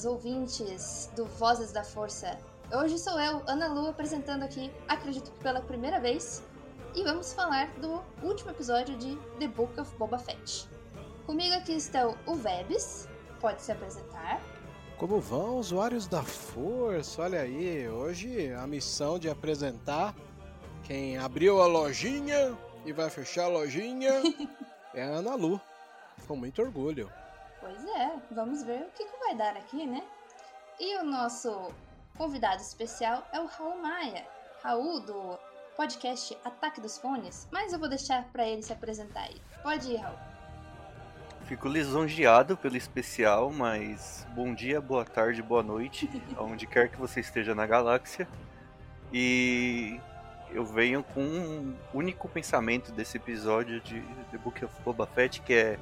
[0.00, 2.38] Pessoas, ouvintes do Vozes da Força.
[2.72, 6.42] Hoje sou eu, Ana Lu, apresentando aqui, acredito que pela primeira vez,
[6.94, 10.68] e vamos falar do último episódio de The Book of Boba Fett.
[11.26, 13.08] Comigo aqui estão o Vebs,
[13.40, 14.40] pode se apresentar.
[14.96, 17.22] Como vão, usuários da Força?
[17.22, 20.14] Olha aí, hoje a missão de apresentar
[20.84, 24.22] quem abriu a lojinha e vai fechar a lojinha
[24.94, 25.60] é a Ana Lu.
[26.26, 27.10] Com muito orgulho.
[27.60, 30.02] Pois é, vamos ver o que, que vai dar aqui, né?
[30.78, 31.70] E o nosso
[32.16, 34.26] convidado especial é o Raul Maia,
[34.62, 35.38] Raul do
[35.76, 39.36] podcast Ataque dos Fones, mas eu vou deixar para ele se apresentar aí.
[39.62, 40.18] Pode ir, Raul.
[41.44, 47.20] Fico lisonjeado pelo especial, mas bom dia, boa tarde, boa noite, aonde quer que você
[47.20, 48.26] esteja na galáxia.
[49.12, 50.00] E
[50.50, 54.00] eu venho com um único pensamento desse episódio de
[54.30, 55.78] The Book of Boba Fett, que é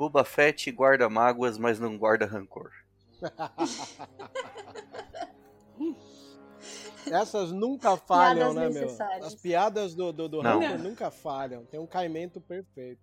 [0.00, 2.72] Boba Fett guarda mágoas, mas não guarda rancor.
[7.04, 8.96] Essas nunca falham, Piadas né, meu?
[9.26, 10.40] As piadas do, do, do.
[10.40, 11.66] Raul nunca falham.
[11.66, 13.02] Tem um caimento perfeito.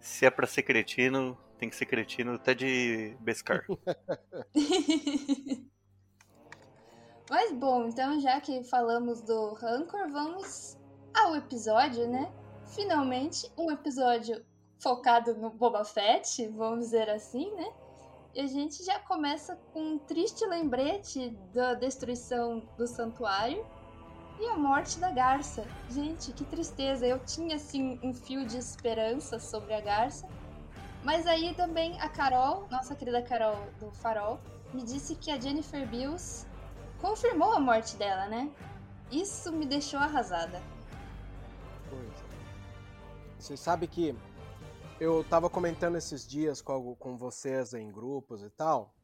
[0.00, 3.64] Se é pra ser cretino, tem que ser cretino até de Beskar.
[7.30, 10.76] Mas bom, então já que falamos do Rancor, vamos
[11.14, 12.32] ao episódio, né?
[12.66, 14.44] Finalmente, um episódio
[14.80, 17.70] focado no Boba Fett, vamos dizer assim, né?
[18.34, 23.64] E a gente já começa com um triste lembrete da destruição do santuário
[24.38, 25.66] e a morte da garça.
[25.90, 27.06] Gente, que tristeza!
[27.06, 30.28] Eu tinha assim um fio de esperança sobre a garça.
[31.02, 34.38] Mas aí também a Carol, nossa querida Carol do Farol,
[34.72, 36.46] me disse que a Jennifer Bills
[37.00, 38.50] confirmou a morte dela, né?
[39.10, 40.62] Isso me deixou arrasada.
[41.88, 42.30] Pois é.
[43.38, 44.14] Você sabe que
[45.00, 48.94] eu tava comentando esses dias com, com vocês em grupos e tal,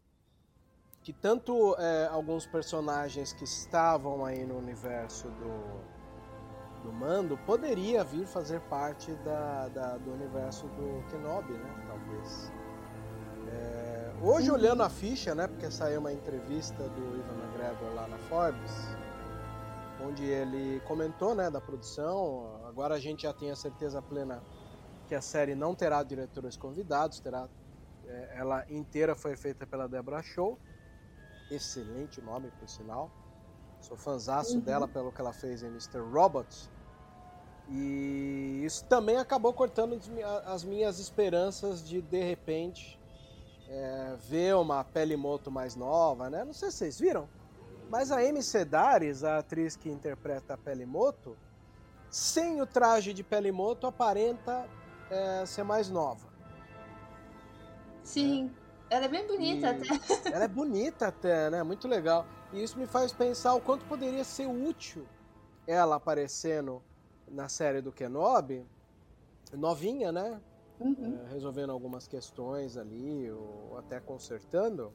[1.02, 8.26] que tanto é, alguns personagens que estavam aí no universo do, do Mando poderia vir
[8.26, 11.84] fazer parte da, da- do universo do Kenobi, né?
[11.86, 12.52] Talvez.
[13.48, 15.46] É, hoje, olhando a ficha, né?
[15.46, 18.72] Porque saiu uma entrevista do Ivan McGregor lá na Forbes,
[20.04, 22.60] onde ele comentou, né, da produção.
[22.66, 24.42] Agora a gente já tem a certeza plena
[25.06, 27.48] que a série não terá diretores convidados, terá
[28.06, 30.58] é, ela inteira foi feita pela Deborah Shaw.
[31.50, 33.10] Excelente nome, por sinal.
[33.80, 35.98] Sou fãzaço dela pelo que ela fez em Mr.
[36.00, 36.68] Robot.
[37.68, 42.98] E isso também acabou cortando as mi- as minhas esperanças de, de repente,
[43.68, 46.44] é, ver uma Pelimoto mais nova, né?
[46.44, 47.28] Não sei se vocês viram,
[47.90, 51.36] mas a Amy Sedaris, a atriz que interpreta a Pelimoto,
[52.08, 54.68] sem o traje de Pelimoto, aparenta
[55.10, 56.28] é, ser mais nova.
[58.02, 58.54] Sim,
[58.90, 59.86] ela é bem bonita E- até.
[60.32, 61.62] Ela é bonita até, né?
[61.62, 62.26] Muito legal.
[62.52, 65.06] E isso me faz pensar o quanto poderia ser útil
[65.66, 66.82] ela aparecendo
[67.28, 68.64] na série do Kenobi,
[69.52, 70.40] novinha, né?
[70.78, 71.18] Uhum.
[71.26, 74.94] É, resolvendo algumas questões ali, ou até consertando.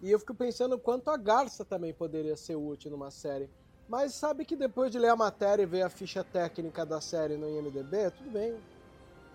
[0.00, 3.50] E eu fico pensando o quanto a Garça também poderia ser útil numa série.
[3.88, 7.36] Mas sabe que depois de ler a matéria e ver a ficha técnica da série
[7.36, 8.54] no IMDB, tudo bem.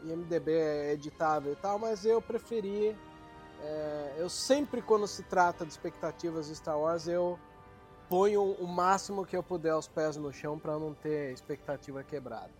[0.03, 2.95] IMDB é editável e tal, mas eu preferi.
[3.61, 7.39] é, eu sempre, quando se trata de expectativas de Star Wars, eu
[8.09, 12.51] ponho o máximo que eu puder aos pés no chão para não ter expectativa quebrada.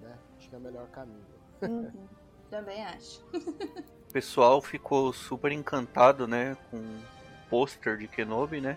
[0.00, 0.16] Né?
[0.38, 1.24] Acho que é o melhor caminho.
[1.62, 2.08] Uhum.
[2.50, 3.22] Também acho.
[4.10, 7.00] O pessoal ficou super encantado, né, com o
[7.48, 8.76] pôster de Kenobi, né?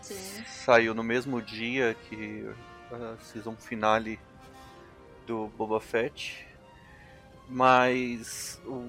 [0.00, 0.44] Sim.
[0.46, 2.48] Saiu no mesmo dia que
[2.92, 4.16] a season finale
[5.28, 6.44] do Boba Fett.
[7.48, 8.82] Mas o,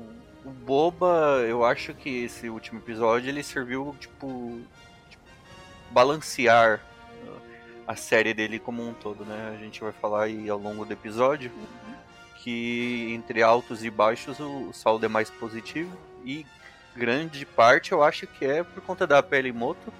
[0.45, 4.59] o Boba, eu acho que esse último episódio ele serviu tipo,
[5.09, 5.23] tipo
[5.91, 6.81] balancear
[7.23, 7.41] uh,
[7.85, 9.55] a série dele como um todo, né?
[9.55, 11.51] A gente vai falar aí ao longo do episódio
[12.37, 16.45] que entre altos e baixos o, saldo é mais positivo e
[16.95, 19.93] grande parte eu acho que é por conta da pele moto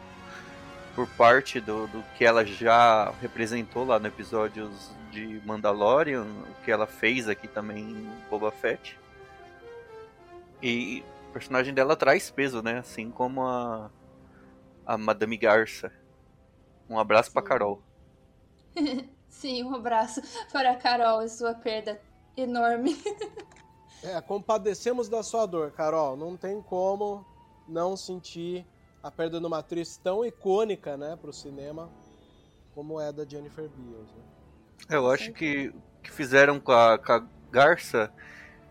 [0.96, 6.72] por parte do, do que ela já representou lá no episódios de Mandalorian, o que
[6.72, 8.98] ela fez aqui também em Boba Fett.
[10.62, 12.80] E o personagem dela traz peso, né?
[12.80, 13.90] Assim como a,
[14.86, 15.92] a Madame Garça.
[16.90, 17.48] Um abraço pra Sim.
[17.48, 17.82] Carol.
[19.30, 20.22] Sim, um abraço
[20.52, 22.00] para a Carol e sua perda
[22.36, 22.98] enorme.
[24.02, 26.16] É, compadecemos da sua dor, Carol.
[26.16, 27.26] Não tem como
[27.68, 28.66] não sentir
[29.04, 31.90] a perda de uma atriz tão icônica, né, pro cinema,
[32.74, 34.08] como é da Jennifer Beals.
[34.08, 34.24] Né?
[34.88, 38.12] Eu acho que que fizeram com a, com a Garça.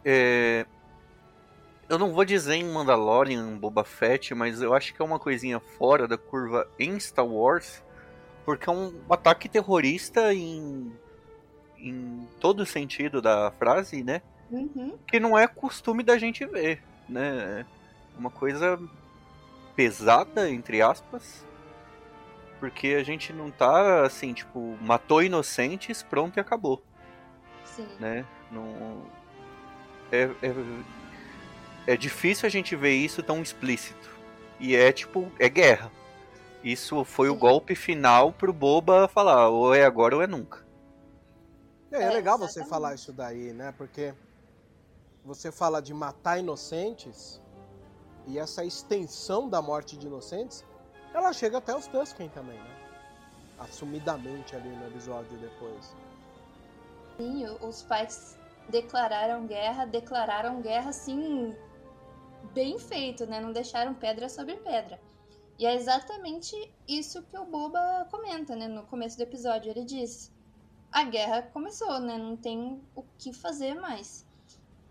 [0.05, 0.64] é,
[1.88, 5.60] Eu não vou dizer em Mandalorian, Boba Fett, mas eu acho que é uma coisinha
[5.60, 7.82] fora da curva em Star Wars,
[8.44, 10.93] porque é um ataque terrorista em,
[11.78, 14.22] em todo o sentido da frase, né?
[14.50, 14.96] Uhum.
[15.06, 17.60] Que não é costume da gente ver, né?
[17.60, 18.81] É Uma coisa
[19.76, 21.44] pesada, entre aspas,
[22.58, 26.82] porque a gente não tá assim, tipo, matou inocentes, pronto e acabou
[27.64, 27.88] Sim.
[27.99, 28.26] né?
[28.50, 29.06] Não...
[30.10, 34.16] É, é, é difícil a gente ver isso tão explícito.
[34.58, 35.93] E é tipo, é guerra.
[36.64, 37.38] Isso foi o Sim.
[37.38, 40.66] golpe final pro Boba falar, ou é agora ou é nunca.
[41.93, 43.72] É, é legal você falar isso daí, né?
[43.76, 44.12] Porque
[45.25, 47.40] você fala de matar inocentes
[48.26, 50.64] e essa extensão da morte de inocentes,
[51.14, 52.76] ela chega até os Tusken também, né?
[53.58, 55.94] Assumidamente ali no episódio depois.
[57.16, 58.38] Sim, os pais
[58.69, 61.56] declararam guerra, declararam guerra assim,
[62.52, 63.40] bem feito, né?
[63.40, 65.00] Não deixaram pedra sobre pedra.
[65.58, 66.55] E é exatamente
[66.87, 68.69] isso que o Boba comenta, né?
[68.69, 70.32] No começo do episódio, ele diz:
[70.93, 72.16] a guerra começou, né?
[72.16, 74.25] Não tem o que fazer mais.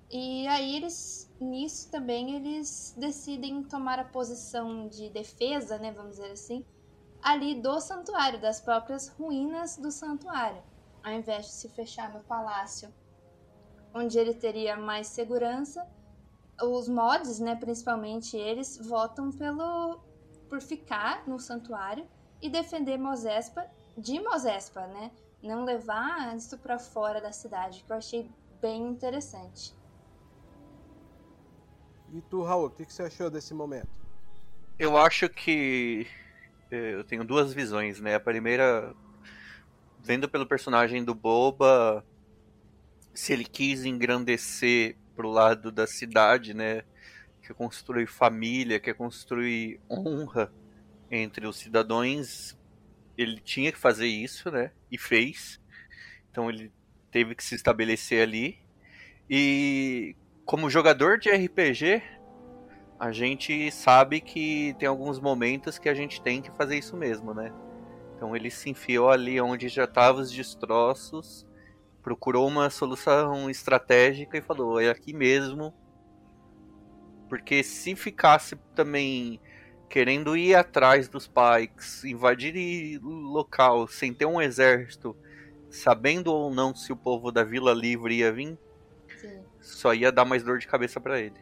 [0.10, 5.92] E aí eles, nisso também, eles decidem tomar a posição de defesa, né?
[5.92, 6.66] Vamos dizer assim,
[7.22, 10.64] ali do santuário, das próprias ruínas do santuário
[11.08, 12.94] ao invés de se fechar no palácio,
[13.94, 15.88] onde ele teria mais segurança,
[16.62, 20.04] os mods, né, principalmente eles, votam pelo
[20.50, 22.08] por ficar no santuário
[22.42, 23.66] e defender Mosespa
[23.98, 25.12] de Mosespa, né?
[25.42, 28.30] Não levar isso para fora da cidade, que eu achei
[28.62, 29.77] bem interessante.
[32.18, 34.02] E tu, Raul, o que que você achou desse momento?
[34.80, 36.08] Eu acho que
[36.72, 38.16] eh, eu tenho duas visões, né?
[38.16, 38.96] A primeira,
[40.02, 42.04] vendo pelo personagem do Boba,
[43.14, 46.82] se ele quis engrandecer pro lado da cidade, né?
[47.44, 50.52] Quer construir família, quer construir honra
[51.12, 52.58] entre os cidadãos,
[53.16, 54.72] ele tinha que fazer isso, né?
[54.92, 55.62] E fez.
[56.32, 56.72] Então ele
[57.12, 58.58] teve que se estabelecer ali.
[59.30, 60.16] E
[60.48, 62.02] como jogador de RPG,
[62.98, 67.34] a gente sabe que tem alguns momentos que a gente tem que fazer isso mesmo,
[67.34, 67.54] né?
[68.16, 71.46] Então ele se enfiou ali onde já estavam os destroços,
[72.02, 75.74] procurou uma solução estratégica e falou: é aqui mesmo.
[77.28, 79.42] Porque se ficasse também
[79.90, 85.14] querendo ir atrás dos Pikes, invadir local sem ter um exército,
[85.70, 88.58] sabendo ou não se o povo da Vila Livre ia vir,
[89.76, 91.40] só ia dar mais dor de cabeça pra ele.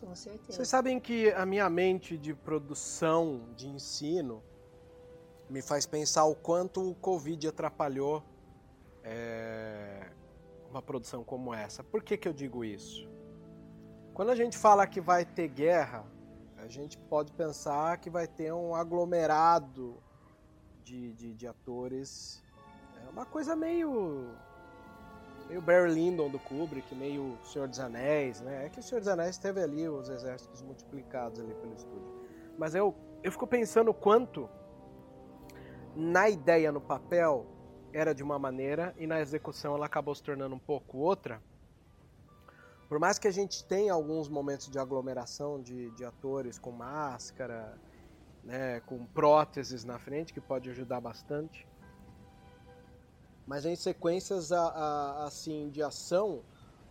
[0.00, 0.52] com certeza.
[0.52, 4.42] Vocês sabem que a minha mente de produção de ensino
[5.48, 8.22] me faz pensar o quanto o Covid atrapalhou
[9.02, 10.10] é,
[10.70, 11.82] uma produção como essa.
[11.82, 13.08] Por que, que eu digo isso?
[14.12, 16.04] Quando a gente fala que vai ter guerra,
[16.58, 19.96] a gente pode pensar que vai ter um aglomerado
[20.82, 22.42] de, de, de atores.
[23.06, 24.28] É uma coisa meio.
[25.48, 28.66] Meio Barry Lyndon do Kubrick, meio Senhor dos Anéis, né?
[28.66, 32.22] É que o Senhor dos Anéis teve ali os exércitos multiplicados ali pelo estúdio.
[32.58, 34.48] Mas eu, eu fico pensando quanto
[35.94, 37.46] na ideia, no papel,
[37.92, 41.42] era de uma maneira e na execução ela acabou se tornando um pouco outra.
[42.88, 47.78] Por mais que a gente tenha alguns momentos de aglomeração de, de atores com máscara,
[48.42, 51.67] né, com próteses na frente, que pode ajudar bastante.
[53.48, 56.42] Mas em sequências a, a, assim de ação,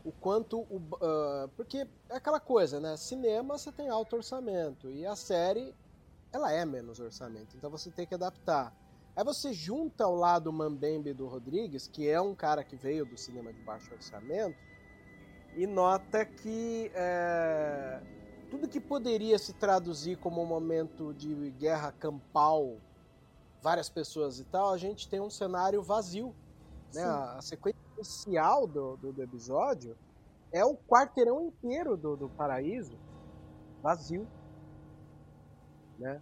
[0.04, 2.98] o quanto o, uh, porque é aquela coisa, né?
[2.98, 5.76] Cinema você tem alto orçamento e a série
[6.34, 8.76] ela é menos orçamento, então você tem que adaptar.
[9.16, 13.06] Aí você junta ao lado o Mambembe do Rodrigues, que é um cara que veio
[13.06, 14.58] do cinema de baixo orçamento,
[15.56, 18.02] e nota que é,
[18.50, 22.78] tudo que poderia se traduzir como um momento de guerra campal,
[23.62, 26.34] várias pessoas e tal, a gente tem um cenário vazio.
[26.94, 27.04] Né?
[27.04, 29.96] A, a, sequência inicial do, do, do, episódio
[30.52, 32.98] é o quarteirão inteiro do, do paraíso
[33.82, 34.28] vazio.
[36.00, 36.22] Né?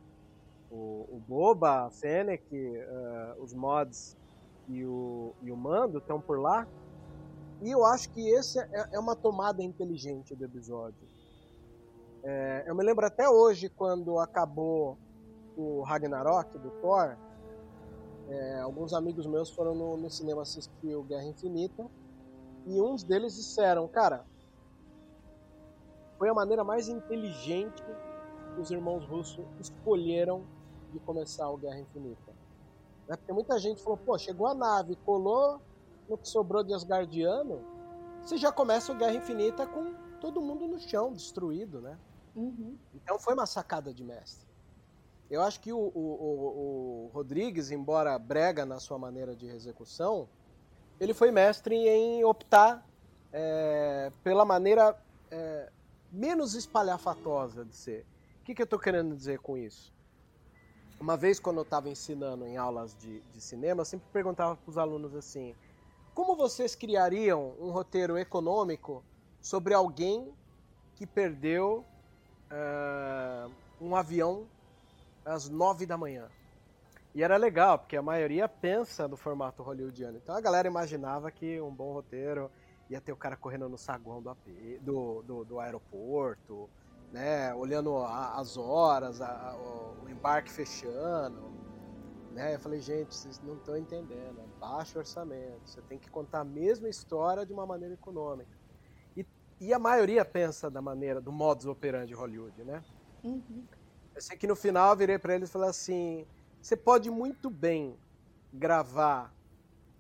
[0.72, 4.18] O, o Boba, a Fennec, uh, os mods
[4.68, 6.68] e o, e o Mando estão por lá.
[7.62, 11.08] E eu acho que esse é, é uma tomada inteligente do episódio.
[12.24, 14.98] É, eu me lembro até hoje quando acabou
[15.56, 17.16] o Ragnarok do Thor.
[18.28, 21.86] É, alguns amigos meus foram no, no cinema assistir o Guerra Infinita
[22.66, 24.26] e uns deles disseram, cara,
[26.18, 27.84] foi a maneira mais inteligente
[28.56, 30.44] que os irmãos russos escolheram
[30.92, 32.34] de começar o Guerra Infinita.
[33.08, 33.16] Né?
[33.16, 35.62] Porque muita gente falou, pô, chegou a nave, colou
[36.10, 37.62] no que sobrou de Asgardiano,
[38.24, 42.00] você já começa o Guerra Infinita com todo mundo no chão, destruído, né?
[42.36, 42.78] Uhum.
[42.94, 44.45] Então foi uma sacada de mestre.
[45.30, 50.30] Eu acho que o, o, o, Rodrigues, embora brega na sua maneira de execução,
[51.00, 52.88] ele foi mestre em optar
[53.34, 54.96] é, pela maneira
[55.32, 55.72] é,
[56.12, 58.06] menos espalhafatosa de ser.
[58.42, 59.92] O que, que eu estou querendo dizer com isso?
[61.00, 64.70] Uma vez, quando eu estava ensinando em aulas de, de cinema, eu sempre perguntava para
[64.70, 65.56] os alunos assim:
[66.14, 69.04] como vocês criariam um roteiro econômico
[69.42, 70.34] sobre alguém
[70.96, 71.84] que perdeu
[72.50, 73.52] uh,
[73.82, 74.48] um avião
[75.26, 76.30] às nove da manhã?
[77.14, 80.18] E era legal, porque a maioria pensa no formato hollywoodiano.
[80.18, 82.52] Então a galera imaginava que um bom roteiro
[82.90, 84.48] ia ter o cara correndo no saguão do, AP,
[84.82, 86.70] do, do, do aeroporto,
[87.12, 89.56] né, olhando a, as horas, a,
[90.04, 91.54] o embarque fechando.
[92.34, 92.56] Né?
[92.56, 96.44] Eu falei, gente, vocês não estão entendendo, é baixo orçamento, você tem que contar a
[96.44, 98.52] mesma história de uma maneira econômica.
[99.16, 99.26] E,
[99.62, 102.84] e a maioria pensa da maneira, do modus operandi de Hollywood, né?
[103.24, 103.64] Uhum.
[104.16, 106.26] Eu sei que no final eu virei para eles e falei assim,
[106.62, 107.98] você pode muito bem
[108.54, 109.34] gravar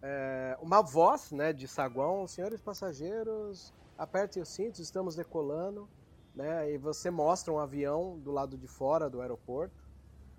[0.01, 5.87] é, uma voz né, de saguão, senhores passageiros, apertem os cintos, estamos decolando
[6.35, 6.71] né?
[6.71, 9.83] E você mostra um avião do lado de fora do aeroporto,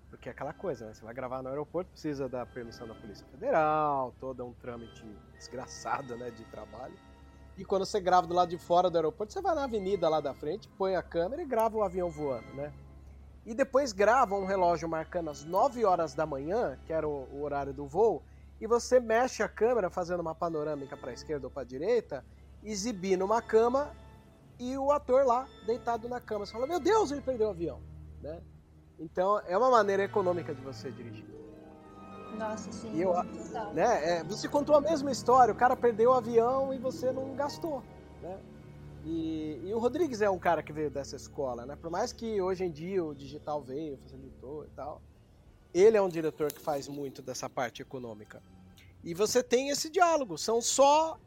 [0.09, 0.93] porque é aquela coisa, né?
[0.93, 5.03] Você vai gravar no aeroporto, precisa da permissão da Polícia Federal, todo um trâmite
[5.35, 6.95] desgraçado, né, de trabalho.
[7.57, 10.21] E quando você grava do lado de fora do aeroporto, você vai na avenida lá
[10.21, 12.71] da frente, põe a câmera e grava o avião voando, né?
[13.47, 17.43] E depois grava um relógio marcando as 9 horas da manhã, que era o, o
[17.43, 18.21] horário do voo,
[18.59, 22.25] e você mexe a câmera fazendo uma panorâmica para a esquerda ou para a direita,
[22.61, 23.95] exibindo uma cama
[24.59, 26.45] e o ator lá, deitado na cama.
[26.45, 27.81] Você fala, meu Deus, ele perdeu o avião.
[28.21, 28.41] Né?
[28.99, 31.25] Então, é uma maneira econômica de você dirigir.
[32.37, 32.93] Nossa, sim.
[32.95, 33.13] E eu,
[33.73, 37.33] né, é, você contou a mesma história, o cara perdeu o avião e você não
[37.33, 37.81] gastou.
[38.21, 38.37] Né?
[39.07, 41.77] E, e, o Rodrigues é um cara que veio dessa escola, né?
[41.77, 45.01] Por mais que hoje em dia o digital veio, facilitou e tal,
[45.73, 48.41] ele é um diretor que faz muito dessa parte econômica.
[49.03, 51.17] E você tem esse diálogo, são só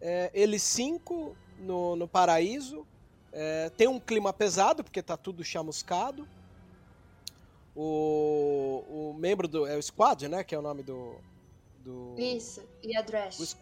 [0.00, 2.84] é, eles cinco no, no paraíso.
[3.32, 6.26] É, tem um clima pesado, porque tá tudo chamuscado.
[7.76, 9.64] O, o membro do.
[9.64, 10.42] É o Squad, né?
[10.42, 11.14] Que é o nome do.
[11.84, 13.56] do Isso, e a Drash.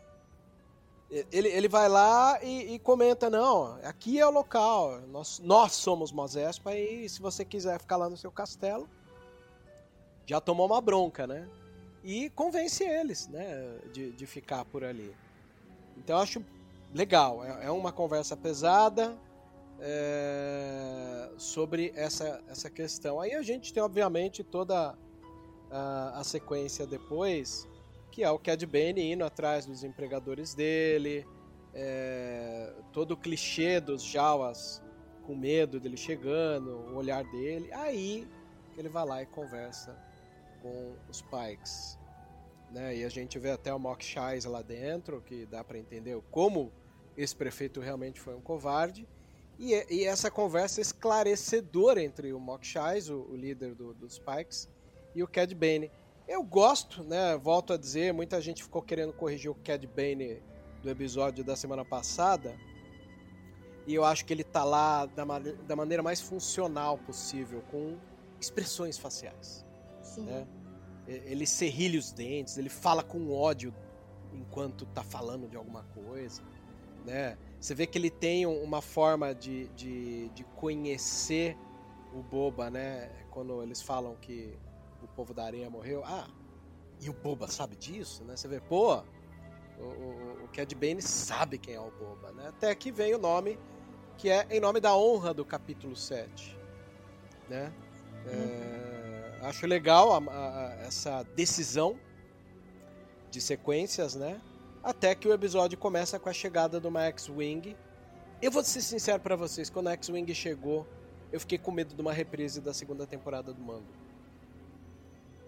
[1.11, 6.11] Ele, ele vai lá e, e, comenta: não, aqui é o local, nós, nós somos
[6.11, 8.89] Mosespa e se você quiser ficar lá no seu castelo,
[10.27, 11.49] já tomou uma bronca, né?
[12.03, 15.15] E convence eles, né, de, de ficar por ali.
[15.97, 16.45] Então eu acho
[16.93, 17.45] legal.
[17.45, 19.17] É, é uma conversa pesada
[19.81, 23.21] é, sobre essa, essa questão.
[23.21, 24.97] Aí a gente tem, obviamente, toda
[25.71, 27.69] a, a sequência depois,
[28.17, 31.27] que é o Cad Bane indo atrás dos empregadores dele,
[31.75, 34.83] é, todo o clichê dos Jawas
[35.27, 37.71] com medo dele chegando, o olhar dele.
[37.75, 38.27] Aí
[38.79, 39.95] ele vai lá e conversa
[40.63, 41.99] com os Pikes.
[42.71, 42.97] Né?
[42.97, 46.73] E a gente vê até o Mock Shies lá dentro, que dá para entender como
[47.19, 49.07] esse prefeito realmente foi um covarde.
[49.59, 54.71] E, e essa conversa esclarecedora entre o Mock Shies, o, o líder do, dos Pikes,
[55.15, 55.91] e o Cad Bane.
[56.29, 57.37] Eu gosto, né?
[57.37, 60.43] Volto a dizer, muita gente ficou querendo corrigir o Cad Bane
[60.83, 62.57] do episódio da semana passada.
[63.87, 65.25] E eu acho que ele tá lá da,
[65.67, 67.97] da maneira mais funcional possível, com
[68.41, 69.65] expressões faciais.
[70.03, 70.25] Sim.
[70.25, 70.47] Né?
[71.07, 73.73] Ele serrilha os dentes, ele fala com ódio
[74.33, 76.43] enquanto tá falando de alguma coisa.
[77.05, 77.39] Né?
[77.61, 81.57] Você vê que ele tem uma forma de, de, de conhecer
[82.13, 83.11] o Boba, né?
[83.31, 84.59] Quando eles falam que
[85.05, 86.03] o povo da areia morreu.
[86.05, 86.29] Ah,
[87.01, 88.37] e o Boba sabe disso, né?
[88.37, 88.97] Você vê, pô,
[89.79, 92.49] o, o, o Cad Bane sabe quem é o Boba, né?
[92.49, 93.59] Até que vem o nome,
[94.17, 96.57] que é em nome da honra do capítulo 7,
[97.49, 97.73] né?
[98.27, 101.99] É, acho legal a, a, essa decisão
[103.31, 104.41] de sequências, né?
[104.83, 107.77] Até que o episódio começa com a chegada do Max Wing.
[108.41, 110.87] Eu vou ser sincero para vocês, quando a X-Wing chegou,
[111.33, 114.06] eu fiquei com medo de uma reprise da segunda temporada do Mando.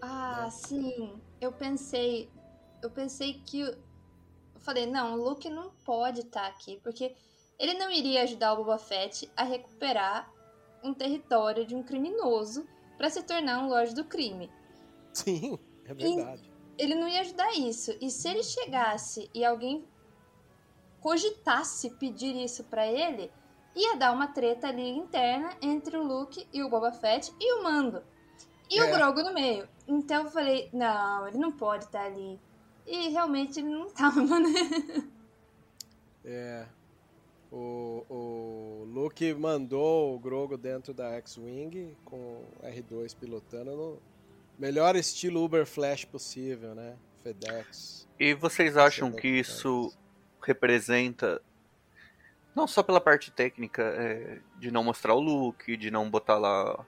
[0.01, 0.51] Ah, né?
[0.51, 1.21] sim.
[1.41, 2.31] Eu pensei.
[2.83, 3.61] Eu pensei que.
[3.61, 7.15] Eu falei, não, o Luke não pode estar tá aqui, porque
[7.59, 10.33] ele não iria ajudar o Boba Fett a recuperar
[10.83, 14.51] um território de um criminoso para se tornar um Lorde do Crime.
[15.13, 16.51] Sim, é verdade.
[16.79, 17.97] E ele não ia ajudar isso.
[18.01, 19.85] E se ele chegasse e alguém
[21.01, 23.31] cogitasse pedir isso para ele,
[23.75, 27.63] ia dar uma treta ali interna entre o Luke e o Boba Fett e o
[27.63, 28.03] Mando.
[28.71, 28.85] E é.
[28.85, 29.69] o Grogu no meio.
[29.87, 32.39] Então eu falei, não, ele não pode estar ali.
[32.87, 34.49] E realmente ele não tava, mano.
[36.25, 36.67] É.
[37.51, 44.03] O, o Luke mandou o Grogo dentro da X-Wing com o R2 pilotando no
[44.59, 46.97] melhor estilo Uber Flash possível, né?
[47.23, 48.07] FedEx.
[48.21, 49.91] E vocês acham que isso
[50.43, 51.41] representa
[52.55, 56.85] não só pela parte técnica é, de não mostrar o look, de não botar lá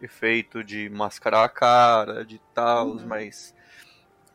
[0.00, 3.06] efeito de mascarar a cara, de tal, uhum.
[3.06, 3.54] mas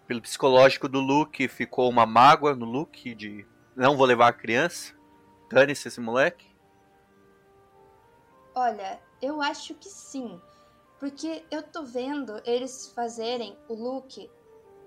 [0.05, 3.45] pelo psicológico do Luke ficou uma mágoa no Luke de
[3.75, 4.93] não vou levar a criança.
[5.49, 6.47] Dane-se esse moleque?
[8.55, 10.39] Olha, eu acho que sim.
[10.99, 14.29] Porque eu tô vendo eles fazerem o look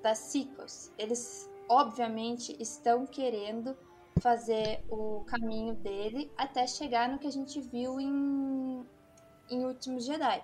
[0.03, 0.93] das sequels.
[0.97, 3.77] Eles, obviamente, estão querendo
[4.21, 8.87] fazer o caminho dele até chegar no que a gente viu em,
[9.51, 10.43] em Últimos Jedi.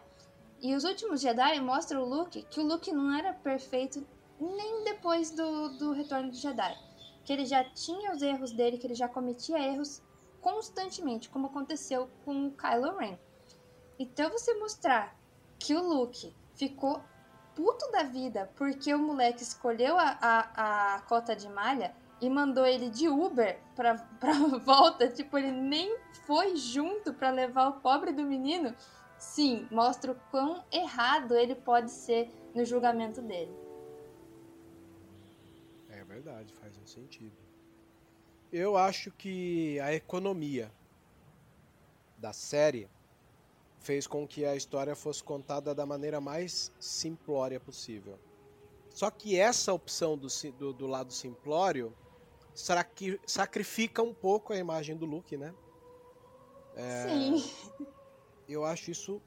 [0.62, 4.07] E os Últimos Jedi mostram o Luke que o Luke não era perfeito
[4.38, 6.79] nem depois do, do Retorno do Jedi.
[7.25, 10.01] Que ele já tinha os erros dele, que ele já cometia erros
[10.40, 13.18] constantemente, como aconteceu com o Kylo Ren.
[13.98, 15.16] Então você mostrar
[15.59, 17.03] que o Luke ficou
[17.57, 22.64] puto da vida porque o moleque escolheu a, a, a cota de malha e mandou
[22.64, 24.33] ele de Uber pra, pra
[24.64, 28.72] volta, tipo, ele nem foi junto para levar o pobre do menino,
[29.22, 33.56] sim, mostra o quão errado ele pode ser no julgamento dele.
[35.88, 37.37] É verdade, faz um sentido.
[38.52, 40.70] Eu acho que a economia
[42.18, 42.90] da série
[43.78, 48.18] fez com que a história fosse contada da maneira mais simplória possível.
[48.90, 51.94] Só que essa opção do, do, do lado simplório
[53.26, 55.54] sacrifica um pouco a imagem do Luke, né?
[56.76, 57.50] É, Sim.
[58.48, 59.20] Eu acho isso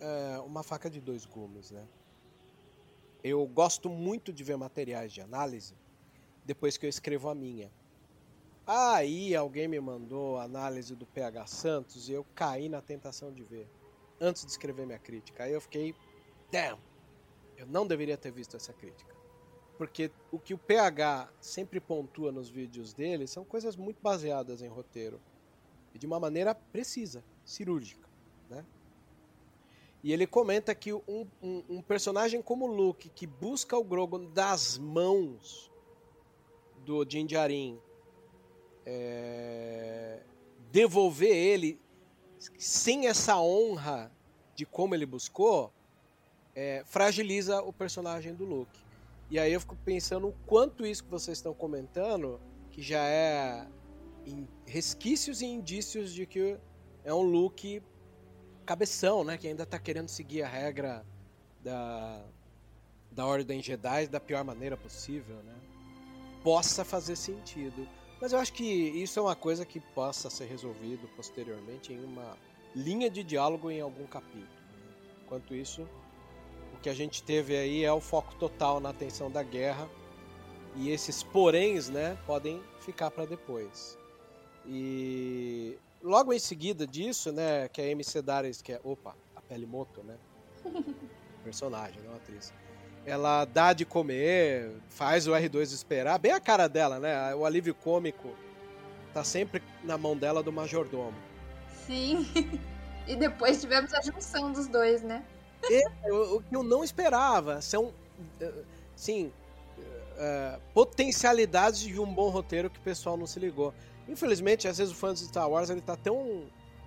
[0.00, 1.86] é, uma faca de dois gumes, né?
[3.22, 5.74] Eu gosto muito de ver materiais de análise
[6.44, 7.70] depois que eu escrevo a minha.
[8.66, 13.42] Aí alguém me mandou a análise do PH Santos e eu caí na tentação de
[13.42, 13.68] ver
[14.20, 15.44] antes de escrever minha crítica.
[15.44, 15.94] Aí eu fiquei,
[16.50, 16.78] damn,
[17.56, 19.12] eu não deveria ter visto essa crítica.
[19.78, 24.68] Porque o que o PH sempre pontua nos vídeos dele são coisas muito baseadas em
[24.68, 25.20] roteiro
[25.94, 28.11] e de uma maneira precisa, cirúrgica?
[30.02, 34.76] E ele comenta que um, um, um personagem como Luke, que busca o Grogu das
[34.76, 35.70] mãos
[36.84, 37.78] do Din Djarin,
[38.84, 40.20] é,
[40.72, 41.80] devolver ele
[42.58, 44.10] sem essa honra
[44.56, 45.72] de como ele buscou,
[46.54, 48.80] é, fragiliza o personagem do Luke.
[49.30, 53.66] E aí eu fico pensando o quanto isso que vocês estão comentando, que já é
[54.66, 56.58] resquícios e indícios de que
[57.04, 57.82] é um Luke
[58.62, 59.36] cabeção, né?
[59.36, 61.04] Que ainda tá querendo seguir a regra
[61.62, 62.24] da,
[63.10, 65.54] da Ordem Jedi da pior maneira possível, né?
[66.42, 67.86] Possa fazer sentido.
[68.20, 72.36] Mas eu acho que isso é uma coisa que possa ser resolvido posteriormente em uma
[72.74, 74.46] linha de diálogo em algum capítulo.
[75.24, 75.88] Enquanto isso,
[76.74, 79.88] o que a gente teve aí é o foco total na atenção da guerra
[80.76, 83.98] e esses poréns, né, podem ficar para depois.
[84.66, 89.66] E logo em seguida disso, né, que a MC Dares, que é, opa, a Pele
[89.66, 90.16] Moto, né?
[91.44, 92.52] Personagem, não atriz.
[93.04, 97.34] Ela dá de comer, faz o R2 esperar, bem a cara dela, né?
[97.34, 98.28] O alívio cômico
[99.12, 101.16] tá sempre na mão dela do majordomo.
[101.86, 102.26] Sim.
[103.06, 105.24] e depois tivemos a junção dos dois, né?
[105.64, 107.60] É, o que eu não esperava.
[107.60, 107.92] São,
[108.94, 109.32] sim,
[110.12, 113.74] uh, potencialidades de um bom roteiro que o pessoal não se ligou.
[114.08, 116.44] Infelizmente, às vezes o fã de Star Wars ele tá tão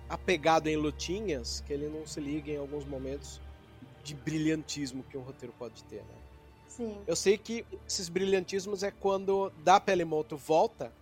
[0.08, 3.40] apegado em lutinhas que ele não se liga em alguns momentos
[4.04, 6.14] de brilhantismo que um roteiro pode ter, né?
[6.68, 6.96] Sim.
[7.06, 10.92] Eu sei que esses brilhantismos é quando da Pelimoto volta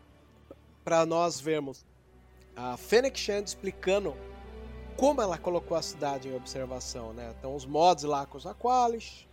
[0.84, 1.84] para nós vermos
[2.56, 4.14] a Fennec Shand explicando
[4.96, 7.34] como ela colocou a cidade em observação, né?
[7.38, 9.26] Então os mods lá com os Aqualis,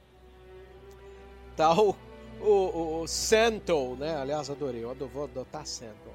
[1.56, 1.96] tá o,
[2.42, 4.16] o, o né?
[4.16, 6.11] Aliás, adorei, eu vou adotar Santo.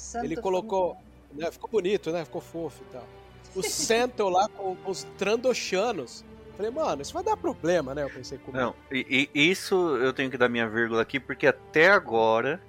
[0.00, 0.96] Santo Ele colocou,
[1.32, 1.50] né?
[1.52, 2.24] ficou bonito, né?
[2.24, 3.06] Ficou fofo e tal.
[3.54, 6.24] O Santo lá com, com os Trandoshanos.
[6.56, 8.02] Falei, mano, isso vai dar problema, né?
[8.02, 8.58] Eu pensei comigo.
[8.58, 12.60] Não, e, e isso eu tenho que dar minha vírgula aqui, porque até agora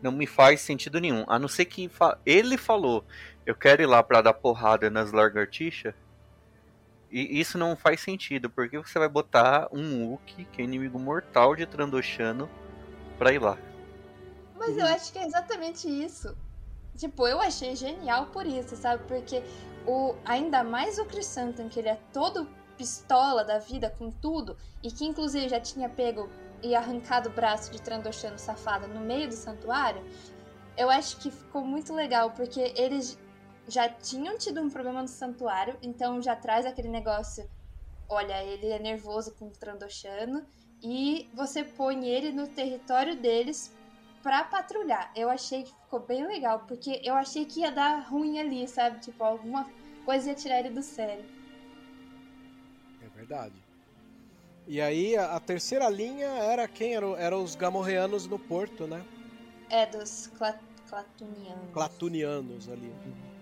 [0.00, 1.24] não me faz sentido nenhum.
[1.28, 3.04] A não ser que fa ele falou,
[3.46, 5.94] eu quero ir lá pra dar porrada nas lagartixas.
[7.10, 11.54] E isso não faz sentido, porque você vai botar um Wookie, que é inimigo mortal
[11.54, 12.48] de Trandoshano,
[13.18, 13.58] pra ir lá.
[14.56, 16.34] Mas eu acho que é exatamente isso.
[16.96, 19.04] Tipo, eu achei genial por isso, sabe?
[19.06, 19.42] Porque
[19.86, 24.90] o ainda mais o Chrysanthemum, que ele é todo pistola da vida com tudo, e
[24.90, 26.28] que inclusive já tinha pego
[26.62, 30.02] e arrancado o braço de Trandoshano safada no meio do santuário,
[30.76, 33.18] eu acho que ficou muito legal, porque eles
[33.68, 37.48] já tinham tido um problema no santuário, então já traz aquele negócio,
[38.08, 40.44] olha, ele é nervoso com o Trandoshano,
[40.82, 43.72] e você põe ele no território deles
[44.22, 45.10] pra patrulhar.
[45.14, 49.00] Eu achei que ficou bem legal, porque eu achei que ia dar ruim ali, sabe?
[49.00, 49.68] Tipo, alguma
[50.04, 51.24] coisa ia tirar ele do sério.
[53.02, 53.54] É verdade.
[54.66, 56.94] E aí a, terceira linha era quem?
[56.94, 59.04] Era, era os gamorreanos no porto, né?
[59.68, 60.58] É, dos cla
[60.88, 61.72] clatunianos.
[61.72, 62.92] Clatunianos ali.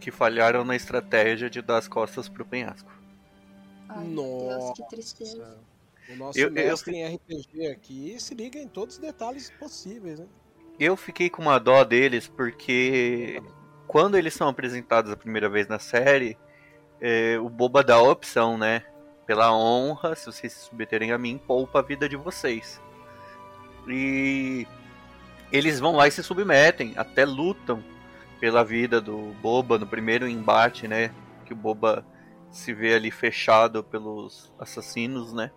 [0.00, 2.90] Que falharam na estratégia de dar as costas pro penhasco.
[3.88, 5.36] Ai, meu Deus, que tristeza.
[5.36, 5.70] Nossa.
[6.08, 10.18] O nosso Eu- eu mestre em RPG aqui se liga em todos os detalhes possíveis,
[10.18, 10.26] né?
[10.80, 13.42] Eu fiquei com uma dó deles porque
[13.86, 16.38] quando eles são apresentados a primeira vez na série,
[16.98, 18.82] é, o Boba dá a opção, né?
[19.26, 22.80] Pela honra, se vocês se submeterem a mim, poupa a vida de vocês.
[23.86, 24.66] E
[25.52, 27.84] eles vão lá e se submetem, até lutam
[28.40, 31.12] pela vida do Boba no primeiro embate, né?
[31.44, 32.06] Que o Boba
[32.50, 35.50] se vê ali fechado pelos assassinos, né?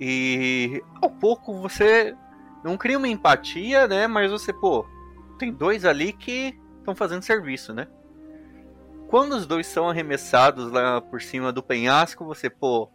[0.00, 2.16] E ao pouco você
[2.64, 4.06] não cria uma empatia, né?
[4.06, 4.86] Mas você, pô,
[5.38, 7.86] tem dois ali que estão fazendo serviço, né?
[9.08, 12.88] Quando os dois são arremessados lá por cima do penhasco, você, pô,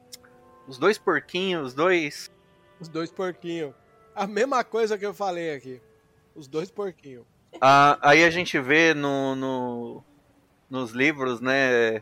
[0.68, 2.32] os dois porquinhos, os dois.
[2.80, 3.74] Os dois porquinhos.
[4.16, 5.80] A mesma coisa que eu falei aqui.
[6.36, 7.24] Os dois porquinhos.
[7.62, 10.04] Ah, aí a gente vê no, no-
[10.70, 12.02] nos livros, né?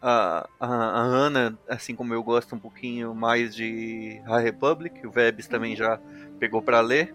[0.00, 5.10] A, a, a Ana, assim como eu gosto um pouquinho mais de A Republic, o
[5.12, 6.00] Vebs também já
[6.42, 7.14] pegou pra ler.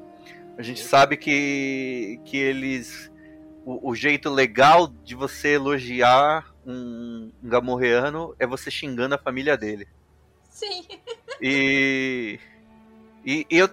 [0.57, 3.11] A gente sabe que, que eles.
[3.65, 9.57] O, o jeito legal de você elogiar um, um gamorreano é você xingando a família
[9.57, 9.85] dele.
[10.49, 10.85] Sim.
[11.41, 12.39] E,
[13.25, 13.69] e eu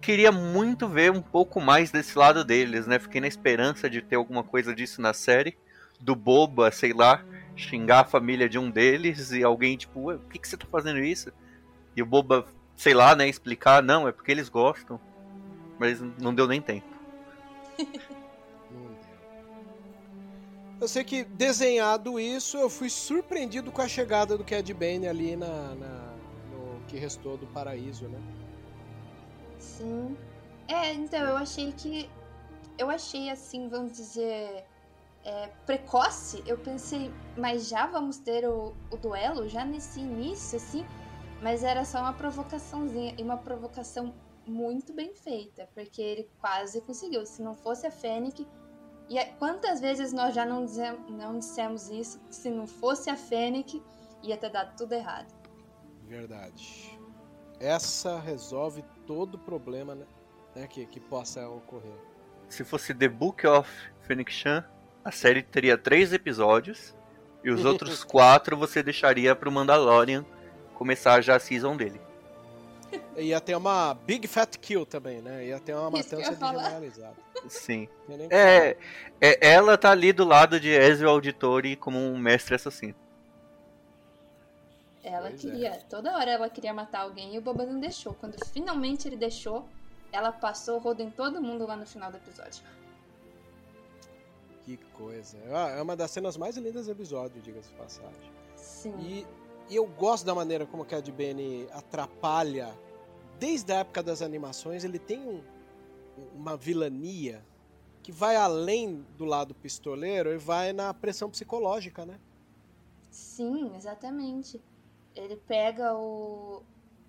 [0.00, 2.98] queria muito ver um pouco mais desse lado deles, né?
[2.98, 5.56] Fiquei na esperança de ter alguma coisa disso na série.
[6.00, 10.32] Do Boba, sei lá, xingar a família de um deles e alguém, tipo, "Ué, por
[10.32, 11.32] que, que você tá fazendo isso?
[11.96, 15.00] E o Boba, sei lá, né, explicar, não, é porque eles gostam.
[15.78, 16.86] Mas não deu nem tempo.
[18.70, 19.16] Não deu.
[20.80, 25.34] Eu sei que desenhado isso, eu fui surpreendido com a chegada do Cad Bane ali
[25.36, 26.14] na, na-
[26.50, 28.18] no que restou do paraíso, né?
[29.58, 30.16] Sim.
[30.68, 32.10] É, então eu achei que.
[32.78, 34.64] Eu achei assim, vamos dizer.
[35.24, 36.42] é, precoce.
[36.46, 39.48] Eu pensei, mas já vamos ter o, o duelo?
[39.48, 40.84] Já nesse início, assim?
[41.46, 43.14] Mas era só uma provocaçãozinha.
[43.16, 44.12] E uma provocação
[44.44, 45.68] muito bem feita.
[45.72, 47.24] Porque ele quase conseguiu.
[47.24, 48.44] Se não fosse a Fennec.
[49.08, 52.20] E quantas vezes nós já não, dizem- não dissemos isso?
[52.28, 53.80] Se não fosse a Fennec,
[54.24, 55.32] ia ter dado tudo errado.
[56.08, 56.98] Verdade.
[57.60, 60.06] Essa resolve todo problema né,
[60.52, 61.94] né, que, que possa ocorrer.
[62.48, 64.64] Se fosse The Book of Phoenix Chan,
[65.04, 66.92] a série teria três episódios
[67.44, 70.26] E os outros quatro você deixaria pro Mandalorian
[70.76, 72.00] começar já a season dele.
[73.16, 75.46] Ia ter uma Big Fat Kill também, né?
[75.46, 77.16] Ia ter uma matança generalizada.
[77.48, 77.88] Sim.
[78.30, 78.76] É,
[79.20, 82.94] é, ela tá ali do lado de Ezio Auditore como um mestre assassino.
[85.02, 85.48] Ela Pois é.
[85.50, 88.14] queria, toda hora ela queria matar alguém e o Boba não deixou.
[88.14, 89.66] Quando finalmente ele deixou,
[90.12, 92.62] ela passou o rodo em todo mundo lá no final do episódio.
[94.64, 95.38] Que coisa.
[95.76, 98.32] É uma das cenas mais lindas do episódio, diga-se de passagem.
[98.56, 98.94] Sim.
[98.98, 99.26] E,
[99.68, 102.76] e eu gosto da maneira como o Cad Bane atrapalha.
[103.38, 105.42] Desde a época das animações, ele tem um-
[106.34, 107.44] uma vilania
[108.02, 112.18] que vai além do lado pistoleiro e vai na pressão psicológica, né?
[113.10, 114.60] Sim, exatamente.
[115.14, 116.62] Ele pega o.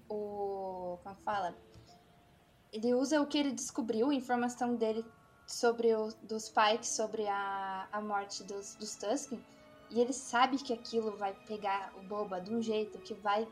[0.09, 0.97] o.
[1.03, 1.55] como fala?
[2.73, 5.05] Ele usa o que ele descobriu, informação dele
[5.45, 9.39] sobre o dos Pikes, sobre a, a morte dos, dos Tusken,
[9.89, 13.47] e ele sabe que aquilo vai pegar o Boba de um jeito que vai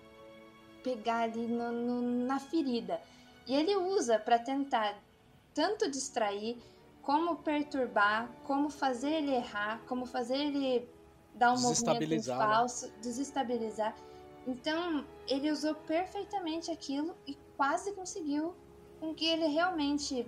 [0.83, 3.01] pegar ali no- no- na ferida.
[3.47, 4.97] E ele usa para tentar
[5.53, 6.61] tanto distrair,
[7.01, 10.89] como perturbar, como fazer ele errar, como fazer ele
[11.33, 12.45] dar um movimento né?
[12.47, 13.95] falso, desestabilizar.
[14.47, 18.55] Então, ele usou perfeitamente aquilo e quase conseguiu
[18.99, 20.25] com que ele realmente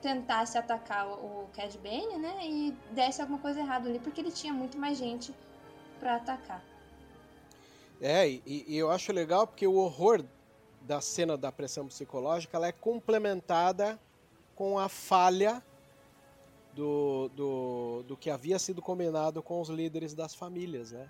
[0.00, 2.38] tentasse atacar o, Cad Bane, né?
[2.42, 5.34] E desse alguma coisa errada ali, porque ele tinha muito mais gente
[5.98, 6.62] pra atacar.
[8.00, 10.24] É, e, e eu acho legal porque o horror
[10.82, 14.00] da cena da pressão psicológica ela é complementada
[14.54, 15.62] com a falha
[16.74, 21.08] do, do, do que havia sido combinado com os líderes das famílias, né?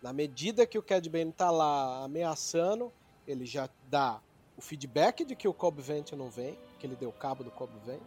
[0.00, 2.92] Na medida que o Cad Bane tá lá ameaçando,
[3.26, 4.20] ele já dá
[4.60, 7.72] o feedback de que o Cobb Vent não vem, que ele deu cabo do Cobb
[7.82, 8.02] Vent.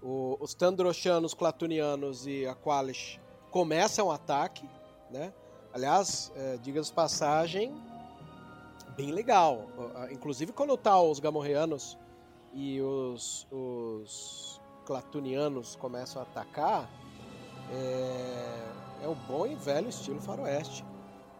[0.00, 3.18] O- os Tandroshanos, Clatunianos e Aqualish
[3.50, 4.70] começam o ataque,
[5.10, 5.34] né?
[5.74, 7.74] Aliás, é, diga-se de passagem,
[8.96, 9.66] bem legal.
[10.12, 11.98] Inclusive quando tá os Gamorreanos
[12.52, 16.88] e os, os Clatunianos começam a atacar,
[17.72, 18.68] é,
[19.02, 20.84] é bom e velho estilo faroeste.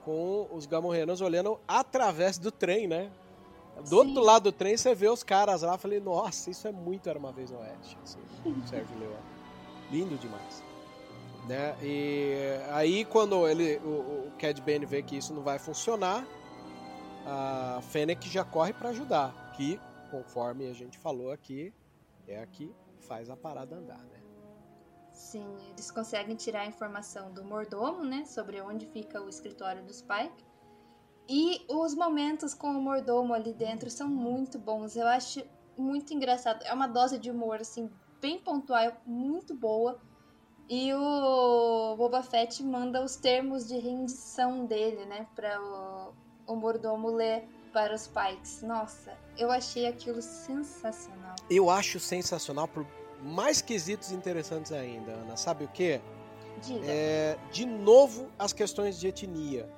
[0.05, 3.12] Com os Gamorreanos olhando através do trem, né?
[3.83, 3.97] Do Sim.
[3.97, 5.77] outro lado do trem você vê os caras lá.
[5.79, 7.99] Falei, nossa, isso é muito Era Uma Vez no Oeste.
[8.03, 9.16] Assim, o Sérgio Leone.
[9.90, 10.62] Lindo demais.
[11.49, 11.77] Né?
[11.83, 12.35] E
[12.71, 16.27] aí quando ele, o, o Cad Bane vê que isso não vai funcionar,
[17.27, 19.53] a Fennec já corre para ajudar.
[19.57, 21.73] Que, conforme a gente falou aqui,
[22.27, 24.21] é a que faz a parada andar, né?
[25.12, 28.25] Sim, eles conseguem tirar a informação do mordomo, né?
[28.25, 30.50] Sobre onde fica o escritório do Spike.
[31.33, 34.97] E os momentos com o mordomo ali dentro são muito bons.
[34.97, 35.45] Eu acho
[35.79, 36.64] muito engraçado.
[36.64, 37.88] É uma dose de humor, assim,
[38.21, 39.97] bem pontual, muito boa.
[40.69, 45.29] E o Boba Fett manda os termos de rendição dele, né?
[45.37, 48.62] Para o, o mordomo ler para os Pikes.
[48.62, 51.37] Nossa, eu achei aquilo sensacional.
[51.49, 52.85] Eu acho sensacional por
[53.23, 55.37] mais quesitos interessantes ainda, Ana.
[55.37, 56.01] Sabe o quê?
[56.61, 56.87] Diga.
[56.87, 59.69] É, de novo, as questões de etnia.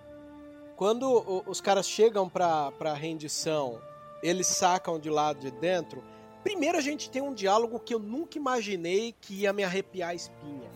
[0.83, 3.81] Quando os caras chegam pra, pra rendição,
[4.21, 6.03] eles sacam de lado de dentro.
[6.43, 10.15] Primeiro a gente tem um diálogo que eu nunca imaginei que ia me arrepiar a
[10.17, 10.69] espinha.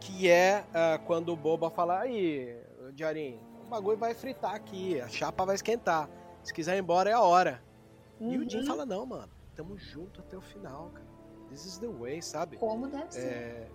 [0.00, 2.60] Que é ah, quando o Boba fala, aí,
[2.92, 6.10] Diarim, o bagulho vai fritar aqui, a chapa vai esquentar.
[6.42, 7.62] Se quiser ir embora é a hora.
[8.18, 8.66] E o Jim Uhum.
[8.66, 11.06] fala, não, mano, tamo junto até o final, cara.
[11.50, 12.56] This is the way, sabe?
[12.56, 13.20] Como deve ser.
[13.20, 13.68] É,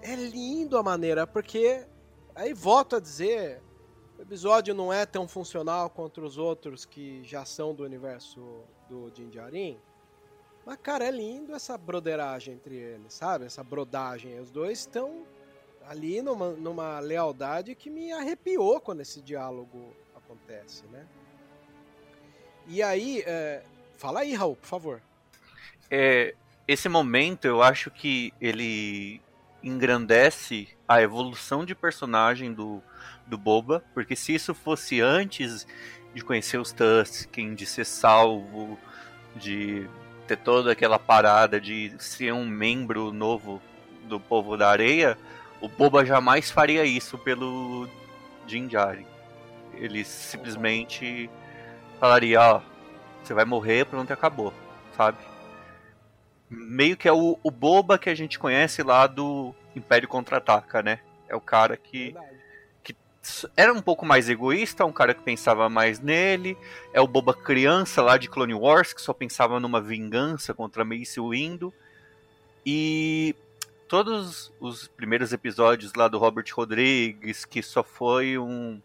[0.00, 1.86] é lindo a maneira, porque
[2.34, 3.60] aí volto a dizer,
[4.22, 9.10] o episódio não é tão funcional contra os outros que já são do universo do
[9.10, 9.76] Din Djarin.
[10.64, 13.46] Mas, cara, é lindo essa broderagem entre eles, sabe?
[13.46, 14.38] Essa brodagem.
[14.38, 15.26] Os dois estão
[15.88, 21.04] ali numa, numa lealdade que me arrepiou quando esse diálogo acontece, né?
[22.68, 23.64] E aí, é,
[23.96, 25.02] fala aí, Raul, por favor.
[25.90, 26.32] É,
[26.68, 29.20] esse momento eu acho que ele
[29.62, 32.82] engrandece a evolução de personagem do,
[33.26, 35.66] do Boba, porque se isso fosse antes
[36.14, 38.78] de conhecer os Tusken, de ser salvo,
[39.36, 39.88] de
[40.26, 43.62] ter toda aquela parada de ser um membro novo
[44.04, 45.16] do povo da areia,
[45.60, 47.88] o Boba jamais faria isso pelo
[48.46, 49.06] Din Djarin.
[49.74, 51.30] Ele simplesmente
[51.98, 52.60] falaria, ó,
[53.22, 54.52] você vai morrer, pronto, acabou,
[54.96, 55.18] sabe?
[56.54, 61.00] Meio que é o, o Boba que a gente conhece lá do Império Contra-Ataca, né?
[61.26, 62.96] É o cara que Verdade.
[63.56, 66.58] era um pouco mais egoísta, um cara que pensava mais nele.
[66.92, 71.18] É o Boba criança lá de Clone Wars, que só pensava numa vingança contra Mace
[71.18, 71.72] Windu.
[72.66, 73.34] E
[73.88, 78.80] todos os primeiros episódios lá do Robert Rodrigues, que só foi um.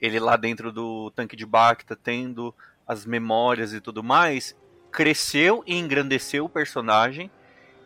[0.00, 2.52] Ele lá dentro do tanque de Bacta, tendo
[2.86, 4.54] as memórias e tudo mais,
[4.90, 7.30] cresceu e engrandeceu o personagem.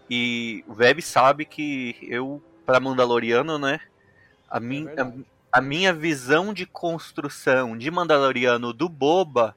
[0.09, 3.81] E o Web sabe que eu, para Mandaloriano, né?
[4.49, 9.57] A, É min, a, a minha visão de construção de Mandaloriano do Boba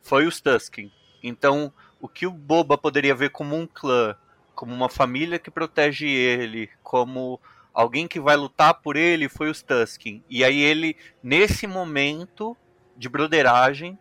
[0.00, 0.92] foi os Tusken.
[1.22, 4.16] Então, o que o Boba poderia ver como um clã,
[4.54, 7.40] como uma família que protege ele, como
[7.72, 10.22] alguém que vai lutar por ele, foi os Tusken.
[10.28, 12.56] E aí ele, nesse momento
[12.96, 13.98] de broderagem,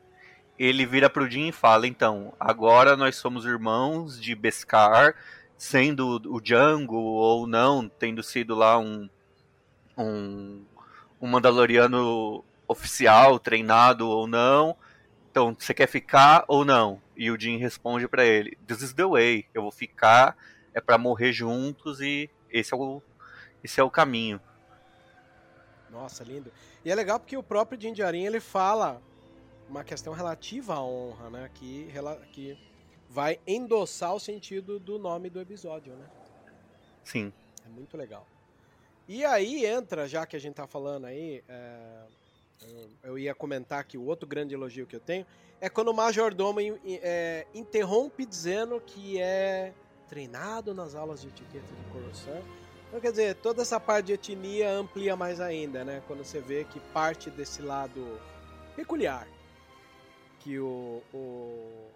[0.64, 5.16] ele vira pro Jim e fala, então, agora nós somos irmãos de Beskar,
[5.58, 9.10] sendo o Django ou não, tendo sido lá um
[9.98, 10.64] um,
[11.20, 14.76] um Mandaloriano oficial, treinado ou não.
[15.30, 17.02] Então, você quer ficar ou não?
[17.16, 19.46] E o Jim responde pra ele: This is the way.
[19.54, 20.36] Eu vou ficar,
[20.74, 23.02] é pra morrer juntos e esse é o,
[23.64, 24.40] esse é o caminho.
[25.90, 26.52] Nossa, lindo.
[26.84, 29.02] E é legal porque o próprio Din Djarin, ele fala
[29.70, 31.50] uma questão relativa à honra, né?
[31.54, 32.58] Que, rela- que
[33.10, 36.06] vai endossar o sentido do nome do episódio, né?
[37.04, 37.32] Sim.
[37.66, 38.26] É muito legal.
[39.08, 42.04] E aí entra, já que a gente tá falando aí, é,
[43.04, 45.26] eu- ia comentar que o outro grande elogio que eu tenho
[45.60, 49.74] é quando o Majordomo é, interrompe dizendo que é
[50.08, 52.44] treinado nas aulas de etiqueta de Coruscant.
[52.88, 56.04] Então, quer dizer, toda essa parte de etnia amplia mais ainda, né?
[56.08, 58.20] Quando você vê que parte desse lado
[58.76, 59.28] peculiar
[60.44, 61.90] que o, o,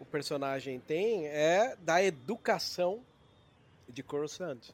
[0.00, 3.00] o personagem tem é da educação
[3.88, 4.70] de Coruscant.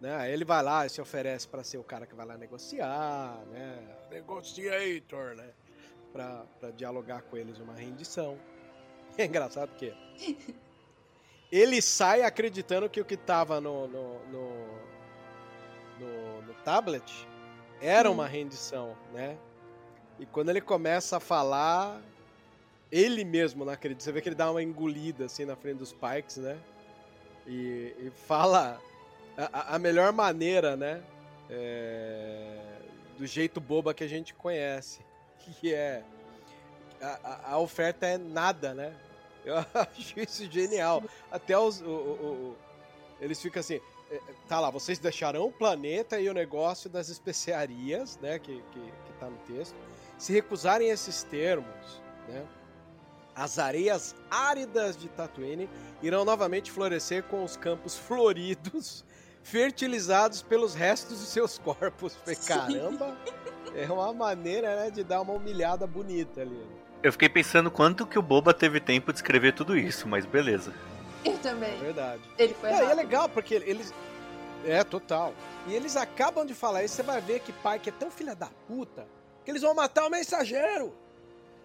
[0.00, 0.32] Né?
[0.32, 3.78] Ele vai lá e se oferece para ser o cara que vai lá negociar, né?
[4.10, 5.50] Negotiator, né?
[6.12, 8.38] Pra, pra dialogar com eles uma rendição.
[9.16, 9.92] É engraçado porque
[11.50, 14.50] ele sai acreditando que o que tava no, no, no,
[15.98, 17.26] no, no tablet
[17.80, 19.36] era uma rendição, né?
[20.18, 22.00] E quando ele começa a falar,
[22.90, 24.02] ele mesmo não acredita.
[24.02, 26.58] Você vê que ele dá uma engolida assim na frente dos Pikes, né?
[27.46, 28.80] E, e fala
[29.36, 31.02] a- a, melhor maneira, né?
[31.50, 32.58] É,
[33.16, 35.00] do jeito boba que a gente conhece.
[35.60, 36.02] Que é.
[37.00, 38.92] A, a- oferta é nada, né?
[39.44, 41.02] Eu acho isso genial.
[41.30, 41.80] Até os.
[41.80, 42.56] o- o- o-
[43.20, 43.80] eles ficam assim.
[44.10, 48.38] é, Tá lá, vocês deixarão o planeta e o negócio das especiarias, né?
[48.38, 49.74] Que, que, que tá no texto.
[50.18, 52.44] Se recusarem esses termos, né?
[53.34, 55.70] As areias áridas de Tatooine
[56.02, 59.04] irão novamente florescer com os campos floridos,
[59.44, 62.16] fertilizados pelos restos de seus corpos.
[62.16, 63.16] Falei, caramba,
[63.76, 66.60] é uma maneira né, de dar uma humilhada bonita ali.
[67.00, 70.74] Eu fiquei pensando quanto que o Boba teve tempo de escrever tudo isso, mas beleza.
[71.24, 71.78] Eu É também.
[71.78, 72.22] verdade.
[72.36, 73.94] Ele foi Não, e é legal, porque eles.
[74.64, 75.32] É, total.
[75.68, 78.48] E eles acabam de falar isso, você vai ver que Pike é tão filha da
[78.66, 79.06] puta
[79.48, 80.92] que eles vão matar o mensageiro.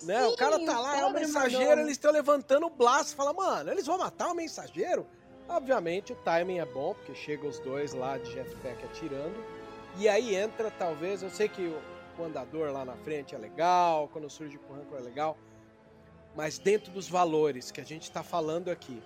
[0.04, 0.26] Né?
[0.26, 1.82] o Sim, cara tá o lá, é o mensageiro, Mordomo.
[1.82, 3.14] eles estão levantando o blaço.
[3.14, 5.06] Fala, mano, eles vão matar o mensageiro?
[5.50, 9.36] Obviamente o timing é bom, porque chega os dois lá de jetpack atirando.
[9.98, 11.82] E aí entra, talvez, eu sei que o,
[12.18, 15.38] o andador lá na frente é legal, quando surge o rancor é legal,
[16.38, 19.04] mas dentro dos valores que a gente tá falando aqui,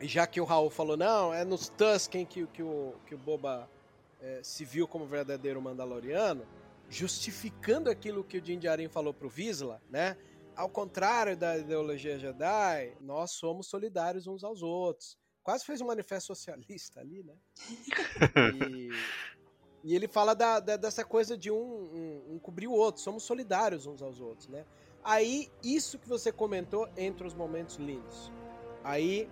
[0.00, 3.18] e já que o Raul falou, não, é nos Tusken que, que, o, que o
[3.18, 3.68] Boba
[4.22, 6.44] eh, se viu como verdadeiro Mandaloriano,
[6.88, 10.16] justificando aquilo que o Din Djarin falou pro Visla, né?
[10.56, 15.18] Ao contrário da ideologia Jedi, nós somos solidários uns aos outros.
[15.42, 17.34] Quase fez um manifesto socialista ali, né?
[18.54, 18.88] E,
[19.82, 23.24] e ele fala da, da- dessa coisa de um, um, um cobrir o outro, somos
[23.24, 24.64] solidários uns aos outros, né?
[25.02, 28.32] Aí, isso que você comentou entre os momentos lindos.
[28.82, 29.28] Aí,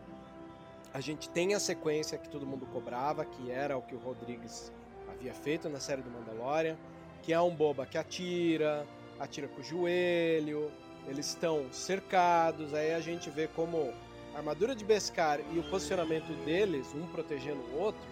[0.92, 4.70] a gente tem a sequência que todo mundo cobrava, que era o que o Rodrigues
[5.08, 6.76] havia feito na série do Mandalorian,
[7.22, 8.86] que é um boba que atira,
[9.18, 10.70] atira com o joelho,
[11.06, 13.92] eles estão cercados, aí a gente vê como
[14.34, 18.02] a armadura de Beskar e o posicionamento deles, um protegendo o outro,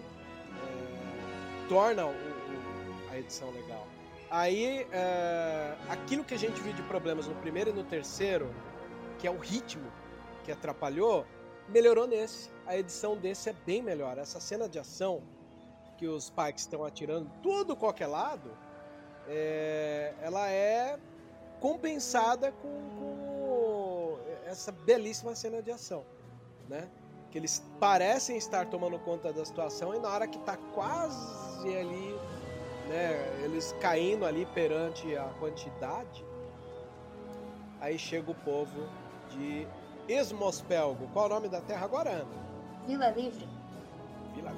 [0.49, 3.87] é, torna o- o- a edição legal.
[4.29, 8.49] Aí, é, aquilo que a gente viu de problemas no primeiro e no terceiro,
[9.19, 9.91] que é o ritmo
[10.45, 11.25] que atrapalhou,
[11.67, 12.49] melhorou nesse.
[12.65, 14.17] A edição desse é bem melhor.
[14.17, 15.21] Essa cena de ação
[15.97, 18.51] que os Pikes estão atirando tudo qualquer lado,
[19.31, 20.99] é, ela é
[21.61, 26.03] compensada com, com essa belíssima cena de ação,
[26.67, 26.89] né?
[27.31, 32.19] Que eles parecem estar tomando conta da situação e na hora que tá quase ali,
[32.89, 36.25] né, eles caindo ali perante a quantidade,
[37.79, 38.89] aí chega o povo
[39.29, 39.65] de
[40.09, 41.07] Esmospelgo.
[41.13, 42.41] Qual é o nome da terra agora, Ana?
[42.85, 43.47] Vila Livre.
[44.35, 44.53] Vila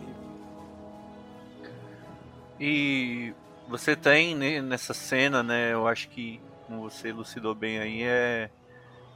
[2.59, 3.36] E
[3.68, 5.74] você tem né, nessa cena, né?
[5.74, 8.49] Eu acho que como você elucidou bem aí é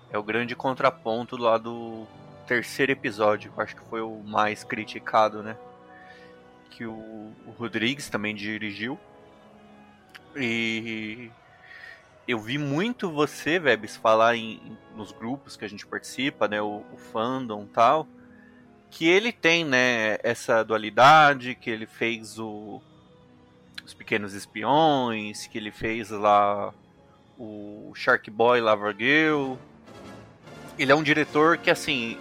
[0.10, 2.08] é o grande contraponto lá do
[2.48, 5.58] terceiro episódio, que eu acho que foi o mais criticado, né?
[6.70, 8.98] Que o, o Rodrigues também dirigiu.
[10.36, 11.30] E
[12.28, 16.62] eu vi muito você, Vebs, falar em, nos grupos que a gente participa, né?
[16.62, 18.08] O, o fandom e tal.
[18.89, 22.82] Que ele tem, né, essa dualidade, que ele fez o,
[23.88, 26.74] os Pequenos Espiões, que ele fez lá
[27.40, 29.54] o Shark Boy Lava Girl.
[30.78, 32.18] Ele é um diretor que, assim,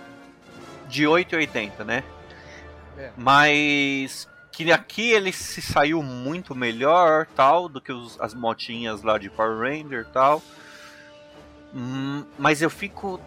[0.89, 2.05] de 880, né?
[2.97, 3.11] É.
[3.17, 9.19] Mas que aqui ele se saiu muito melhor, tal, do que os, as motinhas lá
[9.19, 10.41] de Power Ranger, tal.
[11.75, 13.21] Hum, mas eu fico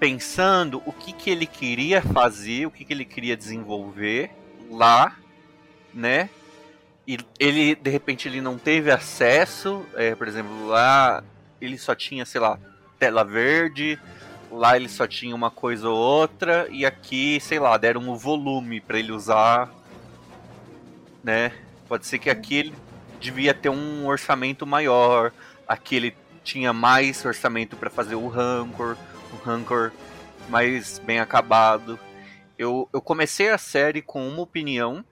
[0.00, 4.32] pensando o que que ele queria fazer, o que que ele queria desenvolver
[4.68, 5.16] lá,
[5.94, 6.28] né?
[7.06, 11.22] E ele de repente ele não teve acesso, é, por exemplo, lá
[11.60, 12.58] ele só tinha, sei lá,
[12.98, 13.98] tela verde,
[14.50, 18.80] lá ele só tinha uma coisa ou outra e aqui, sei lá, deram um volume
[18.80, 19.72] para ele usar,
[21.22, 21.52] né?
[21.88, 22.74] Pode ser que aqui ele
[23.20, 25.32] devia ter um orçamento maior,
[25.66, 28.96] aqui ele tinha mais orçamento para fazer o Rancor,
[29.32, 29.92] o Rancor
[30.48, 31.98] mais bem acabado.
[32.58, 35.04] Eu, eu comecei a série com uma opinião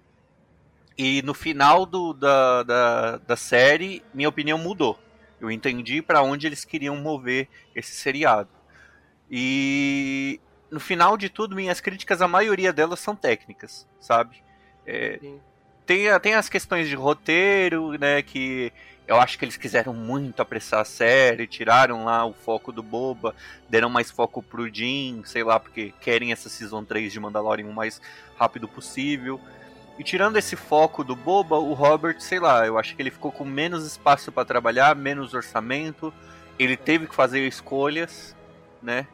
[0.96, 4.98] e no final do, da, da, da série minha opinião mudou.
[5.40, 8.48] Eu entendi para onde eles queriam mover esse seriado.
[9.30, 10.40] E
[10.70, 14.42] no final de tudo, minhas críticas, a maioria delas são técnicas, sabe?
[14.86, 15.18] É,
[15.86, 18.22] tem, tem as questões de roteiro, né?
[18.22, 18.72] Que
[19.06, 23.34] eu acho que eles quiseram muito apressar a série, tiraram lá o foco do Boba,
[23.68, 27.74] deram mais foco pro Jim, sei lá, porque querem essa Season 3 de Mandalorian o
[27.74, 28.00] mais
[28.36, 29.38] rápido possível.
[29.98, 33.30] E tirando esse foco do Boba, o Robert, sei lá, eu acho que ele ficou
[33.30, 36.12] com menos espaço para trabalhar, menos orçamento,
[36.58, 38.36] ele teve que fazer escolhas,
[38.82, 39.06] né?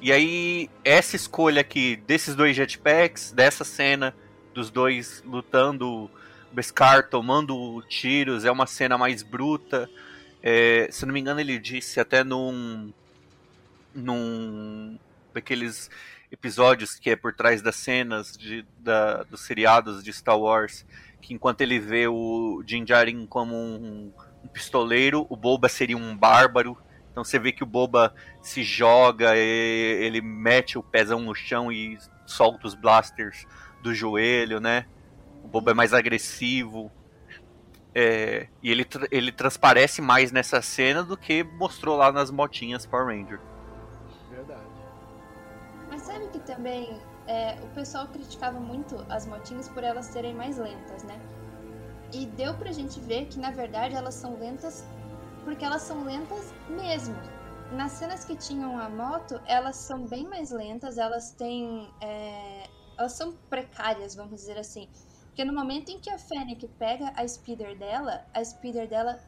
[0.00, 4.12] E aí, essa escolha aqui desses dois jetpacks, dessa cena
[4.52, 6.10] dos dois lutando,
[6.52, 9.88] Beskar tomando tiros, é uma cena mais bruta.
[10.42, 12.92] É, se não me engano, ele disse até num.
[13.94, 14.98] num.
[15.32, 15.88] daqueles
[16.32, 20.86] episódios que é por trás das cenas de, da, dos seriados de Star Wars,
[21.20, 22.84] que enquanto ele vê o Din
[23.28, 24.10] como um,
[24.42, 26.76] um pistoleiro, o Boba seria um bárbaro.
[27.10, 31.98] Então você vê que o Boba se joga, ele mete o pezão no chão e
[32.24, 33.46] solta os blasters
[33.82, 34.86] do joelho, né?
[35.44, 36.90] O Boba é mais agressivo.
[37.94, 43.06] É, e ele, ele transparece mais nessa cena do que mostrou lá nas motinhas Power
[43.08, 43.38] Ranger.
[46.42, 51.20] Também é, o pessoal criticava muito as motinhas por elas serem mais lentas, né?
[52.12, 54.84] E deu pra gente ver que na verdade elas são lentas
[55.44, 57.16] porque elas são lentas mesmo.
[57.72, 61.90] Nas cenas que tinham a moto, elas são bem mais lentas, elas têm.
[62.00, 62.68] é,
[62.98, 64.88] elas são precárias, vamos dizer assim.
[65.26, 69.18] Porque no momento em que a Fennec pega a speeder dela, a speeder dela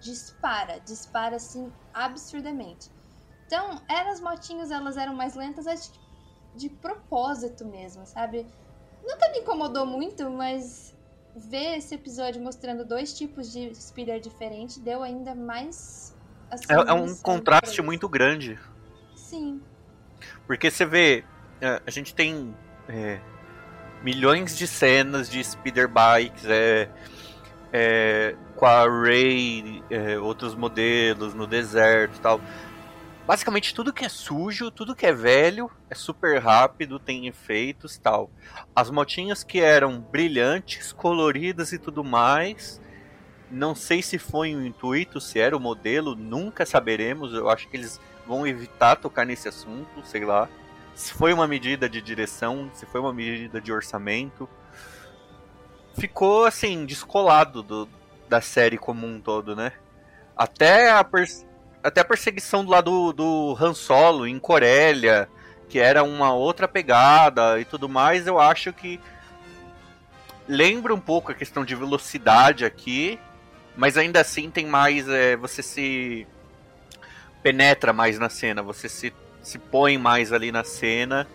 [0.00, 2.90] dispara, dispara assim absurdamente.
[3.46, 6.01] Então, elas motinhas, elas eram mais lentas acho que
[6.54, 8.46] de propósito mesmo, sabe?
[9.02, 10.94] Nunca me incomodou muito, mas
[11.34, 16.14] ver esse episódio mostrando dois tipos de speeder diferentes deu ainda mais.
[16.50, 18.58] Assim, É, é um contraste muito grande.
[19.16, 19.62] Sim,
[20.46, 21.24] Porque você vê,
[21.60, 22.54] é, a gente tem
[22.88, 23.18] é,
[24.02, 26.90] milhões de cenas de speeder bikes, é,
[27.72, 32.40] é, com a Ray, é, outros modelos no deserto e tal.
[33.26, 38.30] Basicamente tudo que é sujo, tudo que é velho, é super rápido, tem efeitos tal.
[38.74, 42.80] As motinhas que eram brilhantes, coloridas e tudo mais,
[43.50, 47.32] não sei se foi um intuito, se era o modelo, nunca saberemos.
[47.32, 50.48] Eu acho que eles vão evitar tocar nesse assunto, sei lá.
[50.94, 54.48] Se foi uma medida de direção, se foi uma medida de orçamento.
[55.96, 57.88] Ficou assim, descolado do,
[58.28, 59.72] da série como um todo, né?
[60.36, 61.46] Até a, pers-
[61.82, 65.28] até a perseguição do lado do Han Solo em Corélia,
[65.68, 69.00] que era uma outra pegada e tudo mais, eu acho que
[70.46, 73.18] lembra um pouco a questão de velocidade aqui,
[73.76, 75.08] mas ainda assim tem mais.
[75.08, 76.26] é, você se
[77.42, 79.12] penetra mais na cena, você se,
[79.42, 81.26] se põe mais ali na cena.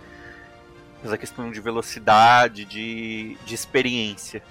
[1.04, 4.42] Mas a questão de velocidade, de, de experiência.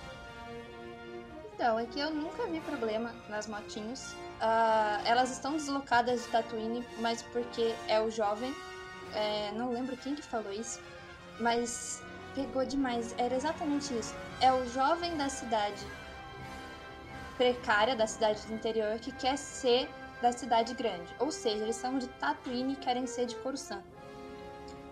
[1.56, 4.14] Então, é que eu nunca vi problema nas motinhos.
[4.38, 8.54] Ah, elas estão deslocadas de Tatooine, mas porque é o jovem.
[9.14, 10.78] É, não lembro quem que falou isso,
[11.40, 12.02] mas
[12.34, 13.14] pegou demais.
[13.16, 14.14] Era exatamente isso.
[14.38, 15.82] É o jovem da cidade
[17.38, 19.88] precária da cidade do interior que quer ser
[20.20, 21.08] da cidade grande.
[21.18, 23.82] Ou seja, eles são de Tatooine e querem ser de Coruscant.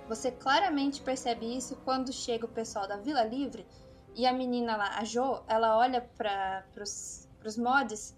[0.08, 3.66] Você claramente percebe isso quando chega o pessoal da Vila Livre
[4.14, 8.16] e a menina lá, a Jo, ela olha para os mods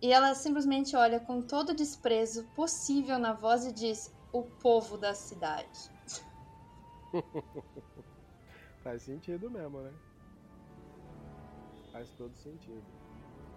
[0.00, 4.98] e ela simplesmente olha com todo o desprezo possível na voz e diz: O povo
[4.98, 5.90] da cidade.
[8.84, 9.92] Faz sentido mesmo, né?
[11.90, 12.84] Faz todo sentido.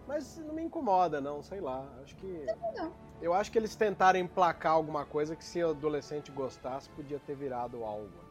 [0.08, 1.86] Mas não me incomoda, não, sei lá.
[2.02, 2.46] Acho que.
[2.78, 2.94] Não.
[3.22, 7.36] Eu acho que eles tentaram emplacar alguma coisa que se o adolescente gostasse, podia ter
[7.36, 8.27] virado algo.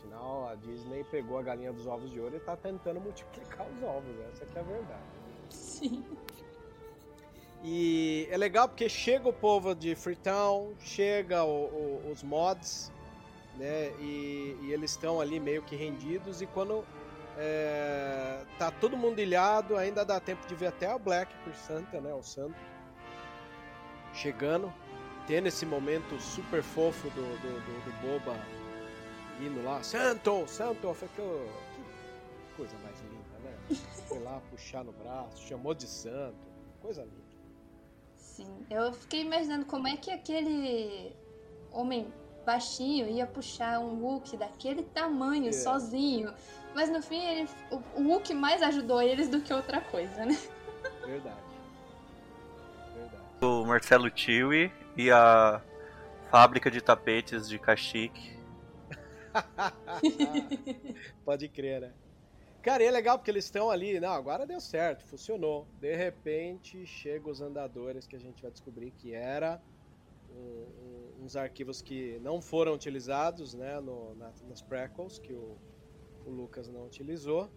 [0.00, 3.82] Afinal, a Disney pegou a galinha dos ovos de ouro e tá tentando multiplicar os
[3.82, 4.18] ovos.
[4.32, 5.02] Essa que é a verdade.
[5.50, 6.04] Sim.
[7.62, 12.90] E é legal porque chega o povo de Freetown, chega o, o, os mods,
[13.58, 13.90] né?
[14.00, 16.40] E, e eles estão ali meio que rendidos.
[16.40, 16.82] E quando
[17.36, 22.00] é, tá todo mundo ilhado, ainda dá tempo de ver até o Black por Santa,
[22.00, 22.14] né?
[22.14, 22.56] O Santo
[24.14, 24.72] chegando,
[25.26, 28.34] tendo esse momento super fofo do, do, do, do Boba
[29.46, 33.76] indo lá, Santo, Santo, foi que, que coisa mais linda, né?
[34.08, 36.36] Foi lá puxar no braço, chamou de Santo,
[36.80, 37.30] coisa linda.
[38.16, 41.14] Sim, eu fiquei imaginando como é que aquele
[41.72, 42.12] homem
[42.44, 45.52] baixinho ia puxar um Hulk daquele tamanho É.
[45.52, 46.32] sozinho.
[46.74, 50.38] Mas no fim, ele, o, o Hulk mais ajudou eles do que outra coisa, né?
[51.04, 51.36] Verdade.
[52.94, 53.22] Verdade.
[53.42, 55.60] O Marcelo Tiwi e a
[56.30, 58.38] fábrica de tapetes de Caxique.
[61.24, 61.94] Pode crer, né?
[62.62, 65.66] Cara, e é legal porque eles estão ali, não, agora deu certo, funcionou.
[65.80, 69.60] De repente, chegam os andadores que a gente vai descobrir que era
[70.30, 70.34] um-
[71.20, 75.56] um- uns arquivos que não foram utilizados, né, no, na- nas prequels, que o,
[76.26, 77.50] o Lucas não utilizou.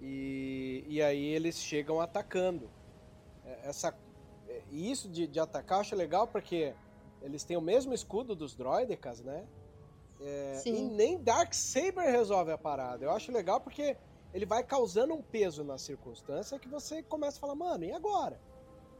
[0.00, 2.70] E, e aí eles chegam atacando.
[3.44, 3.96] É, Essa,
[4.48, 6.72] é, e isso de, de atacar eu acho legal porque
[7.22, 9.46] eles têm o mesmo escudo dos droidecas, né?
[10.20, 13.04] É, e nem Dark Saber resolve a parada.
[13.04, 13.96] Eu acho legal porque
[14.32, 18.40] ele vai causando um peso na circunstância que você começa a falar, mano, e agora?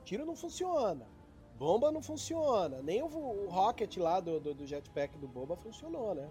[0.04, 1.06] Tiro não funciona,
[1.58, 6.14] bomba não funciona, nem o, o rocket lá do, do, do jetpack do Boba funcionou,
[6.14, 6.30] né?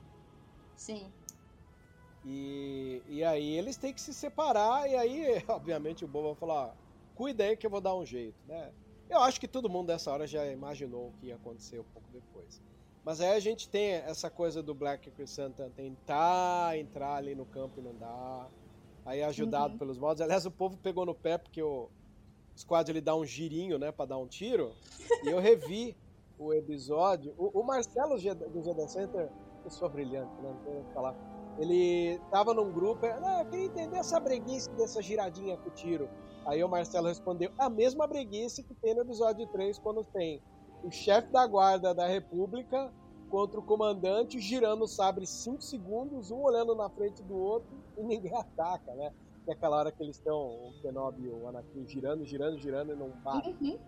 [0.75, 1.11] Sim.
[2.23, 6.77] E, e aí eles têm que se separar, e aí, obviamente, o Boba vai falar,
[7.13, 8.71] cuida aí que eu vou dar um jeito, né?
[9.09, 12.09] Eu acho que todo mundo dessa hora já imaginou o que ia acontecer um pouco
[12.11, 12.61] depois.
[13.05, 17.79] Mas aí a gente tem essa coisa do Black Chrysanthemum tentar entrar ali no campo
[17.79, 18.49] e não dá.
[19.05, 19.77] Aí ajudado Uhum.
[19.79, 20.21] pelos mods.
[20.21, 21.87] Aliás, o povo pegou no pé porque o
[22.57, 24.73] Squad ele dá um girinho, né, pra dar um tiro.
[25.23, 25.95] E eu revi
[26.39, 27.31] o episódio.
[27.37, 29.29] O, o Marcelo do GD Center,
[29.63, 31.15] pessoa brilhante, né, não tem o que falar.
[31.59, 36.09] Ele tava num grupo, ah, eu queria entender essa breguice dessa giradinha com o tiro.
[36.47, 40.41] Aí o Marcelo respondeu, a mesma breguice que tem no episódio 3, quando tem
[40.85, 42.93] o chefe da guarda da república
[43.29, 48.03] contra o comandante girando o sabre 5 segundos, um olhando na frente do outro e
[48.03, 49.11] ninguém ataca, né?
[49.43, 52.93] Que é aquela hora que eles estão, o Kenobi e o Anakin girando, girando, girando
[52.93, 53.49] e não bate.
[53.49, 53.79] Uhum.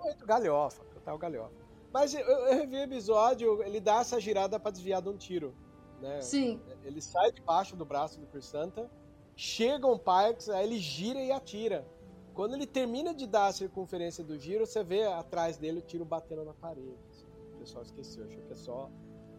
[0.00, 1.54] Muito galhofa, total galhofa.
[1.92, 5.54] Mas eu, eu revi o episódio, ele dá essa girada pra desviar de um tiro,
[6.00, 6.20] né?
[6.20, 6.60] Sim.
[6.84, 8.90] Ele sai debaixo do braço do Chris Santa,
[9.36, 11.86] chega um Pikes, aí ele gira e atira.
[12.34, 16.04] Quando ele termina de dar a circunferência do giro, você vê atrás dele o tiro
[16.04, 16.96] batendo na parede.
[17.10, 17.26] assim.
[17.54, 18.90] O pessoal esqueceu, achou que é só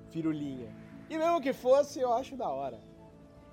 [0.09, 0.73] firulinha.
[1.09, 2.79] E mesmo que fosse, eu acho da hora.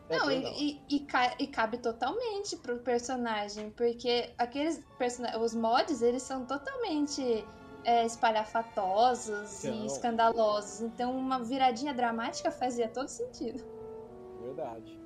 [0.09, 0.59] É Não, bem da hora.
[0.59, 6.23] e, e, e ca- e cabe totalmente pro personagem, porque aqueles persona- os mods, eles
[6.23, 7.45] são totalmente
[7.83, 9.73] é, espalhafatosos Não.
[9.75, 10.83] e escandalosos.
[10.83, 13.65] Então, uma viradinha dramática fazia todo sentido.
[14.43, 15.01] Verdade.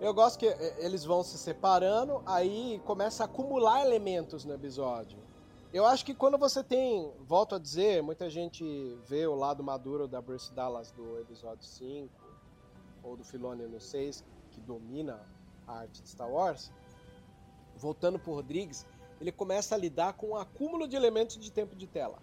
[0.00, 5.18] Eu gosto que eh, eles vão se separando, aí começa a acumular elementos no episódio.
[5.72, 8.64] Eu acho que quando você tem, volto a dizer, muita gente
[9.06, 12.10] vê o lado maduro da Bruce Dallas do episódio 5,
[13.02, 15.20] ou do Filoni no 6, que domina
[15.66, 16.72] a arte de Star Wars.
[17.76, 18.84] Voltando pro Rodrigues,
[19.20, 22.18] ele começa a lidar com um acúmulo de elementos de tempo de tela.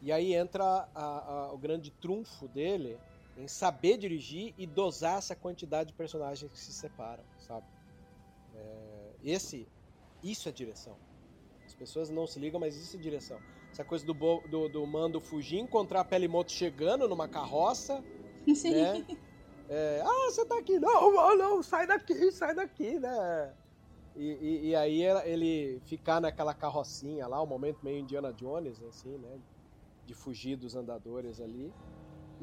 [0.00, 1.02] E aí entra a-
[1.48, 2.98] a- o grande trunfo dele
[3.36, 7.66] em saber dirigir e dosar essa quantidade de personagens que se separam, sabe?
[8.52, 9.68] É, esse,
[10.22, 10.98] isso é direção.
[11.66, 13.40] As pessoas não se ligam, mas isso é direção.
[13.72, 18.04] Essa coisa do, do, do Mando fugir, encontrar a Pelimoto chegando numa carroça,
[18.54, 18.72] Sim.
[18.74, 19.06] né?
[19.68, 23.56] É, ah, você tá aqui, não, não, não, sai daqui, sai daqui, né?
[24.14, 29.16] E, e- e aí ele ficar naquela carrocinha lá, um momento meio Indiana Jones, assim,
[29.18, 29.40] né?
[30.04, 31.74] De fugir dos andadores ali.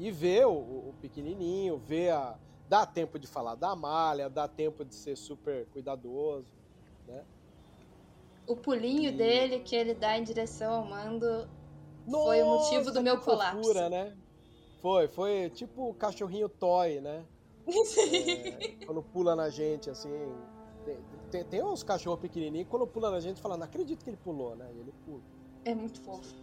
[0.00, 2.40] E ver o, o- pequenininho, ver a...
[2.66, 6.48] Dá tempo de falar da malha, dá tempo de ser super cuidadoso,
[7.06, 7.26] né?
[8.46, 11.48] O pulinho E- dele que ele dá em direção ao mando
[12.22, 13.60] Foi o motivo do Nossa, meu colapso.
[13.60, 14.18] fofura, né?
[14.80, 17.28] Foi, foi tipo o cachorrinho toy, né?
[18.06, 20.48] É, quando pula na gente, assim.
[20.84, 24.10] Tem, tem, tem uns cachorros pequenininhos que quando pula na gente fala, não acredito que
[24.10, 24.74] ele pulou, né?
[24.74, 25.24] E ele pula.
[25.64, 26.34] É muito fofo.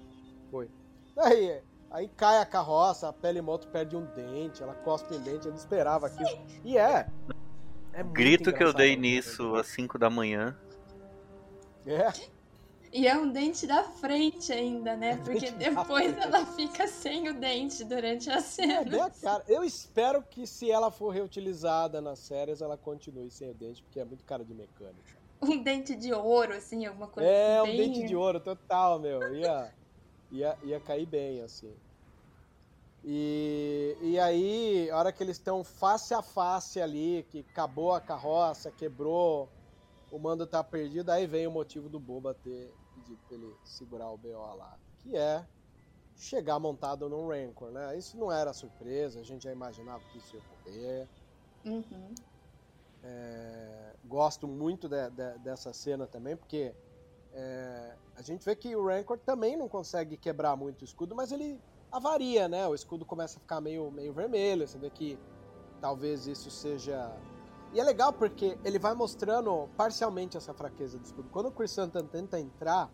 [0.49, 0.69] Foi.
[1.17, 5.47] Aí, aí cai a carroça, a pele moto perde um dente, ela cospe um dente,
[5.47, 6.29] ele esperava aquilo.
[6.63, 7.07] E é.
[7.93, 10.55] é muito Grito que eu dei nisso às 5 da manhã.
[11.85, 12.11] É.
[12.91, 15.17] E é um dente da frente ainda, né?
[15.17, 19.09] Porque dente da depois ela fica sem o dente durante a É cena.
[19.21, 19.43] cara.
[19.47, 23.99] Eu espero que se ela for reutilizada nas séries, ela continue sem o dente, porque
[23.99, 25.17] é muito cara de mecânica.
[25.41, 27.77] Um dente de ouro, assim, alguma coisa É, um bem...
[27.77, 29.35] dente de ouro total, meu.
[29.35, 29.71] Ia,
[30.31, 31.75] ia, ia cair bem, assim.
[33.03, 38.01] E, e aí, a hora que eles estão face a face ali, que acabou a
[38.01, 39.49] carroça, quebrou,
[40.11, 44.11] o mando tá perdido, aí vem o motivo do Boba ter pedido pra ele segurar
[44.11, 44.77] o BO lá.
[44.99, 45.47] Que é
[46.17, 47.97] chegar montado num Rancor, né?
[47.97, 51.09] Isso não era surpresa, a gente já imaginava que isso ia ocorrer.
[51.63, 52.13] Uhum.
[53.03, 56.75] É, gosto muito de- de- dessa cena também, porque
[57.39, 61.31] é, a gente vê que o Rancor também não consegue quebrar muito o escudo, mas
[61.31, 61.61] ele
[61.91, 62.67] avaria, né?
[62.67, 65.19] O escudo começa a ficar meio, meio vermelho, você vê que
[65.79, 67.15] talvez isso seja...
[67.73, 71.29] E é legal porque ele vai mostrando parcialmente essa fraqueza do escudo.
[71.29, 72.89] Quando o Chris Santan tenta entrar,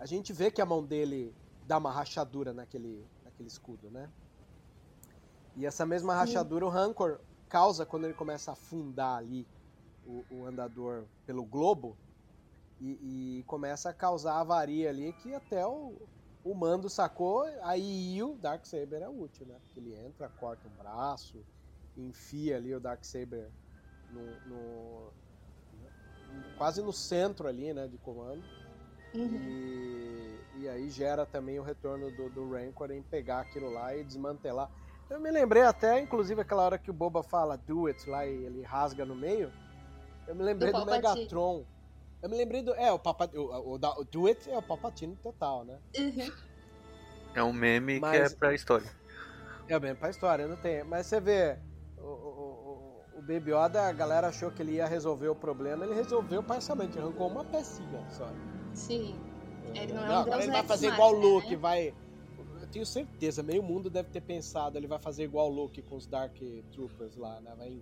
[0.00, 1.32] a gente vê que a mão dele
[1.64, 4.10] dá uma rachadura naquele, naquele escudo, né?
[5.54, 9.46] E essa mesma rachadura o Rancor causa quando ele começa a afundar ali
[10.04, 11.96] o, o andador pelo globo
[12.80, 16.08] e, e começa a causar avaria ali que até o,
[16.42, 19.58] o mando sacou, aí o Darksaber é útil, né?
[19.64, 21.44] Porque ele entra, corta um braço,
[21.96, 23.50] enfia ali o Darksaber
[24.10, 25.12] no, no-
[26.56, 28.42] quase no centro ali, né, de comando.
[29.14, 29.26] Uhum.
[29.26, 34.04] E, e aí gera também o retorno do, do Rancor em pegar aquilo lá e
[34.04, 34.70] desmantelar.
[35.08, 38.44] Eu me lembrei até, inclusive, aquela hora que o Boba fala do it lá e
[38.44, 39.52] ele rasga no meio.
[40.28, 40.86] Eu me lembrei Do do.
[40.86, 41.66] Megatron.
[42.22, 42.74] Eu me lembrei do.
[42.74, 45.78] É, o, Papa, o, o, o do it é o Palpatine total, né?
[45.98, 46.32] Uhum.
[47.34, 48.90] É um meme Mas- que é pra história.
[49.68, 50.82] É bem pra história, não tem.
[50.82, 51.56] Mas você vê,
[51.96, 55.84] o, o, o, o Baby Yoda, a galera achou que ele ia resolver o problema,
[55.84, 58.28] ele resolveu parcialmente, arrancou uma pecinha só.
[58.74, 59.14] Sim.
[59.72, 61.56] Ele não é um agora ele vai fazer igual o Luke, né?
[61.56, 61.94] vai.
[62.60, 65.96] Eu tenho certeza, meio mundo deve ter pensado, ele vai fazer igual o Luke com
[65.96, 66.36] os Dark
[66.72, 67.54] Troopers lá, né?
[67.56, 67.80] Vai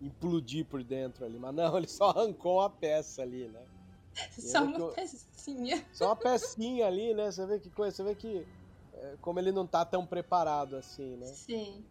[0.00, 1.38] implodir por dentro ali.
[1.38, 3.60] Mas não, ele só arrancou uma peça ali, né?
[4.38, 5.86] Só uma eu- pecinha.
[5.92, 7.30] Só uma pecinha ali, né?
[7.30, 8.46] Você vê que coisa, você vê que.
[8.94, 11.26] é, como ele não tá tão preparado assim, né?
[11.26, 11.84] Sim.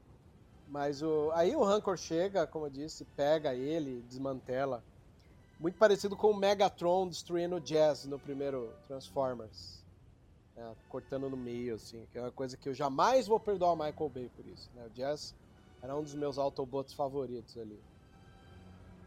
[0.68, 4.84] Mas o, aí o Rancor chega, como eu disse, pega ele, desmantela.
[5.60, 9.84] Muito parecido com o Megatron destruindo o Jazz no primeiro Transformers.
[10.56, 12.06] né, cortando no meio, assim.
[12.12, 14.70] Que é uma coisa que eu jamais vou perdoar o Michael Bay por isso.
[14.76, 14.86] Né?
[14.86, 15.34] O Jazz
[15.82, 17.80] era um dos meus Autobots favoritos ali.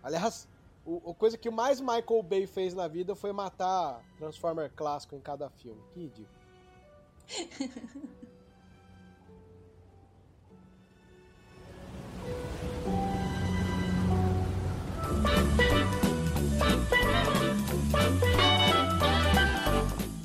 [0.02, 0.48] Aliás,
[0.84, 5.20] o, a coisa que mais Michael Bay fez na vida foi matar Transformer clássico em
[5.20, 5.80] cada filme.
[5.92, 6.40] Que ridículo.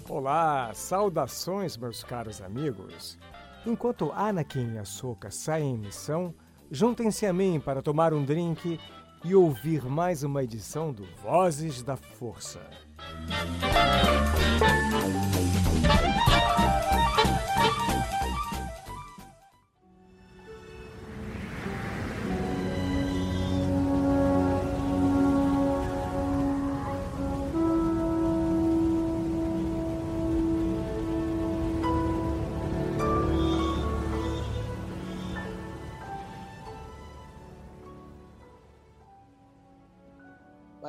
[0.09, 3.17] Olá, saudações, meus caros amigos.
[3.65, 6.33] Enquanto Anakin e Ahsoka saem em missão,
[6.71, 8.79] juntem-se a mim para tomar um drink
[9.25, 12.61] e ouvir mais uma edição do Vozes da Força.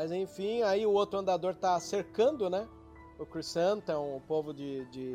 [0.06, 2.68] Mas enfim, aí o outro andador tá cercando, né?
[3.18, 5.12] O Chrysanthemum, o povo de, de,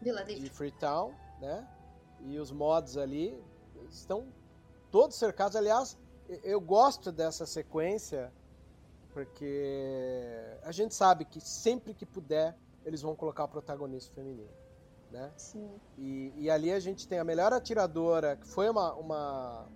[0.00, 0.48] de Livre.
[0.48, 1.68] Freetown, né?
[2.20, 3.38] E os mods ali
[3.90, 4.24] estão
[4.90, 5.54] todos cercados.
[5.54, 5.98] Aliás,
[6.30, 8.32] eu- eu gosto dessa sequência
[9.12, 12.56] porque a gente sabe que sempre que puder
[12.86, 14.50] eles vão colocar o protagonista feminino,
[15.10, 15.30] né?
[15.36, 15.78] Sim.
[15.98, 19.66] E, e ali a gente tem a melhor atiradora, que foi uma, uma,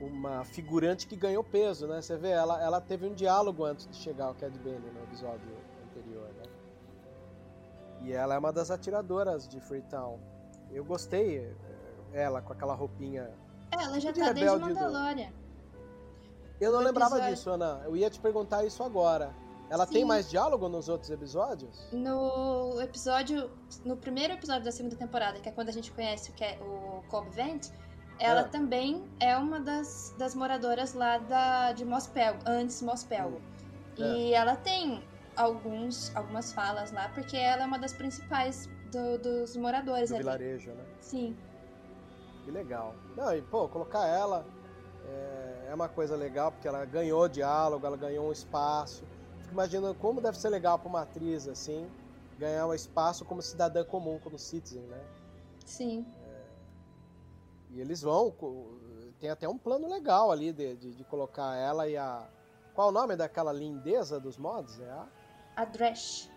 [0.00, 2.00] uma figurante que ganhou peso, né?
[2.02, 5.48] Você vê, ela, ela teve um diálogo antes de chegar ao Cad Bane no episódio
[5.88, 6.42] anterior, né?
[8.02, 10.18] E ela é uma das atiradoras de Freetown.
[10.70, 11.54] Eu gostei, eh,
[12.12, 13.30] ela com aquela roupinha.
[13.70, 15.30] É, ela já De tá desde do- Mandalorian.
[16.60, 17.82] Eu não lembrava episódio- disso, Ana.
[17.84, 19.34] Eu ia te perguntar isso agora.
[19.70, 20.08] Ela tem Sim.
[20.08, 21.88] mais diálogo nos outros episódios?
[21.92, 23.50] No episódio.
[23.84, 26.58] No primeiro episódio da segunda temporada, que é quando a gente conhece o, que é
[26.60, 27.68] o Cobb Vent,
[28.18, 28.48] ela Ah.
[28.48, 33.40] também é uma das, das moradoras lá da, de Mospel, antes Mospel.
[33.96, 35.06] E ela tem
[35.36, 40.24] alguns, algumas falas lá, porque ela é uma das principais do- dos moradores Do ali.
[40.24, 40.84] vilarejo, né?
[41.00, 41.36] Sim.
[42.44, 42.94] Que legal.
[43.16, 44.44] Não, e pô, colocar ela
[45.06, 49.04] é, é uma coisa legal, porque ela ganhou diálogo, ela ganhou um espaço.
[49.40, 51.88] Fico imaginando como deve ser legal pra uma atriz, assim,
[52.38, 55.00] ganhar um espaço como cidadã comum, como citizen, né?
[55.64, 56.04] Sim.
[57.74, 58.32] E eles vão.
[59.20, 62.26] Tem até um plano legal ali de, de, de colocar ela e a.
[62.74, 64.80] Qual o nome daquela lindeza dos mods?
[64.80, 65.06] É a,
[65.56, 66.30] A Dresh.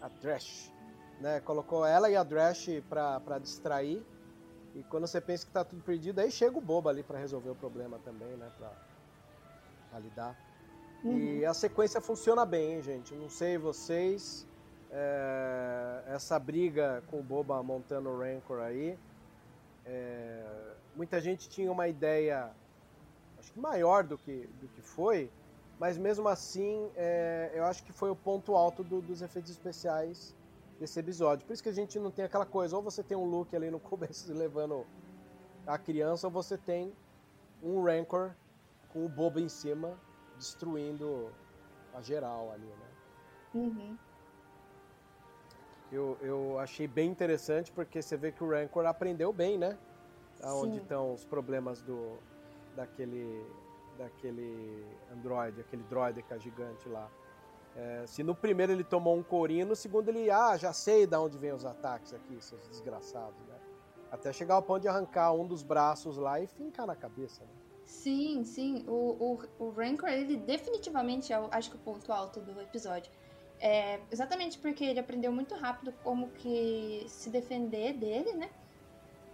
[0.00, 0.72] a Drash.
[1.20, 1.40] Né?
[1.40, 4.04] Colocou ela e a Drash pra, pra distrair.
[4.74, 7.50] E quando você pensa que tá tudo perdido, aí chega o bobo ali pra resolver
[7.50, 8.50] o problema também, né?
[8.58, 8.70] Pra,
[9.90, 10.36] pra lidar.
[11.04, 13.14] E a sequência funciona bem, hein, gente?
[13.14, 14.46] Não sei vocês.
[14.90, 18.98] é, essa briga com o Boba montando o Rancor aí.
[19.84, 20.44] é,
[20.96, 22.50] muita gente tinha uma ideia,
[23.38, 25.30] acho que maior do que, do que foi,
[25.78, 30.34] mas mesmo assim, é, eu acho que foi o ponto alto do- dos efeitos especiais
[30.80, 31.46] desse episódio.
[31.46, 33.70] Por isso que a gente não tem aquela coisa, ou você tem um Luke ali
[33.70, 34.86] no começo levando
[35.66, 36.96] a criança, ou você tem
[37.62, 38.34] um Rancor
[38.88, 40.00] com o Boba em cima
[40.38, 41.34] destruindo
[41.92, 42.86] a geral ali, né?
[43.54, 43.98] Uhum.
[45.90, 49.78] Eu, eu achei bem interessante porque você vê que o Rancor aprendeu bem, né?
[50.42, 52.18] Aonde estão os problemas do
[52.74, 53.44] daquele
[53.98, 57.10] daquele androide, aquele droideca gigante lá.
[57.74, 61.16] É, se no primeiro ele tomou um corinho, no segundo ele, ah, já sei de
[61.16, 63.54] onde vem os ataques aqui, seus desgraçados, né?
[64.10, 67.50] Até chegar ao ponto de arrancar um dos braços lá e fincar na cabeça, né?
[67.84, 68.84] Sim, sim.
[68.86, 73.10] O, o, o Rancor, ele definitivamente é, o- acho que o ponto alto do episódio.
[73.58, 78.50] É, exatamente porque ele aprendeu muito rápido como que se defender dele, né?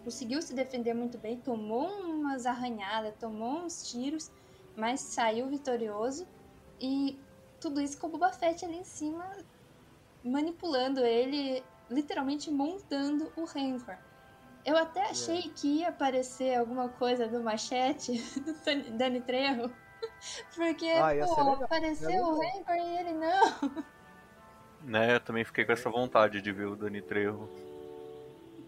[0.05, 4.31] Conseguiu se defender muito bem, tomou umas arranhadas, tomou uns tiros,
[4.77, 6.27] mas saiu vitorioso.
[6.81, 7.19] E
[7.61, 9.25] tudo isso com o Boba Fett ali em cima,
[10.25, 13.97] manipulando ele, literalmente montando o Rancor.
[14.65, 19.71] Eu até achei que ia aparecer alguma coisa do machete do Dani- Trejo.
[20.57, 22.41] Porque, Ah, pô, apareceu o.
[22.41, 23.85] Rancor e ele não.
[24.81, 27.49] Né, eu também fiquei com essa vontade de ver o Dani Trejo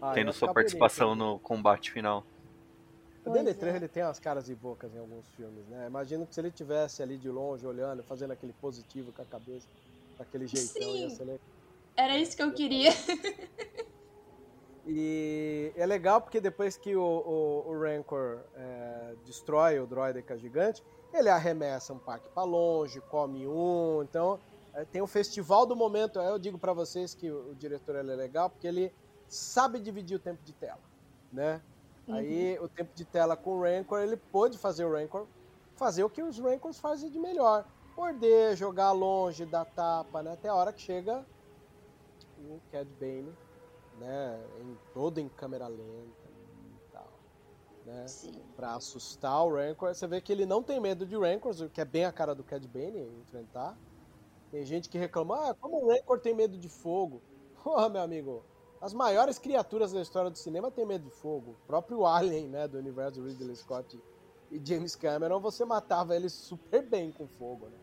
[0.09, 1.25] Ah, tendo ia sua participação bonito.
[1.25, 2.25] no combate final.
[3.25, 3.53] O Danny é.
[3.53, 5.87] Trejo ele tem umas caras e bocas em alguns filmes, né?
[5.87, 9.67] Imagino que se ele tivesse ali de longe olhando, fazendo aquele positivo com a cabeça,
[10.17, 11.15] daquele jeitão, ia Sim.
[11.15, 11.47] ser legal.
[11.97, 12.91] Era isso que eu queria.
[14.87, 20.83] E é legal porque depois que o, o, o Rancor é, destrói o droideca gigante,
[21.11, 24.39] ele arremessa um pack pra longe, come um, então
[24.75, 26.19] é, tem o festival do momento.
[26.19, 28.93] Eu digo pra vocês que o, o diretor ele é legal porque ele
[29.27, 30.83] sabe dividir o tempo de tela,
[31.31, 31.61] né?
[32.07, 35.27] Aí o tempo de tela com o Rancor, ele pôde fazer o Rancor
[35.75, 37.65] fazer o que os Rancors fazem de melhor.
[37.95, 40.33] Morder, jogar longe, dar tapa, né?
[40.33, 41.25] Até a hora que chega
[42.37, 43.33] o Cad Bane,
[43.99, 44.39] né?
[44.59, 47.07] Em, todo em câmera lenta e tal,
[47.85, 48.07] né?
[48.07, 48.41] Sim.
[48.55, 49.93] Pra assustar o Rancor.
[49.93, 52.43] Você vê que ele não tem medo de Rancors, que é bem a cara do
[52.43, 53.77] Cad Bane enfrentar.
[54.51, 57.21] Tem gente que reclama, ah, como o Rancor tem medo de fogo?
[57.63, 58.45] Porra, meu amigo,
[58.81, 61.51] as maiores criaturas da história do cinema têm medo de fogo.
[61.51, 63.99] O próprio Alien, né, do universo Ridley Scott
[64.51, 67.77] e James Cameron, você matava eles super bem com fogo, né?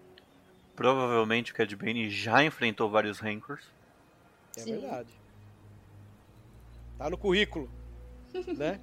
[0.76, 3.64] Provavelmente o Cad Bane já enfrentou vários Rancors.
[4.56, 4.72] É Sim.
[4.72, 5.12] verdade.
[6.98, 7.70] Tá no currículo,
[8.56, 8.80] né?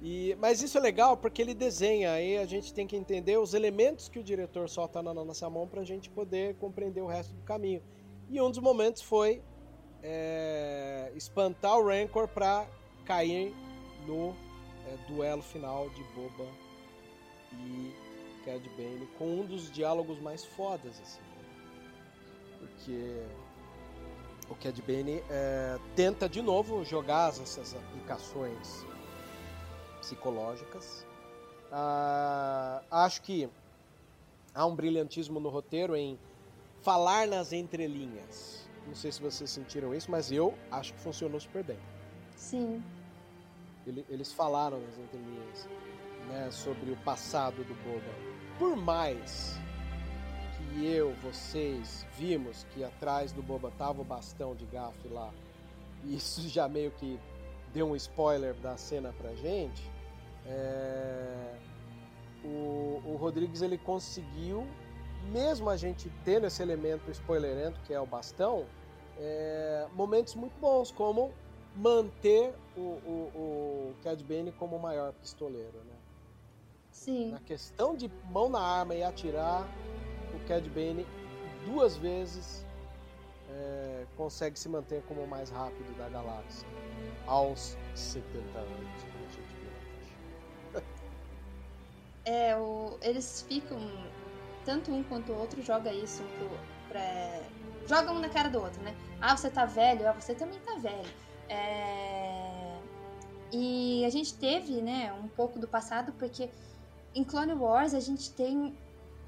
[0.00, 3.54] E, mas isso é legal porque ele desenha, aí a gente tem que entender os
[3.54, 7.42] elementos que o diretor solta na nossa mão pra gente poder compreender o resto do
[7.42, 7.82] caminho.
[8.28, 9.42] E um dos momentos foi
[10.04, 12.66] é, espantar o Rancor pra
[13.06, 13.54] cair
[14.06, 14.36] no
[14.86, 16.46] é, duelo final de Boba
[17.52, 17.94] e
[18.44, 21.22] Cad Bane com um dos diálogos mais fodas, assim.
[22.58, 23.22] Porque
[24.50, 28.84] o Cad Bane é, tenta de novo jogar as- essas aplicações
[30.00, 31.06] psicológicas.
[31.72, 33.48] Ah, acho que
[34.54, 36.18] há um brilhantismo no roteiro em
[36.82, 38.63] falar nas entrelinhas.
[38.86, 41.78] Não sei se vocês sentiram isso, mas eu acho que funcionou super bem.
[42.36, 42.82] Sim.
[43.86, 45.68] Ele- eles falaram nas entrelinhas
[46.28, 48.14] né, sobre o passado do Boba.
[48.58, 49.56] Por mais
[50.56, 55.30] que eu, vocês, vimos que atrás do Boba tava o bastão de gafe lá,
[56.04, 57.18] e isso já meio que
[57.72, 59.82] deu um spoiler da cena pra gente,
[60.46, 61.54] é,
[62.44, 64.66] o, o Rodrigues ele conseguiu
[65.30, 68.66] mesmo a gente tendo esse elemento spoilerento que é o bastão,
[69.18, 71.32] é, momentos muito bons, como
[71.76, 75.94] manter o, o, o Cad Bane como o maior pistoleiro, né?
[76.90, 77.32] Sim.
[77.32, 79.66] Na questão de mão na arma e atirar,
[80.34, 81.06] o Cad Bane
[81.66, 82.64] duas vezes
[83.50, 86.66] é, consegue se manter como o mais rápido da galáxia
[87.26, 89.54] aos 70 anos, como a gente
[90.72, 90.82] viu.
[92.24, 93.78] É, o, eles ficam.
[94.64, 96.48] Tanto um quanto o outro joga isso pro,
[96.88, 97.02] pra,
[97.86, 98.94] joga um na cara do outro, né?
[99.20, 101.10] Ah, você tá velho, ah, você também tá velho.
[101.48, 102.78] É,
[103.52, 106.50] e a gente teve, né, um pouco do passado, porque
[107.14, 108.76] em Clone Wars a gente tem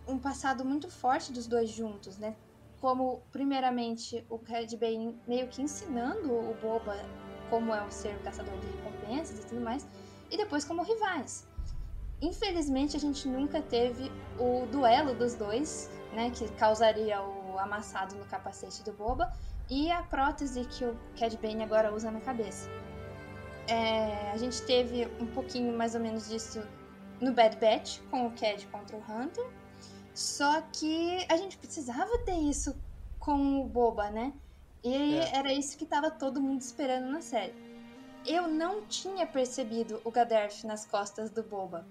[0.09, 2.35] um passado muito forte dos dois juntos, né?
[2.81, 6.97] Como, primeiramente, o Red Bane meio que ensinando o Boba
[7.49, 9.87] como é o ser caçador de recompensas e tudo mais,
[10.31, 11.47] e depois como rivais.
[12.21, 18.25] Infelizmente, a gente nunca teve o duelo dos dois, né, que causaria o amassado no
[18.25, 19.33] capacete do Boba,
[19.69, 22.71] e a prótese que o Cad Bane agora usa na cabeça.
[23.69, 26.63] É, a gente teve um pouquinho mais ou menos disso
[27.21, 29.47] no Bad Batch, com o Cad contra o Hunter,
[30.15, 32.75] só que a gente precisava ter isso
[33.19, 34.33] com o Boba, né?
[34.85, 35.37] E É.
[35.37, 37.55] era isso que tava todo mundo esperando na série.
[38.25, 41.85] Eu não tinha percebido o Gaderf nas costas do Boba.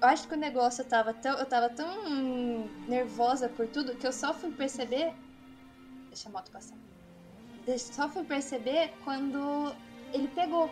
[0.00, 1.38] Eu acho que o negócio tava tão.
[1.38, 5.12] Eu tava tão nervosa por tudo que eu só fui perceber.
[6.08, 6.76] Deixa a moto passar.
[7.66, 9.74] Eu só fui perceber quando
[10.12, 10.70] ele pegou.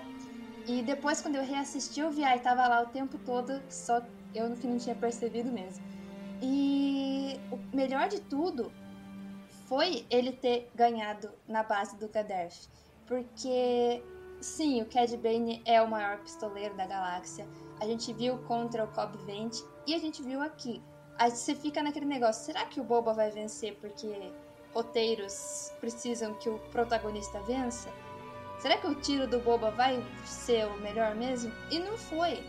[0.67, 4.03] E depois, quando eu reassisti, eu vi, ai, tava lá o tempo todo, só
[4.35, 5.85] eu que não tinha percebido mesmo.
[6.43, 8.73] E o melhor de tudo
[9.67, 12.69] foi ele ter ganhado na base do Gaderf.
[13.07, 14.03] Porque,
[14.41, 17.47] sim, o Cad Bane é o maior pistoleiro da galáxia.
[17.81, 20.83] A gente viu contra o Cobb Vent e a gente viu aqui.
[21.19, 24.33] Aí você fica naquele negócio, será que o Boba vai vencer porque
[24.75, 27.91] roteiros precisam que o protagonista vença?
[28.59, 31.53] Será que o tiro do Boba vai ser o melhor mesmo?
[31.71, 32.45] E não foi.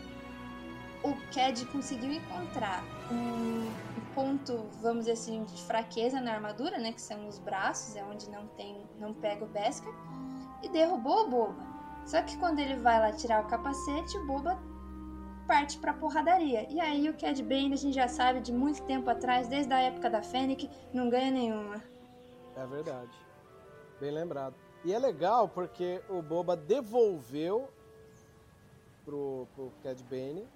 [1.02, 3.70] O Cad conseguiu encontrar um
[4.14, 6.92] ponto, vamos dizer assim, de fraqueza na armadura, né?
[6.92, 9.92] Que são os braços, é onde não tem, não pega o Beskar,
[10.62, 11.66] e derrubou o Boba.
[12.04, 14.58] Só que quando ele vai lá tirar o capacete, o Boba
[15.48, 16.66] parte pra porradaria.
[16.70, 19.80] E aí o Cad Bane, a gente já sabe de muito tempo atrás, desde a
[19.80, 21.82] época da Fennec, não ganha nenhuma.
[22.54, 23.10] É verdade.
[23.98, 24.54] Bem lembrado.
[24.84, 27.68] E é legal porque o Boba devolveu
[29.04, 30.46] pro, pro Cad Bane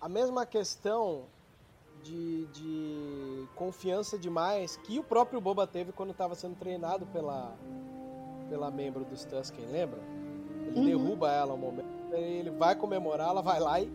[0.00, 1.22] a mesma questão
[2.02, 7.56] de, de confiança demais que o próprio Boba teve quando estava sendo treinado pela,
[8.50, 10.00] pela membro dos Tusken, lembra?
[10.66, 10.84] Ele Uhum.
[10.84, 13.90] derruba ela um momento, ele vai comemorar, ela vai lá e,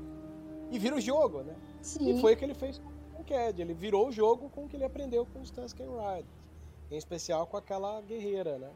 [0.71, 1.55] e vira o jogo, né?
[1.81, 2.17] Sim.
[2.17, 3.59] E foi o que ele fez com o Cad.
[3.59, 6.25] Ele virou o jogo com o que ele aprendeu com os Tusken Riders.
[6.91, 8.71] Em especial com aquela guerreira, né?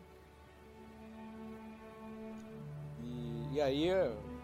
[3.02, 3.90] E, e aí,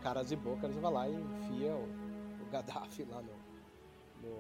[0.01, 4.35] caras e bocas, vai lá e enfia o, o Gaddafi lá no, no,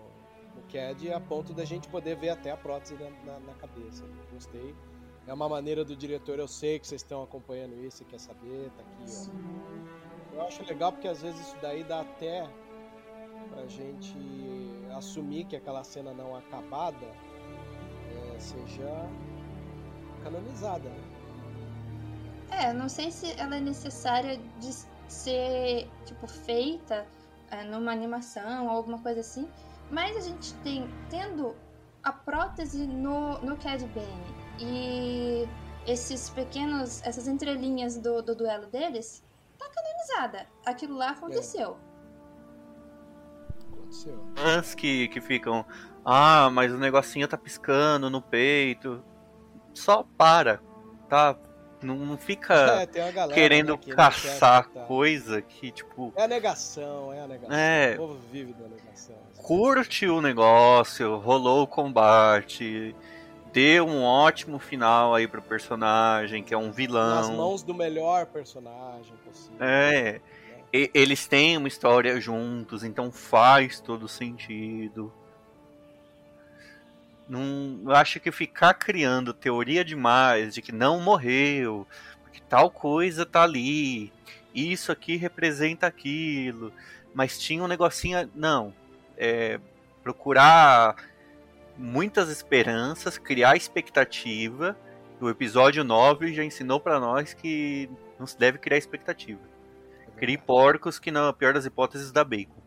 [0.55, 4.03] no Cad a ponto da gente poder ver até a prótese na, na, na cabeça.
[4.31, 4.75] Gostei.
[5.27, 8.71] É uma maneira do diretor, eu sei que vocês estão acompanhando isso e quer saber,
[8.71, 9.03] tá aqui,
[10.33, 10.35] ó.
[10.35, 12.49] Eu acho legal porque às vezes isso daí dá até
[13.49, 14.15] pra gente
[14.95, 17.07] assumir que aquela cena não acabada
[18.35, 19.09] é, seja
[20.23, 20.89] canonizada.
[20.89, 21.03] né?
[22.51, 24.73] É, não sei se ela é necessária de
[25.07, 27.05] ser, tipo, feita
[27.51, 29.47] é, numa animação ou alguma coisa assim,
[29.89, 31.55] mas a gente tem, tendo
[32.03, 35.47] a prótese no, no Cad Bane e
[35.87, 39.23] esses pequenos, essas entrelinhas do, do duelo deles,
[39.57, 40.47] tá canonizada.
[40.65, 41.77] Aquilo lá aconteceu.
[43.89, 44.19] Aconteceu.
[44.35, 45.65] Fãs que, que ficam.
[46.05, 49.03] Ah, mas o negocinho tá piscando no peito.
[49.73, 50.59] Só para,
[51.09, 51.35] tá?
[51.81, 56.27] Não, não fica É, querendo né, que caçar chat tá- coisa que, tipo, É a
[56.27, 57.55] negação, é a negação.
[57.55, 57.93] É.
[57.93, 59.15] O povo vive da negação.
[59.37, 62.95] curte o negócio, rolou o combate,
[63.53, 67.15] deu um ótimo final aí pro personagem, que é um vilão.
[67.15, 69.57] Nas mãos do melhor personagem possível.
[69.61, 70.19] É.
[70.71, 75.11] E- eles têm uma história juntos, então faz todo sentido.
[77.27, 81.85] Não, acho que ficar criando teoria demais de que não morreu,
[82.23, 84.11] porque tal coisa tá ali,
[84.53, 86.73] isso aqui representa aquilo,
[87.13, 88.29] mas tinha um negocinho.
[88.35, 88.73] Não.
[89.17, 89.59] É,
[90.03, 90.95] procurar
[91.77, 94.77] muitas esperanças, criar expectativa.
[95.21, 99.48] O episódio 9 já ensinou pra nós que não se deve criar expectativa.
[100.19, 102.61] É Crie porcos que, na pior das hipóteses, dá bacon.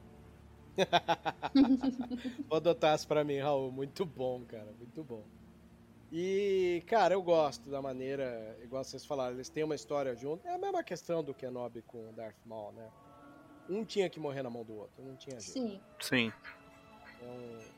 [2.49, 3.71] Vou adotar isso pra mim, Raul.
[3.71, 4.73] Muito bom, cara.
[4.79, 5.23] Muito bom.
[6.11, 10.47] E, cara, eu gosto da maneira, igual vocês falaram, eles têm uma história junto.
[10.49, 12.89] É a mesma questão do Kenobi com o Darth Maul, né?
[13.69, 15.53] Um tinha que morrer na mão do outro, não tinha jeito.
[15.53, 15.81] Sim.
[16.01, 16.33] Sim.
[17.17, 17.29] Então,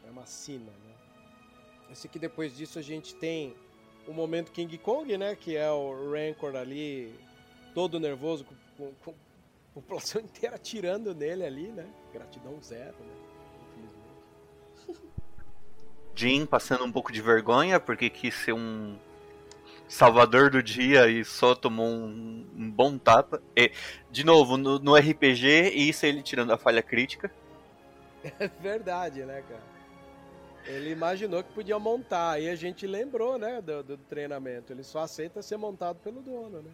[0.07, 0.95] é uma sina, né?
[1.91, 3.57] Esse aqui, depois disso, a gente tem
[4.07, 5.35] o momento King Kong, né?
[5.35, 7.13] Que é o Rancor ali,
[7.75, 8.45] todo nervoso,
[8.77, 9.15] com, com,
[9.81, 11.87] população inteira atirando nele ali, né?
[12.13, 13.15] Gratidão zero, né?
[14.83, 15.15] Infelizmente.
[16.15, 18.97] Jim passando um pouco de vergonha porque quis ser um
[19.89, 23.43] salvador do dia e só tomou um, um bom tapa.
[23.57, 23.73] E,
[24.11, 27.31] de novo, no, no RPG, isso é ele tirando a falha crítica.
[28.41, 29.75] É verdade, né, cara?
[30.65, 34.73] Ele imaginou que podia montar, aí a gente lembrou, né, do, do treinamento.
[34.73, 36.71] Ele só aceita ser montado pelo dono, né?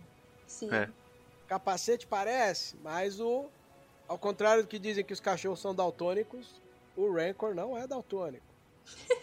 [0.46, 0.72] Sim.
[0.72, 0.88] É.
[1.50, 3.46] Capacete parece, mas o.
[4.06, 6.62] Ao contrário do que dizem que os cachorros são daltônicos,
[6.96, 8.46] o Rancor não é daltônico.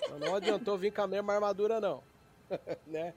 [0.04, 2.04] Então não adiantou vir com a mesma armadura, não.
[2.86, 3.14] né?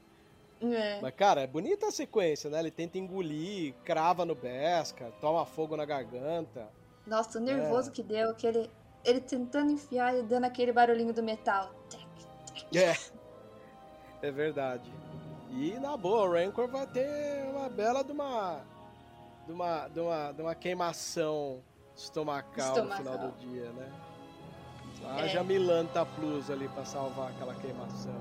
[0.63, 1.01] É.
[1.01, 2.61] Mas, cara, é bonita a sequência, né?
[2.61, 6.69] Ele tenta engolir, crava no Beskar, toma fogo na garganta.
[7.05, 7.93] Nossa, o nervoso É.
[7.93, 8.71] que deu, que ele,
[9.05, 11.75] ele tentando enfiar e dando aquele barulhinho do metal.
[12.73, 12.95] É.
[14.25, 14.89] É verdade.
[15.51, 18.61] E na boa, o Rancor vai ter uma bela de uma.
[19.51, 19.89] De uma.
[19.89, 21.61] de uma, de uma queimação
[21.97, 23.29] estomacal, no final Estomacal.
[23.31, 23.93] do dia, né?
[25.03, 25.23] É.
[25.23, 28.15] Haja Milanta Plus ali pra salvar aquela queimação.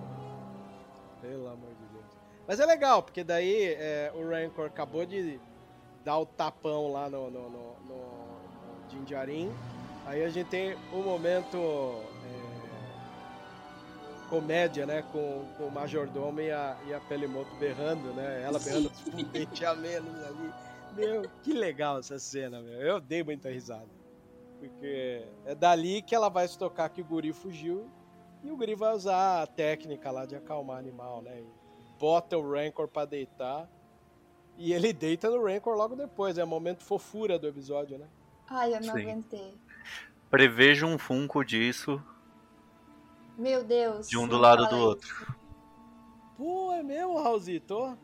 [1.21, 2.05] Pelo amor de Deus.
[2.47, 5.39] Mas é legal, porque daí é, o Rancor acabou de
[6.03, 9.53] dar o tapão lá no, no, no, no, Jinjarin.
[10.05, 12.39] Aí a gente tem um momento é,
[14.30, 15.03] comédia, né?
[15.11, 18.41] Com, com o Majordomo e a, e a Pelimoto berrando, né?
[18.43, 20.68] Ela berrando tipo, um dente a menos ali.
[20.96, 22.80] Meu, que legal essa cena, meu.
[22.82, 23.90] Eu dei muita risada.
[24.60, 27.90] Porque é dali que ela vai se tocar que o guri fugiu
[28.44, 31.40] e o guri vai usar a técnica lá de acalmar animal, né?
[31.40, 31.48] E
[31.98, 33.70] bota o Rancor pra deitar
[34.58, 36.38] e ele deita no Rancor logo depois.
[36.38, 38.08] É o momento fofura do episódio, né?
[38.50, 39.02] Ai, eu não Sim.
[39.02, 39.58] aguentei.
[40.30, 42.04] Prevejo um Funko disso
[43.38, 44.10] Meu Deus.
[44.10, 44.86] de um do lado do isso.
[44.86, 45.36] outro.
[46.38, 47.98] Pô, é mesmo, Raulzito?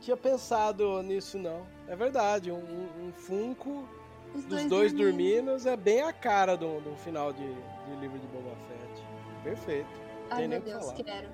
[0.00, 1.66] Não tinha pensado nisso, não.
[1.86, 3.86] É verdade, um, um, um Funko
[4.34, 8.26] Os dos dois dormindo é bem a cara do, do final de, de livro de
[8.28, 9.04] Boba Fett.
[9.44, 9.88] Perfeito.
[10.30, 10.94] Ai, Tem meu Deus, falar.
[10.94, 11.28] quero.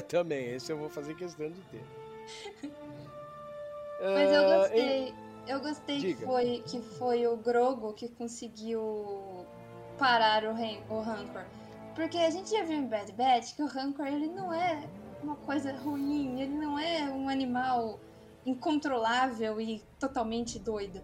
[0.08, 1.84] Também, esse eu vou fazer questão de ter.
[4.00, 5.14] Mas eu Ah, gostei.
[5.46, 9.44] Eu gostei que foi, que foi o Grogo que conseguiu
[9.98, 10.54] parar o,
[10.94, 11.44] o Rancor.
[11.94, 14.88] Porque a gente já viu em Bad Batch que o Rancor ele não é
[15.22, 17.98] uma coisa ruim, ele não é um animal
[18.44, 21.00] incontrolável e totalmente doido.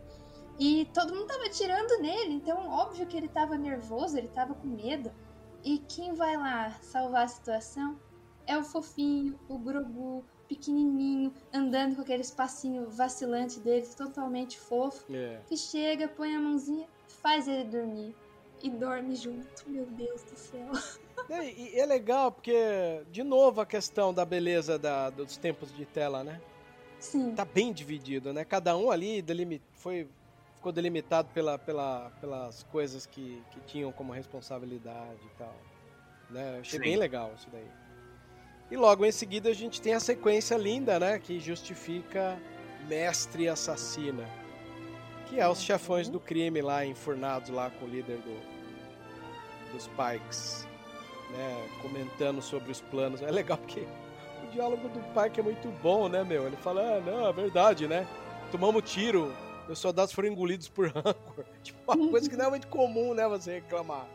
[0.59, 4.67] E todo mundo tava tirando nele, então óbvio que ele tava nervoso, ele tava com
[4.67, 5.13] medo.
[5.65, 7.99] E quem vai lá salvar a situação
[8.47, 15.41] é o fofinho, o Grogu, pequenininho, andando com aquele espacinho vacilante dele, totalmente fofo, É.
[15.47, 18.17] que chega, põe a mãozinha, faz ele dormir.
[18.61, 20.71] E dorme junto, meu Deus do céu.
[21.31, 25.85] E, e é legal porque, de novo, a questão da beleza da- dos tempos de
[25.85, 26.41] tela, né?
[26.99, 28.45] Sim, Tá bem dividido, né?
[28.45, 30.09] Cada um ali delimi- foi,
[30.57, 35.55] ficou delimitado pela, pela, pelas coisas que, que tinham como responsabilidade e tal.
[36.31, 36.57] Né?
[36.57, 36.85] Eu Achei Sim.
[36.85, 37.67] bem legal isso daí.
[38.71, 41.19] E logo em seguida a gente tem a sequência linda, né?
[41.19, 42.39] Que justifica
[42.87, 44.29] Mestre Assassina.
[45.27, 50.67] Que é os chefões do crime lá, enfurnados lá com o líder do, dos Pikes.
[51.31, 51.69] Né?
[51.83, 53.23] Comentando sobre os planos.
[53.23, 53.87] É legal porque
[54.43, 56.47] o diálogo do Pike é muito bom, né, meu?
[56.47, 58.07] Ele fala, ah, não, é verdade, né?
[58.51, 59.33] Tomamos tiro,
[59.67, 61.45] meus soldados foram engolidos por rancor.
[61.63, 64.07] Tipo, uma coisa que não é muito comum, né, você reclamar,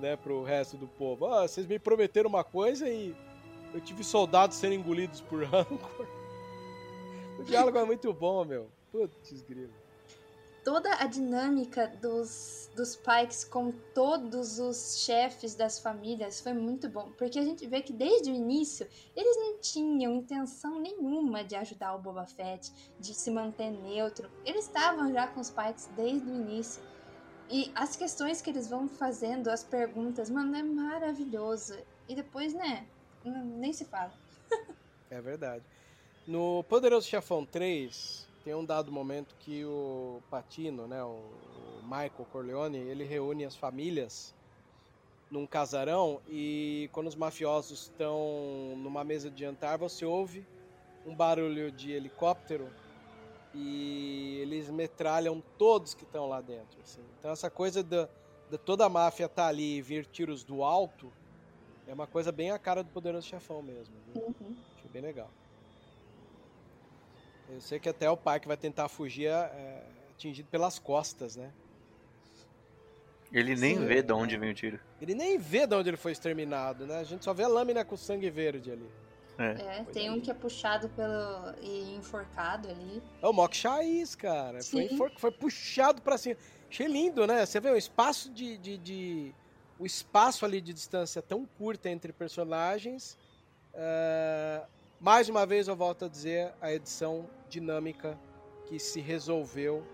[0.00, 1.26] né, pro resto do povo.
[1.26, 3.14] Ah, vocês me prometeram uma coisa e
[3.74, 6.06] eu tive soldados sendo engolidos por rancor.
[7.38, 8.68] O diálogo é muito bom, meu.
[8.92, 9.72] Putz, grilo.
[10.64, 17.10] toda a dinâmica dos, dos Pikes com todos os chefes das famílias foi muito bom.
[17.16, 21.94] Porque a gente vê que desde o início eles não tinham intenção nenhuma de ajudar
[21.94, 22.70] o Boba Fett,
[23.00, 24.30] de se manter neutro.
[24.44, 26.82] Eles estavam já com os Pikes desde o início.
[27.48, 31.78] E as questões que eles vão fazendo, as perguntas, mano, é maravilhoso.
[32.06, 32.86] E depois, né,
[33.24, 34.12] nem se fala.
[35.08, 35.62] É verdade.
[36.26, 42.28] No Poderoso Chefão 3, tem um dado momento que o Patino, né, o, o Michael
[42.30, 44.32] Corleone, ele reúne as famílias
[45.28, 50.46] num casarão e quando os mafiosos estão numa mesa de jantar, você ouve
[51.04, 52.70] um barulho de helicóptero
[53.52, 56.80] e eles metralham todos que estão lá dentro.
[56.80, 57.02] assim.
[57.18, 58.08] Então essa coisa da,
[58.48, 61.12] da toda a máfia tá ali e vir tiros do alto
[61.88, 63.96] é uma coisa bem a cara do Poderoso Chefão mesmo.
[64.06, 64.22] viu?
[64.22, 64.56] Uhum.
[64.76, 65.28] Achei bem legal.
[67.48, 71.52] Eu sei que até o pai que vai tentar fugir é atingido pelas costas, né?
[73.32, 73.84] Ele nem Sim.
[73.86, 74.78] vê de onde vem o tiro.
[75.00, 76.98] Ele nem vê de onde ele foi exterminado, né?
[76.98, 78.88] A gente só vê a lâmina com sangue verde ali.
[79.38, 79.80] É.
[79.80, 81.54] É, tem um que é puxado pelo.
[81.60, 83.02] e enforcado ali.
[83.20, 84.62] É o Mok Chais, cara.
[84.62, 84.94] Foi, Sim.
[84.94, 86.36] enfor- foi puxado pra cima.
[86.70, 87.44] Achei lindo, né?
[87.44, 89.34] Você vê o espaço de, de, de-
[89.78, 93.18] O espaço ali de distância tão curta entre personagens.
[93.74, 94.62] É,
[95.00, 98.18] Mais uma vez eu volto a dizer a edição dinâmica
[98.66, 99.84] que se resolveu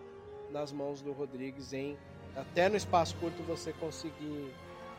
[0.50, 1.98] nas mãos do Rodrigues em
[2.36, 4.50] até no espaço curto você conseguir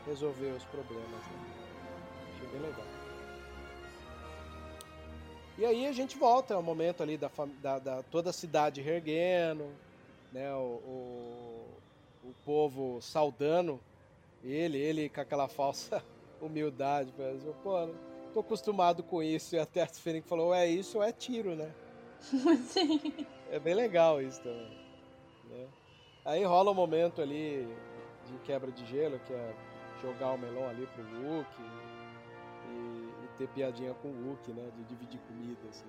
[0.05, 1.07] resolver os problemas.
[1.09, 2.35] Né?
[2.35, 2.85] Achei bem legal.
[5.57, 7.31] E aí a gente volta ao momento ali da,
[7.61, 9.69] da, da- toda a cidade reerguendo,
[10.31, 10.53] né?
[10.55, 10.59] O,
[12.23, 13.79] o, o povo saudando
[14.43, 16.03] ele, ele com aquela falsa
[16.41, 17.13] humildade,
[17.63, 19.55] pô, não tô acostumado com isso.
[19.55, 21.71] E até a Fênix falou, ou é isso ou é tiro, né?
[22.67, 22.99] Sim.
[23.51, 24.67] É bem legal isso também.
[25.49, 25.67] né?
[26.25, 27.67] Aí rola um momento ali
[28.27, 29.53] de quebra de gelo, que é
[30.01, 31.61] jogar o melão ali pro Wookie
[32.69, 34.69] e, e ter piadinha com o Wookie, né?
[34.77, 35.85] De dividir comida, assim.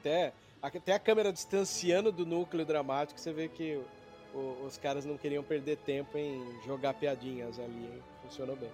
[0.00, 0.32] Até,
[0.62, 3.78] até a câmera distanciando do núcleo dramático, você vê que
[4.34, 8.02] o- os caras não queriam perder tempo em jogar piadinhas ali, hein?
[8.22, 8.70] Funcionou bem.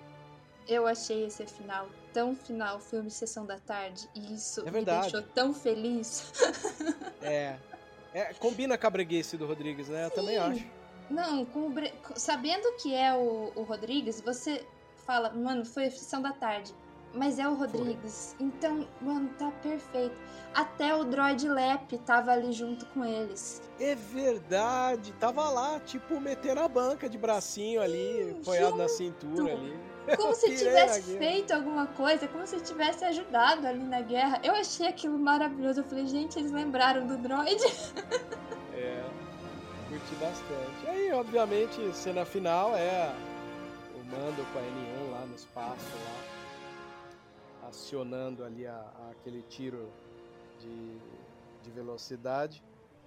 [0.66, 5.22] Eu achei esse final tão final, filme Sessão da Tarde, e isso É me deixou
[5.22, 6.32] tão feliz.
[7.20, 7.56] É.
[8.12, 10.04] é combina com a breguice do Rodrigues, né?
[10.06, 10.42] Eu também Sim.
[10.42, 10.66] acho.
[11.08, 14.66] Não, com Bre- sabendo que é o, o Rodrigues, você
[15.06, 16.74] fala, mano, foi a Sessão da Tarde.
[17.14, 18.34] Mas é o Rodrigues.
[18.40, 20.20] Então, mano, tá perfeito.
[20.52, 23.62] Até o Droid Lep tava ali junto com eles.
[23.78, 29.78] É verdade, tava lá, tipo, metendo a banca de bracinho ali, apoiado na cintura ali.
[30.16, 34.40] Como se tivesse feito alguma coisa, como se tivesse ajudado ali na guerra.
[34.42, 35.80] Eu achei aquilo maravilhoso.
[35.80, 37.56] Eu falei, gente, eles lembraram do droid.
[38.76, 39.02] É,
[39.88, 40.84] curti bastante.
[40.84, 43.14] E aí, obviamente, cena final é
[43.94, 49.88] o Mando com a N1 lá no espaço, lá, acionando ali a, a- aquele tiro
[50.60, 50.98] de,
[51.62, 52.62] de velocidade,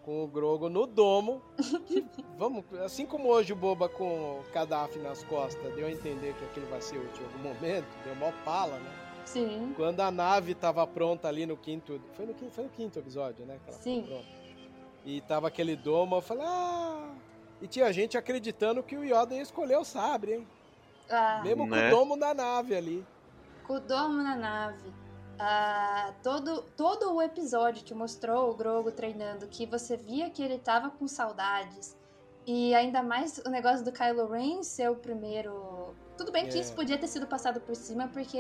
[0.08, 1.42] com o Grogo no domo.
[2.40, 6.46] vamos, assim como hoje o Boba com o Kadhafi nas costas deu a entender que
[6.46, 8.90] aquilo vai ser útil em algum momento, deu mó pala, né?
[9.26, 9.74] Sim.
[9.76, 12.00] Quando a nave tava pronta ali no quinto.
[12.14, 13.60] Foi no quinto, foi no quinto episódio, né?
[13.62, 14.26] que ela ficou Sim.
[15.06, 17.10] E tava aquele domo, eu falei, ah.
[17.62, 20.48] E tinha gente acreditando que o Yoda ia escolher o sabre, hein?
[21.10, 21.88] Ah, Mesmo com Né?
[21.88, 23.06] o domo da nave ali.
[23.66, 24.94] com o domo na nave.
[25.40, 30.58] Ah, todo, todo o episódio que mostrou o Grogo treinando, que você via que ele
[30.58, 31.96] tava com saudades.
[32.46, 35.94] E ainda mais o negócio do Kylo Ren ser o primeiro.
[36.18, 36.62] Tudo bem que É.
[36.62, 38.40] isso podia ter sido passado por cima, porque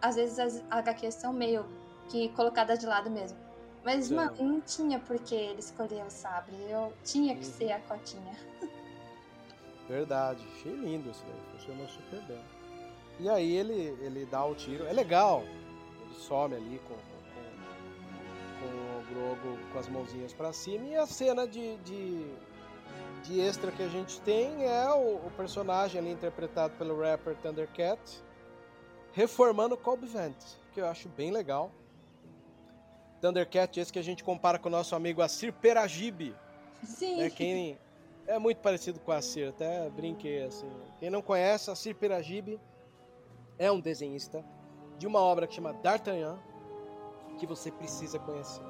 [0.00, 1.64] às vezes as HQs são meio
[2.10, 3.38] que colocadas de lado mesmo.
[3.82, 4.16] Mas, São.
[4.16, 6.54] mano, não tinha por que ele escolher o sabre.
[6.68, 7.52] Eu tinha que Uhum.
[7.52, 8.36] ser a cotinha.
[9.88, 12.40] Verdade, achei lindo isso daí, funcionou super bem.
[13.18, 15.42] E aí ele, ele dá o tiro, é legal,
[16.20, 21.46] some ali com, com, com o Grogo com as mãozinhas pra cima e a cena
[21.46, 22.30] de, de,
[23.24, 28.00] de extra que a gente tem é o, o personagem ali interpretado pelo rapper Thundercat
[29.12, 30.36] reformando o Cobb Vent,
[30.72, 31.72] que eu acho bem legal.
[33.20, 36.34] Thundercat, esse que a gente compara com o nosso amigo Assir Peragibe,
[36.84, 37.20] Sim.
[37.20, 37.78] é quem
[38.26, 40.70] é muito parecido com a Cir, até brinquei assim.
[40.98, 42.60] Quem não conhece, a Cir Peragibe
[43.58, 44.44] é um desenhista
[45.00, 46.38] de uma obra que chama D'Artagnan,
[47.38, 48.62] que você precisa conhecer.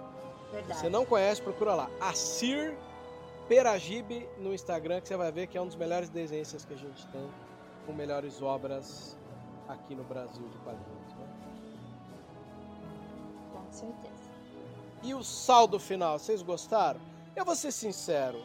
[0.52, 0.81] Verdade.
[0.81, 1.90] Você não conhece, procura lá.
[2.01, 2.78] Assir
[3.48, 6.77] Peragibe no Instagram, que você vai ver que é um dos melhores desenhistas que a
[6.77, 7.28] gente tem,
[7.85, 9.19] com melhores obras
[9.66, 11.15] aqui no Brasil de quadrinhos.
[11.15, 11.27] Né?
[13.52, 14.31] Com certeza.
[15.02, 17.01] E o saldo final, vocês gostaram?
[17.35, 18.40] Eu vou ser sincero,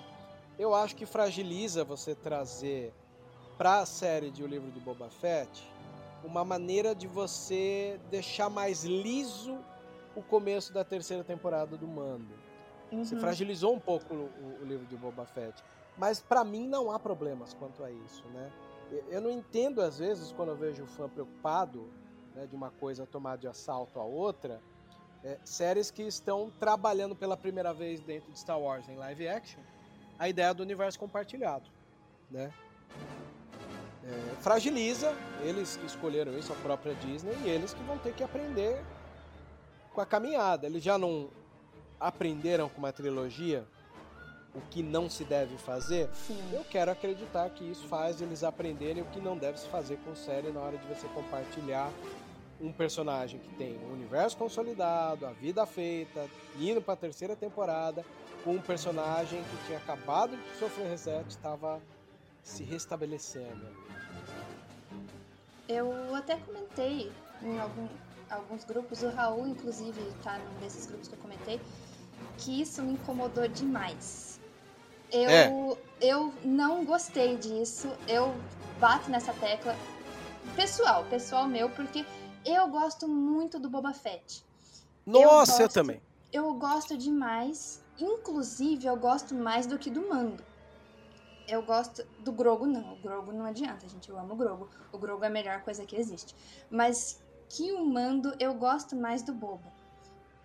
[0.57, 2.91] eu acho que fragiliza você trazer
[3.59, 5.74] para a série de O Livro de Boba Fett
[6.25, 9.57] uma maneira de você deixar mais liso
[10.15, 12.33] o começo da terceira temporada do Mando.
[12.91, 13.21] Você Uhum.
[13.21, 15.61] fragilizou um pouco o, o- livro de Boba Fett.
[15.97, 18.51] Mas pra mim não há problemas quanto a isso, né?
[18.91, 21.89] Eu- Eu não entendo às vezes quando eu vejo o fã preocupado
[22.35, 24.61] né, de uma coisa tomar de assalto a outra,
[25.23, 29.61] é, séries que estão trabalhando pela primeira vez dentro de Star Wars em live action,
[30.19, 31.69] a ideia do universo compartilhado,
[32.29, 32.53] né?
[34.05, 38.23] É, fragiliza eles que escolheram isso, a própria Disney, e eles que vão ter que
[38.23, 38.83] aprender
[39.93, 40.67] com a caminhada.
[40.67, 41.29] Eles já não
[41.99, 43.65] aprenderam com uma trilogia
[44.55, 46.39] o que não se deve fazer, Sim.
[46.53, 50.15] eu quero acreditar que isso faz eles aprenderem o que não deve se fazer com
[50.15, 51.91] série na hora de você compartilhar
[52.61, 56.25] um personagem que tem um universo consolidado, a vida feita,
[56.57, 58.05] indo para a terceira temporada,
[58.45, 61.81] com um personagem que tinha acabado de sofrer reset, estava
[62.45, 63.65] se restabelecendo.
[65.67, 67.11] Eu até comentei
[67.41, 67.87] em algum-
[68.29, 71.59] alguns grupos, o Raul, inclusive, tá num desses grupos que eu comentei,
[72.37, 74.39] que isso me incomodou demais.
[75.11, 75.51] Eu, É.
[75.99, 78.33] eu não gostei disso, eu
[78.79, 79.75] bato nessa tecla.
[80.55, 82.05] Pessoal, pessoal meu, porque
[82.45, 84.43] eu gosto muito do Boba Fett.
[85.05, 85.73] Nossa, eu, gosto.
[85.73, 86.01] também.
[86.31, 90.43] Eu gosto demais, inclusive eu gosto mais do que do Mando.
[91.47, 92.93] Eu gosto do Grogo, não.
[92.93, 94.09] O Grogo não adianta, gente.
[94.09, 94.69] Eu amo o Grogo.
[94.91, 96.35] O Grogo é a melhor coisa que existe.
[96.69, 99.71] Mas que o Mando, eu gosto mais do Boba.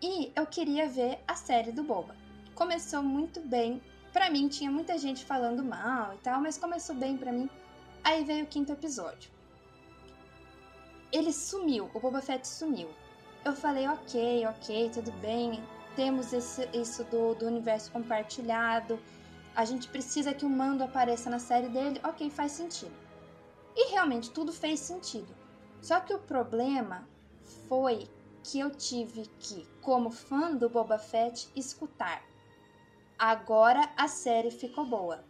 [0.03, 2.17] E eu queria ver a série do Boba.
[2.55, 3.83] Começou muito bem.
[4.13, 7.49] Pra mim, tinha muita gente falando mal e tal, mas começou bem pra mim.
[8.03, 9.31] Aí veio o quinto episódio.
[11.13, 12.89] Ele sumiu, o Boba Fett sumiu.
[13.45, 15.63] Eu falei, ok, ok, tudo bem.
[15.97, 18.99] Temos esse, isso do, do universo compartilhado.
[19.55, 22.01] A gente precisa que o Mando apareça na série dele.
[22.05, 22.95] Ok, faz sentido.
[23.75, 25.35] E realmente tudo fez sentido.
[25.81, 27.09] Só que o problema
[27.69, 28.09] foi
[28.43, 32.23] que eu tive que, como fã do Boba Fett, escutar.
[33.19, 35.25] Agora a série ficou boa.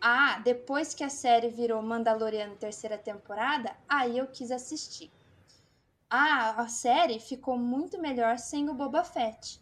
[0.00, 5.10] Ah, depois que a série virou Mandaloriano terceira temporada, aí eu quis assistir.
[6.08, 9.60] Ah, a série ficou muito melhor sem o Boba Fett.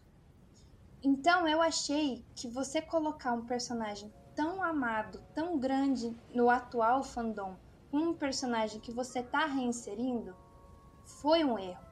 [1.05, 7.59] Então eu achei que você colocar um personagem tão amado, tão grande no atual fandom,
[7.93, 10.35] um personagem que você tá reinserindo,
[11.21, 11.85] foi um erro.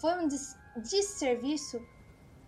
[0.00, 1.80] Foi um des desserviço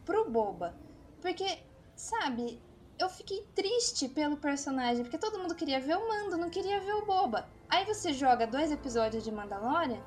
[0.05, 0.77] pro Boba.
[1.20, 1.65] Porque,
[1.95, 2.61] sabe,
[2.99, 6.95] eu fiquei triste pelo personagem, porque todo mundo queria ver o Mando, não queria ver
[6.95, 7.49] o Boba.
[7.69, 10.03] Aí você joga dois episódios de Mandalorian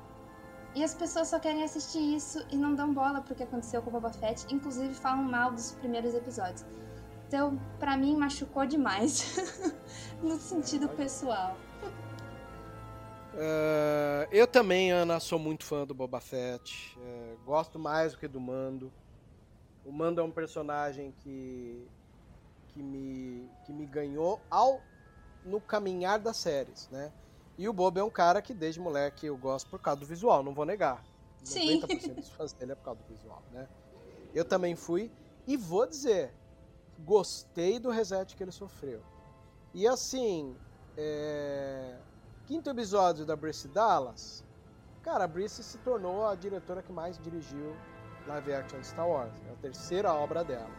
[0.74, 3.90] e as pessoas só querem assistir isso e não dão bola pro que aconteceu com
[3.90, 6.64] o Boba Fett, inclusive falam mal dos primeiros episódios.
[7.28, 9.36] Então, pra mim, machucou demais.
[10.22, 11.56] no sentido pessoal.
[13.34, 16.98] Uh, eu também, Ana, sou muito fã do Boba Fett.
[16.98, 18.92] Uh, gosto mais do que do Mando.
[19.84, 21.86] O Mando é um personagem que,
[22.68, 24.80] que, me, que me ganhou ao
[25.44, 27.10] no caminhar das séries, né?
[27.62, 30.42] E o Boba é um cara que desde moleque eu gosto por causa do visual,
[30.42, 31.00] não vou negar.
[31.44, 31.80] Sim.
[31.80, 33.68] 90% dos fãs dele é por causa do visual, né?
[34.34, 35.12] Eu também fui
[35.46, 36.34] e vou dizer,
[37.04, 39.00] gostei do reset que ele sofreu.
[39.72, 40.56] E assim,
[40.96, 41.98] é...
[42.46, 44.42] quinto episódio da Brice Dallas,
[45.00, 47.76] cara, a Brice se tornou a diretora que mais dirigiu
[48.26, 49.40] live action de Star Wars.
[49.48, 50.74] É a terceira obra dela.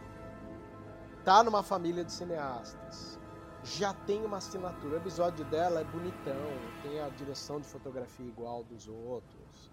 [1.24, 3.18] Tá numa família de cineastas.
[3.64, 4.94] Já tem uma assinatura.
[4.94, 6.50] O episódio dela é bonitão,
[6.82, 9.70] tem a direção de fotografia igual dos outros.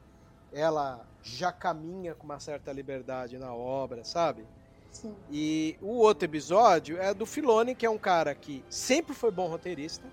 [0.53, 4.45] Ela já caminha com uma certa liberdade na obra, sabe?
[4.91, 5.15] Sim.
[5.29, 9.47] E o outro episódio é do Filoni, que é um cara que sempre foi bom
[9.47, 10.05] roteirista,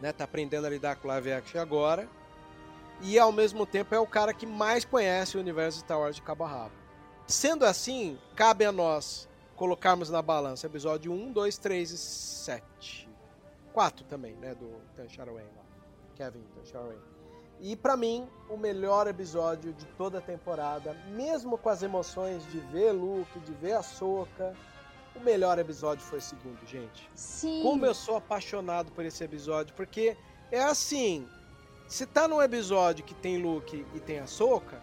[0.00, 0.12] né?
[0.12, 2.08] Tá aprendendo a lidar com live action agora.
[3.02, 6.16] E ao mesmo tempo é o cara que mais conhece o universo de Star Wars
[6.16, 6.74] de cabo a rabo.
[7.26, 13.08] Sendo assim, cabe a nós colocarmos na balança episódio 1, 2, 3 e 7.
[13.72, 14.54] 4 também, né?
[14.54, 15.62] Do Tan Sharaway lá.
[16.14, 16.98] Kevin Tan Sharaway.
[17.60, 22.60] E pra mim, o melhor episódio de toda a temporada, mesmo com as emoções de
[22.60, 24.54] ver Luke, de ver a Soca,
[25.14, 27.10] o melhor episódio foi o segundo, gente.
[27.14, 27.62] Sim.
[27.62, 30.16] Como eu sou apaixonado por esse episódio, porque
[30.52, 31.26] é assim,
[31.88, 34.78] se tá num episódio que tem Luke e tem a Soca,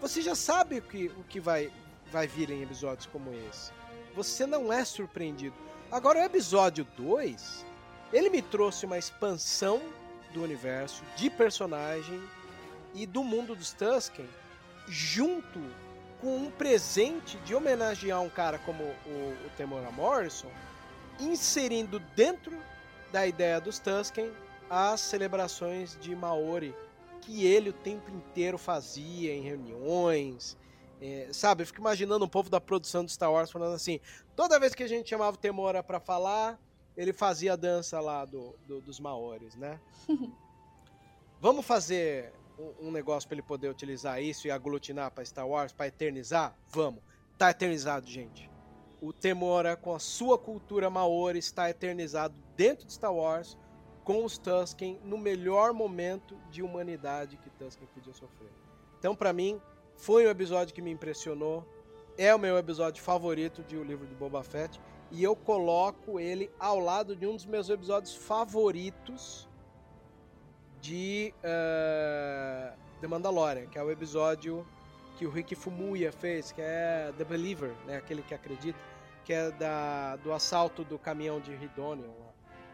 [0.00, 1.72] você já sabe o que, o que vai,
[2.10, 3.70] vai vir em episódios como esse.
[4.14, 5.54] Você não é surpreendido.
[5.90, 7.64] Agora, o episódio 2,
[8.12, 9.80] ele me trouxe uma expansão
[10.32, 12.20] do universo, de personagem
[12.94, 14.28] e do mundo dos Tusken,
[14.86, 15.60] junto
[16.20, 20.50] com um presente de homenagear um cara como o, o Temora Morrison,
[21.18, 22.56] inserindo dentro
[23.10, 24.30] da ideia dos Tusken
[24.68, 26.74] as celebrações de Maori
[27.20, 30.56] que ele o tempo inteiro fazia em reuniões.
[31.00, 34.00] É, sabe, eu fico imaginando um povo da produção de Star Wars falando assim:
[34.36, 36.58] toda vez que a gente chamava o Temora para falar,
[36.96, 39.80] ele fazia a dança lá do, do dos Maoris, né?
[41.40, 45.72] Vamos fazer um, um negócio para ele poder utilizar isso e aglutinar para Star Wars,
[45.72, 46.54] para eternizar?
[46.68, 47.02] Vamos.
[47.38, 48.50] Tá eternizado, gente.
[49.00, 53.56] O Temora, com a sua cultura Maori, está eternizado dentro de Star Wars
[54.04, 58.50] com os Tusken no melhor momento de humanidade que Tusken podia sofrer.
[58.98, 59.58] Então, para mim,
[60.00, 61.64] foi um episódio que me impressionou.
[62.16, 64.80] é o meu episódio favorito de O Livro de Boba Fett.
[65.10, 69.48] E eu coloco ele ao lado de um dos meus episódios favoritos
[70.80, 74.66] de uh, The Mandalorian, que é o episódio
[75.16, 77.98] que o Rick Fumuya fez, que é The Believer, né?
[77.98, 78.78] Aquele que acredita,
[79.24, 82.10] que é da, do assalto do caminhão de Ridonion.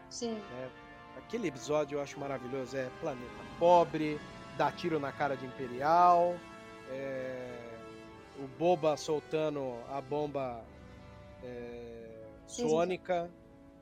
[0.09, 0.33] Sim.
[0.33, 0.69] Né?
[1.17, 2.77] Aquele episódio eu acho maravilhoso.
[2.77, 4.19] É planeta pobre,
[4.57, 6.35] dá tiro na cara de Imperial,
[6.89, 7.49] é,
[8.39, 10.63] o Boba soltando a bomba
[11.43, 13.29] é, sônica,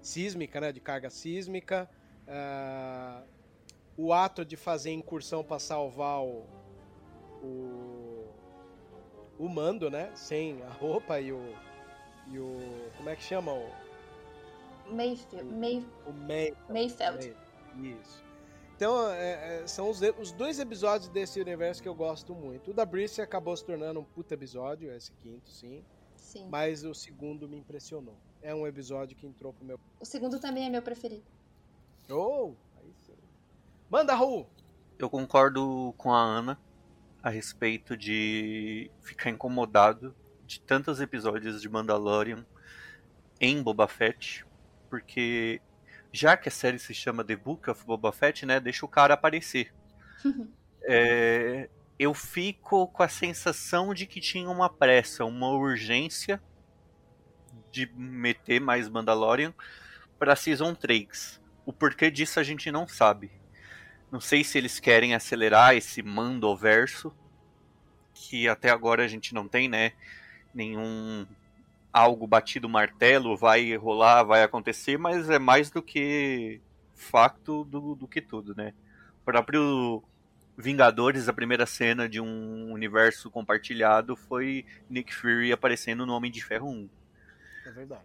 [0.02, 0.72] sísmica, né?
[0.72, 1.90] De carga sísmica.
[2.28, 3.24] Uh,
[3.98, 6.46] o ato de fazer incursão para salvar o,
[7.44, 8.28] o,
[9.38, 10.12] o mando, né?
[10.16, 11.56] Sem a roupa e o
[12.28, 12.58] e o
[12.98, 13.72] como é que chama o
[14.90, 17.36] Mayfield, May, o May, Mayfeld.
[17.82, 18.25] Isso.
[18.76, 22.72] Então, é, é, são os, os, dois episódios desse universo que eu gosto muito.
[22.72, 25.82] O da Brice acabou se tornando um puta episódio, esse quinto, sim.
[26.18, 26.48] Sim.
[26.50, 28.18] Mas o segundo me impressionou.
[28.42, 29.80] É um episódio que entrou pro meu.
[30.00, 31.24] O segundo também é meu preferido.
[32.10, 32.54] Oh!
[32.78, 33.16] Aí sim.
[33.90, 34.46] Manda, Raul!
[35.00, 36.60] Eu concordo com a Ana
[37.24, 40.14] a respeito de ficar incomodado
[40.46, 42.46] de tantos episódios de Mandalorian
[43.40, 44.46] em Boba Fett,
[44.90, 45.62] porque
[46.16, 49.14] já que a série se chama The Book of Boba Fett, né, deixa o cara
[49.14, 49.74] aparecer.
[50.84, 51.70] é,
[52.00, 56.42] eu fico com a sensação de que tinha uma pressa, uma urgência
[57.72, 59.54] de meter mais Mandalorian
[60.18, 61.42] para Season 3.
[61.66, 63.32] O porquê disso a gente não sabe.
[64.12, 67.14] Não sei se eles querem acelerar esse Mandoverso,
[68.14, 69.92] que até agora a gente não tem, né?
[70.54, 71.28] Nenhum
[71.96, 76.60] algo batido martelo, vai rolar, vai acontecer, mas é mais do que
[76.94, 78.74] facto do, do que tudo, né?
[79.22, 80.04] O próprio
[80.58, 86.44] Vingadores, a primeira cena de um universo compartilhado foi Nick Fury aparecendo no Homem de
[86.44, 86.90] Ferro 1.
[87.66, 88.04] É verdade.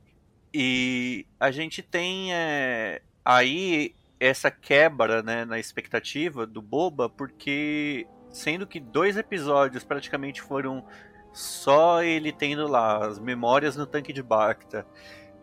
[0.54, 8.68] E a gente tem é, aí essa quebra né, na expectativa do Boba, porque sendo
[8.68, 10.84] que dois episódios praticamente foram
[11.32, 14.86] só ele tendo lá as memórias no tanque de Bacta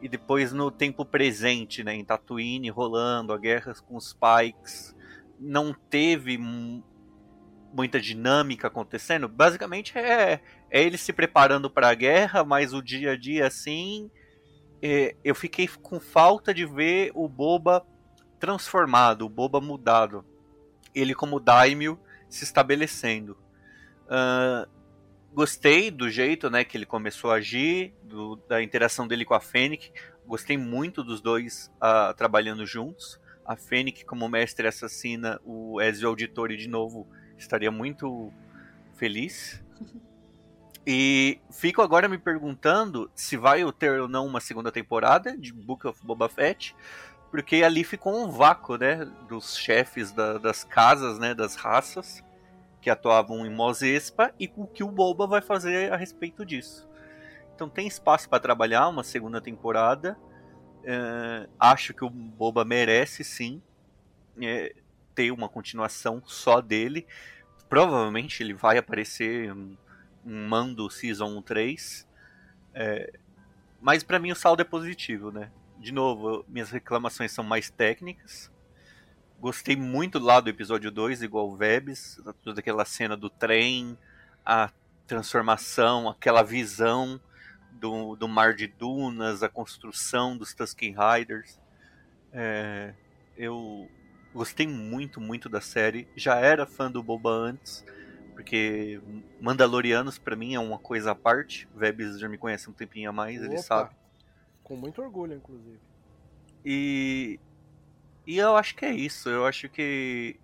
[0.02, 4.96] e depois no tempo presente, né, em Tatooine rolando a guerra com os Pikes,
[5.40, 6.38] não teve
[7.74, 9.28] muita dinâmica acontecendo.
[9.28, 14.12] Basicamente é, é ele se preparando para a guerra, mas o dia a dia assim,
[14.82, 17.86] é, eu fiquei com falta de ver o Boba
[18.40, 20.24] transformado, o Boba mudado,
[20.94, 22.00] ele como Daimyo
[22.30, 23.38] se estabelecendo.
[24.06, 24.77] Uh,
[25.34, 29.40] gostei do jeito né, que ele começou a agir, do, da interação dele com a
[29.40, 29.92] Fennec.
[30.26, 33.20] Gostei muito dos dois uh, trabalhando juntos.
[33.46, 38.32] A Fennec como mestre assassina, o Ezio Auditore de novo estaria muito
[38.96, 39.64] feliz.
[40.90, 45.86] E fico agora me perguntando se vai ter ou não uma segunda temporada de Book
[45.86, 46.74] of Boba Fett,
[47.30, 52.24] porque ali ficou um vácuo, né, dos chefes da, das casas, né, das raças
[52.82, 56.88] que atuavam em Mos Espa e o que o Boba vai fazer a respeito disso.
[57.56, 60.18] Então tem espaço para trabalhar uma segunda temporada.
[60.84, 63.62] É, acho que o Boba merece sim
[64.40, 64.76] é,
[65.16, 67.08] ter uma continuação só dele.
[67.68, 69.76] Provavelmente ele vai aparecer um,
[70.26, 72.08] um Mando Season 3.
[72.74, 73.20] É,
[73.82, 75.52] mas para mim o saldo é positivo, né?
[75.80, 78.52] De novo, minhas reclamações são mais técnicas.
[79.40, 83.98] Gostei muito lá do episódio 2, igual o Vebs, toda aquela cena do trem,
[84.44, 84.72] a
[85.06, 87.20] transformação, aquela visão
[87.72, 91.60] do, do mar de dunas, a construção dos Tusken Riders.
[92.34, 92.94] É,
[93.38, 93.88] eu
[94.34, 96.08] gostei muito, muito da série.
[96.16, 97.86] Já era fã do Boba antes,
[98.34, 99.00] porque
[99.40, 101.68] Mandalorianos para mim é uma coisa à parte.
[101.76, 103.96] O Vebs já me conhece um tempinho a mais, Opa, ele sabe.
[104.64, 105.80] Com muito orgulho, inclusive.
[106.66, 107.40] E
[108.28, 109.30] e eu acho que é isso.
[109.30, 110.38] Eu acho que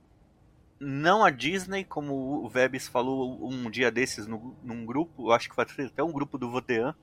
[0.80, 5.49] não a Disney, como o Vebs falou um dia desses no, num grupo, eu acho
[5.49, 6.95] que vai ter até um grupo do Votean,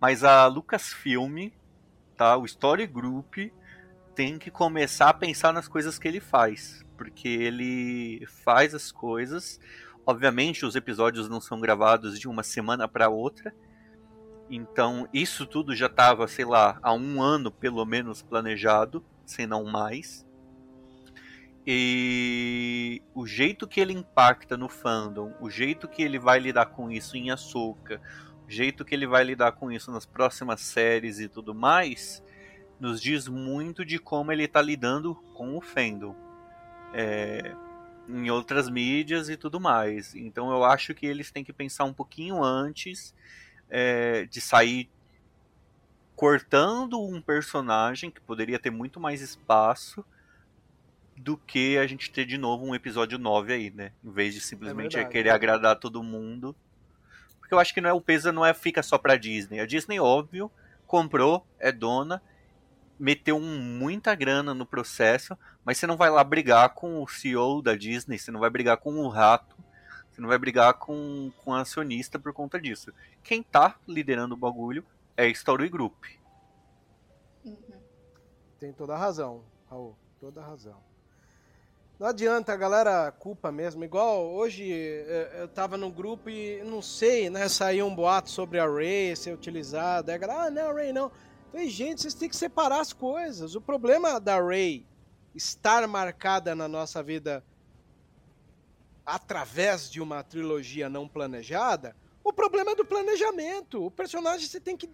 [0.00, 1.50] mas a Lucasfilm,
[2.16, 3.36] tá, o Story Group,
[4.14, 9.60] tem que começar a pensar nas coisas que ele faz, porque ele faz as coisas.
[10.06, 13.54] Obviamente, os episódios não são gravados de uma semana para outra,
[14.48, 19.64] então isso tudo já estava, sei lá, há um ano pelo menos planejado se não
[19.64, 20.26] mais.
[21.66, 26.90] E o jeito que ele impacta no fandom, o jeito que ele vai lidar com
[26.90, 28.00] isso em Ahsoka,
[28.46, 32.22] o jeito que ele vai lidar com isso nas próximas séries e tudo mais,
[32.78, 36.14] nos diz muito de como ele está lidando com o fandom.
[36.94, 37.54] É,
[38.08, 40.14] em outras mídias e tudo mais.
[40.14, 43.14] Então eu acho que eles têm que pensar um pouquinho antes
[43.68, 44.88] é, de sair
[46.16, 50.04] cortando um personagem que poderia ter muito mais espaço
[51.16, 53.92] do que a gente ter de novo um episódio 9 aí, né?
[54.02, 55.12] Em vez de simplesmente É verdade.
[55.12, 56.56] querer agradar todo mundo.
[57.38, 59.60] Porque eu acho que não é o peso não é fica só pra Disney.
[59.60, 60.50] A Disney, óbvio,
[60.86, 62.20] comprou, é dona,
[62.98, 67.60] meteu um- muita grana no processo, mas você não vai lá brigar com o CEO
[67.62, 69.54] da Disney, você não vai brigar com o rato,
[70.10, 72.92] você não vai brigar com, com a acionista por conta disso.
[73.22, 74.84] Quem tá liderando o bagulho
[75.16, 76.04] é Story Group.
[77.44, 77.56] Uhum.
[78.58, 79.96] Tem toda a razão, Raul.
[80.20, 80.82] Toda a razão.
[81.98, 83.82] Não adianta, a galera culpa mesmo.
[83.82, 87.48] Igual hoje eh, eu tava num grupo e não sei, né?
[87.48, 90.12] Saiu um boato sobre a Ray ser utilizada.
[90.12, 91.10] Aí ah, não, Ray não.
[91.50, 93.54] Falei, gente, vocês têm que separar as coisas.
[93.54, 94.86] O problema da Ray
[95.34, 97.42] estar marcada na nossa vida
[99.04, 101.96] através de uma trilogia não planejada,
[102.26, 103.84] o problema é do planejamento.
[103.84, 104.90] O personagem você tem que,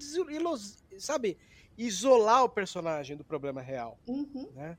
[0.99, 1.39] sabe,
[1.79, 4.53] isolar o personagem do problema real Uhum.
[4.55, 4.77] né?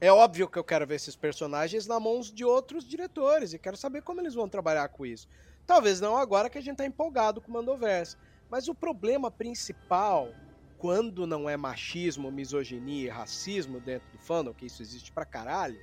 [0.00, 3.76] É óbvio que eu quero ver esses personagens na mãos de outros diretores e quero
[3.76, 5.26] saber como eles vão trabalhar com isso.
[5.66, 8.16] Talvez não agora que a gente tá empolgado com o Mandoverse,
[8.48, 10.32] mas o problema principal,
[10.76, 15.80] quando não é machismo, misoginia e racismo dentro do fandom, que isso existe pra caralho,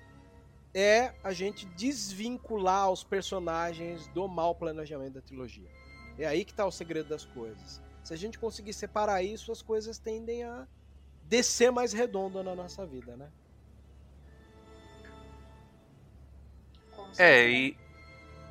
[0.75, 5.69] é a gente desvincular os personagens do mau planejamento da trilogia.
[6.19, 7.81] É aí que tá o segredo das coisas.
[8.03, 10.67] Se a gente conseguir separar isso, as coisas tendem a
[11.23, 13.29] descer mais redondo na nossa vida, né?
[17.17, 17.77] É, e,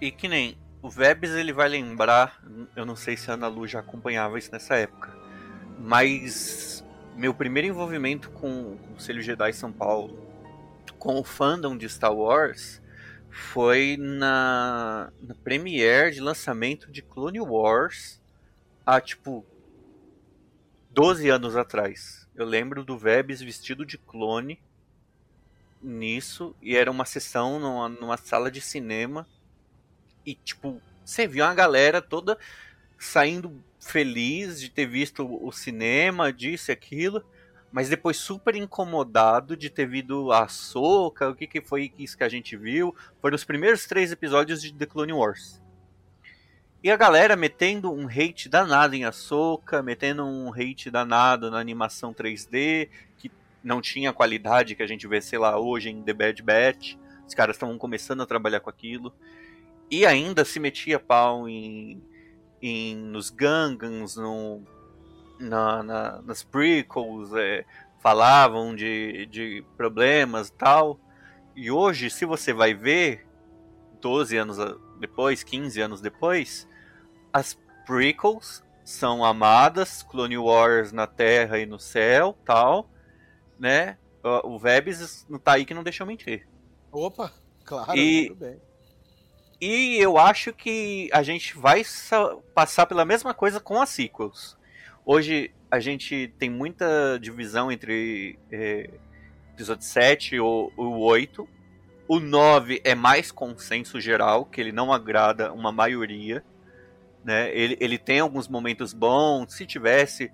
[0.01, 2.43] e que nem o Vebs ele vai lembrar,
[2.75, 5.15] eu não sei se a Ana Lu já acompanhava isso nessa época,
[5.79, 6.83] mas
[7.15, 10.24] meu primeiro envolvimento com o Conselho Jedi São Paulo,
[11.05, 12.81] com o fandom de Star Wars,
[13.29, 18.23] foi na, na premiere de lançamento de Clone Wars
[18.87, 19.45] há tipo
[20.93, 22.27] 12 anos atrás.
[22.35, 24.59] Eu lembro do Vebs vestido de clone
[25.83, 29.29] nisso e era uma sessão numa, numa sala de cinema
[30.25, 32.39] e tipo você viu uma galera toda
[32.99, 37.23] saindo feliz de ter visto o cinema disso e aquilo
[37.75, 42.23] mas depois super incomodado de ter visto a Soca o que, que foi isso que
[42.23, 45.61] a gente viu foram os primeiros três episódios de The Clone Wars
[46.85, 52.13] e a galera metendo um hate danado em Ahsoka, metendo um hate danado na animação
[52.13, 53.33] 3D, que
[53.63, 56.97] não tinha a qualidade que a gente vê, sei lá, hoje em The Bad Batch.
[57.27, 59.15] Os caras estavam começando a trabalhar com aquilo.
[59.91, 62.03] E ainda se metia pau em,
[62.61, 64.63] em nos Gangans, no,
[65.39, 67.65] na, na- nas prequels, é,
[68.01, 70.99] falavam de, de problemas e tal.
[71.57, 73.27] E hoje, se você vai ver,
[74.01, 74.59] 12 anos
[74.99, 76.69] depois, 15 anos depois,
[77.33, 82.89] as prequels são amadas, Clone Wars na Terra e no céu, tal,
[83.59, 83.97] né?
[84.43, 86.47] O Vebs não tá aí que não deixou mentir.
[86.91, 87.33] Opa,
[87.65, 88.61] claro, E- tudo bem.
[89.61, 94.59] E eu acho que a gente vai sa- passar pela mesma coisa com as sequels.
[95.07, 98.89] Hoje a gente tem muita divisão entre é,
[99.53, 101.47] episódio 7 ou o 8.
[102.09, 106.43] O 9 é mais consenso geral, que ele não agrada uma maioria.
[107.23, 107.55] Né?
[107.55, 109.53] Ele, ele tem alguns momentos bons.
[109.55, 110.33] Se tivesse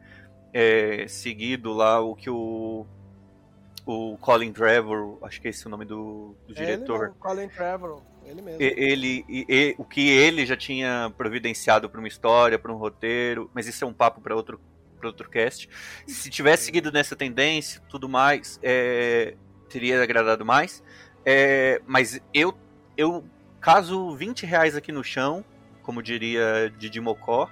[0.52, 2.86] é, seguido lá o que o,
[3.84, 7.14] o Colin Trevor, acho que é esse o nome do, do É ele diretor mesmo,
[7.16, 8.58] Colin Trevorrow, ele mesmo.
[8.62, 13.50] ele, e- e- o que ele já tinha providenciado para uma história, para um roteiro,
[13.54, 14.60] mas isso é um papo para outro,
[14.98, 15.68] pra outro cast.
[16.06, 19.34] Se tivesse seguido nessa tendência, tudo mais, é,
[19.68, 20.82] teria agradado mais.
[21.24, 22.56] É, mas eu,
[22.96, 23.24] eu
[23.60, 25.44] caso 20 reais aqui no chão,
[25.82, 27.50] como diria Didi Mocó,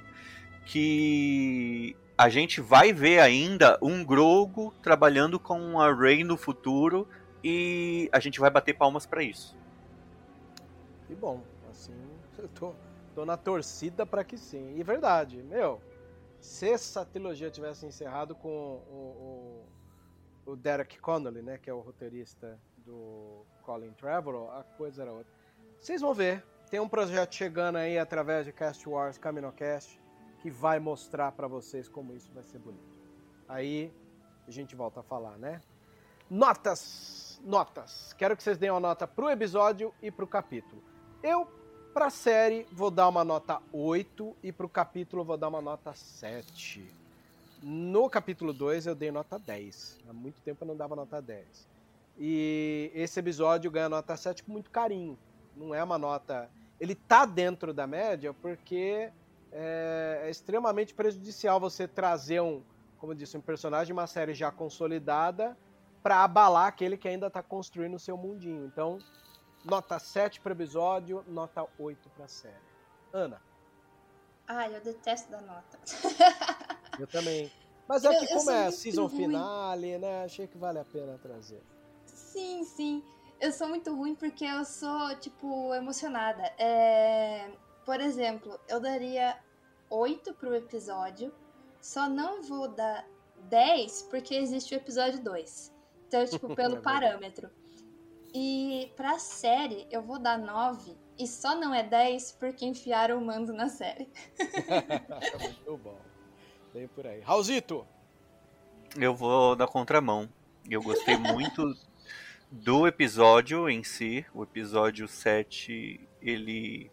[0.65, 7.09] que a gente vai ver ainda um Grogo trabalhando com a Rey no futuro
[7.43, 9.57] e a gente vai bater palmas para isso.
[11.09, 11.95] Que bom, assim,
[12.39, 12.75] eu tô,
[13.15, 14.77] tô na torcida pra que sim.
[14.77, 15.81] E verdade, meu,
[16.39, 18.49] se essa trilogia tivesse encerrado com
[18.91, 19.65] o,
[20.47, 25.13] o, o Derek Connolly, né, que é o roteirista do Colin Trevorrow, a coisa era
[25.13, 25.33] outra.
[25.81, 29.99] Vocês vão ver, tem um projeto chegando aí através de Cast Wars Caminocast
[30.41, 32.97] que vai mostrar pra vocês como isso vai ser bonito.
[33.49, 33.91] Aí
[34.47, 35.63] a gente volta a falar, né?
[36.31, 38.13] Notas, notas.
[38.13, 40.83] Quero que vocês deem uma nota pro episódio e pro capítulo.
[41.23, 41.49] Eu,
[41.93, 46.89] pra série, vou dar uma nota 8 e pro capítulo vou dar uma nota 7.
[47.61, 49.99] No capítulo 2 eu dei nota 10.
[50.09, 51.45] Há muito tempo eu não dava nota 10.
[52.17, 55.19] E esse episódio ganha nota 7 com muito carinho.
[55.57, 56.49] Não é uma nota.
[56.81, 59.11] Ele tá dentro da média porque
[59.51, 62.63] é, é extremamente prejudicial você trazer um,
[62.99, 65.57] como eu disse, um personagem de uma série já consolidada
[66.01, 68.67] para abalar aquele que ainda está construindo o seu mundinho.
[68.67, 69.01] Então,
[69.69, 72.55] nota 7 para episódio, nota 8 para série.
[73.13, 73.41] Ana.
[74.47, 75.79] Ai, eu detesto dar nota.
[76.99, 77.53] eu também.
[77.87, 79.17] Mas é que como é season ruim.
[79.17, 80.25] finale, né?
[80.25, 81.63] Achei que vale a pena trazer.
[82.07, 83.05] Sim, sim.
[83.41, 86.43] Eu sou muito ruim porque eu sou, tipo, emocionada.
[86.59, 87.51] É...
[87.85, 89.39] Por exemplo, eu daria
[89.91, 91.33] 8 pro episódio,
[91.81, 93.07] só não vou dar
[93.49, 95.73] 10 porque existe o episódio 2.
[96.07, 97.51] Então, tipo, pelo é parâmetro.
[98.35, 103.25] E pra série, eu vou dar 9 e só não é 10 porque enfiaram o
[103.25, 104.09] mando na série.
[105.41, 105.99] Muito bom.
[106.73, 107.21] Bem por aí.
[107.21, 107.87] Raulzito!
[108.97, 110.29] Eu vou na contramão.
[110.69, 111.75] Eu gostei muito
[112.51, 114.25] do episódio em si.
[114.35, 116.91] O episódio 7, ele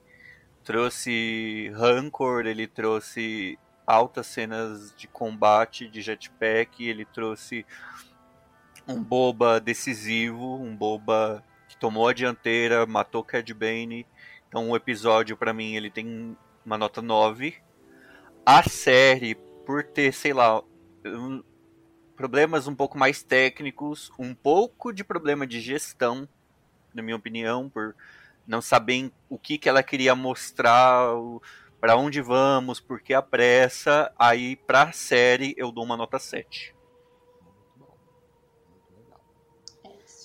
[0.64, 7.66] trouxe rancor, ele trouxe altas cenas de combate de jetpack, ele trouxe
[8.88, 14.06] um boba decisivo, um boba que tomou a dianteira, matou Cad Bane.
[14.48, 17.56] Então o episódio para mim ele tem uma nota 9.
[18.46, 19.36] A série
[19.66, 20.62] por ter, sei lá,
[21.06, 21.44] um,
[22.16, 26.28] problemas um pouco mais técnicos, um pouco de problema de gestão,
[26.94, 27.96] na minha opinião, por
[28.48, 31.10] não saber o que, que ela queria mostrar,
[31.82, 34.14] para onde vamos, por que a pressa.
[34.18, 36.75] Aí, pra série, eu dou uma nota 7.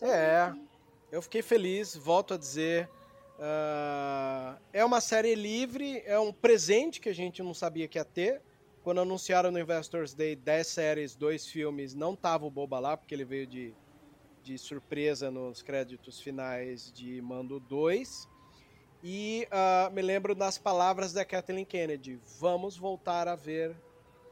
[0.03, 0.53] É,
[1.13, 2.89] eu fiquei feliz, volto a dizer.
[3.39, 8.05] Uh, é uma série livre, é um presente que a gente não sabia que ia
[8.05, 8.41] ter.
[8.83, 13.15] Quando anunciaram no Investors Day 10 séries, dois filmes, não tava o Boba lá, porque
[13.15, 13.75] ele veio de,
[14.43, 18.29] de surpresa nos créditos finais de Mando 2.
[19.03, 23.75] E uh, me lembro das palavras da Kathleen Kennedy: vamos voltar a ver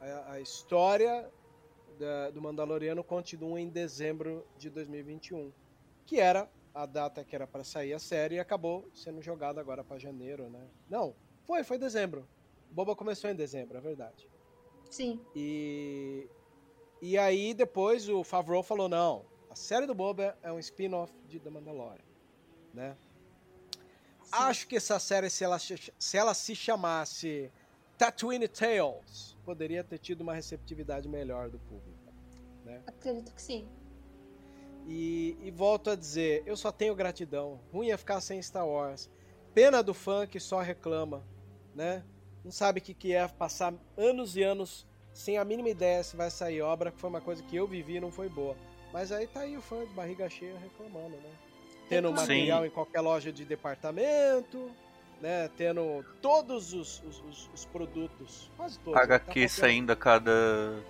[0.00, 1.30] a, a história
[1.98, 5.52] da, do Mandaloriano continua em dezembro de 2021,
[6.06, 9.82] que era a data que era para sair a série e acabou sendo jogada agora
[9.82, 10.66] para janeiro, né?
[10.88, 11.14] Não,
[11.44, 12.26] foi, foi dezembro.
[12.70, 14.28] Boba começou em dezembro, é verdade.
[14.88, 15.20] Sim.
[15.34, 16.28] E
[17.00, 21.38] e aí depois o Favreau falou não, a série do Boba é um spin-off de
[21.38, 22.04] The Mandalorian,
[22.72, 22.96] né?
[24.22, 24.30] Sim.
[24.32, 27.50] Acho que essa série se ela se ela se chamasse
[27.96, 32.12] Tatooine Tales poderia ter tido uma receptividade melhor do público.
[32.66, 32.82] Né?
[32.86, 33.66] Acredito que sim.
[34.86, 37.58] E, e, volto a dizer, eu só tenho gratidão.
[37.72, 39.08] Ruim é ficar sem Star Wars.
[39.54, 41.24] Pena do fã que só reclama,
[41.74, 42.04] né?
[42.44, 46.14] Não sabe o que, que é passar anos e anos sem a mínima ideia se
[46.14, 48.54] vai sair obra, que foi uma coisa que eu vivi e não foi boa.
[48.92, 51.30] Mas aí tá aí o fã de barriga cheia reclamando, né?
[51.88, 52.14] Tendo Sim.
[52.14, 54.70] material em qualquer loja de departamento,
[55.20, 59.00] né, tendo todos os, os, os produtos, quase todos.
[59.00, 60.32] HQ tá saindo a cada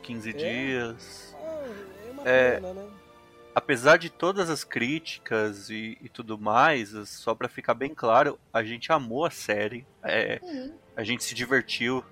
[0.02, 0.32] 15 é.
[0.32, 1.36] dias.
[1.38, 1.64] Ah,
[2.06, 2.90] é uma é, pena, né?
[3.54, 8.62] Apesar de todas as críticas e, e tudo mais, só para ficar bem claro, a
[8.62, 10.74] gente amou a série, é, uhum.
[10.96, 12.04] a gente se divertiu.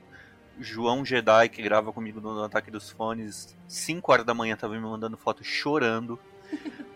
[0.59, 4.81] João Jedi, que grava comigo no Ataque dos Fones, 5 horas da manhã tava me
[4.81, 6.19] mandando foto chorando.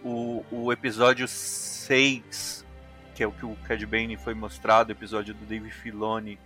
[0.03, 2.65] o, o episódio 6
[3.21, 6.39] que é o que o Cad Bane foi mostrado, episódio do Dave Filoni,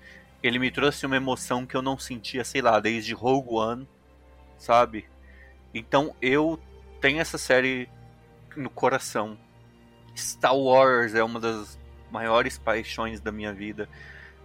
[0.42, 3.88] ele me trouxe uma emoção que eu não sentia, sei lá, desde Rogue One,
[4.59, 5.09] sabe?
[5.72, 6.59] Então eu
[7.01, 7.88] tenho essa série
[8.56, 9.38] no coração.
[10.16, 11.78] Star Wars é uma das
[12.10, 13.88] maiores paixões da minha vida,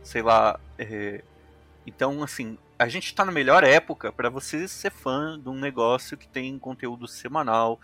[0.03, 0.59] sei lá.
[0.77, 1.23] É...
[1.83, 6.15] Então, assim, a gente tá na melhor época para você ser fã de um negócio
[6.15, 7.79] que tem conteúdo semanal,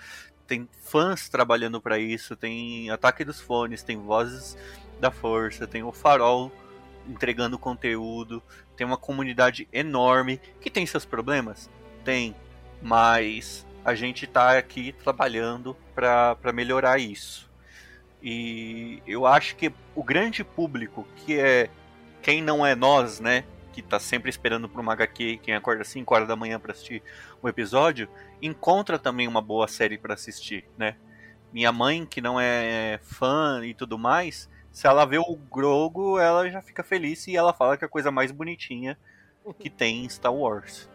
[0.47, 4.57] tem fãs trabalhando para isso, tem Ataque dos Fones, tem Vozes
[4.99, 6.51] da Força, tem o Farol
[7.07, 8.41] entregando conteúdo,
[8.75, 11.69] tem uma comunidade enorme que tem seus problemas?
[12.03, 12.35] Tem,
[12.81, 17.49] mas a gente está aqui trabalhando para melhorar isso.
[18.21, 21.69] E eu acho que o grande público, que é
[22.21, 23.43] quem não é nós, né?
[23.75, 27.03] Que tá sempre esperando por uma HQ, quem acorda 5 horas da manhã para assistir
[27.43, 28.07] um episódio,
[28.41, 30.95] encontra também uma boa série para assistir, né?
[31.51, 36.49] Minha mãe, que não é fã e tudo mais, se ela vê o Grogo, ela
[36.49, 38.97] já fica feliz e ela fala que é a coisa mais bonitinha
[39.59, 40.89] que tem em Star Wars.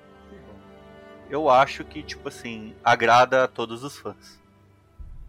[1.28, 4.40] Eu acho que, tipo assim, agrada a todos os fãs.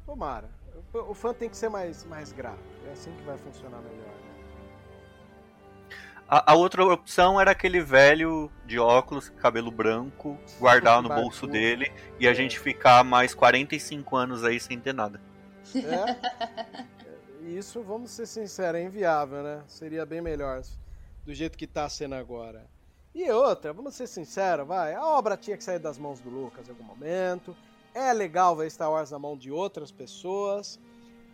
[0.06, 0.49] Tomara.
[0.94, 2.57] O fã tem que ser mais, mais grato.
[2.88, 4.14] É assim que vai funcionar melhor.
[6.32, 11.91] A, a, outra opção era aquele velho de óculos, cabelo branco, guardar no bolso dele
[12.18, 15.20] e a gente ficar mais 45 anos aí sem ter nada.
[15.76, 16.86] É.
[17.44, 19.62] Isso, vamos ser sinceros, é inviável, né?
[19.68, 20.62] Seria bem melhor
[21.26, 22.66] do jeito que tá sendo agora.
[23.14, 24.94] E outra, vamos ser sinceros, vai.
[24.94, 27.53] A obra tinha que sair das mãos do Lucas em algum momento.
[27.94, 30.80] É legal ver Star Wars na mão de outras pessoas.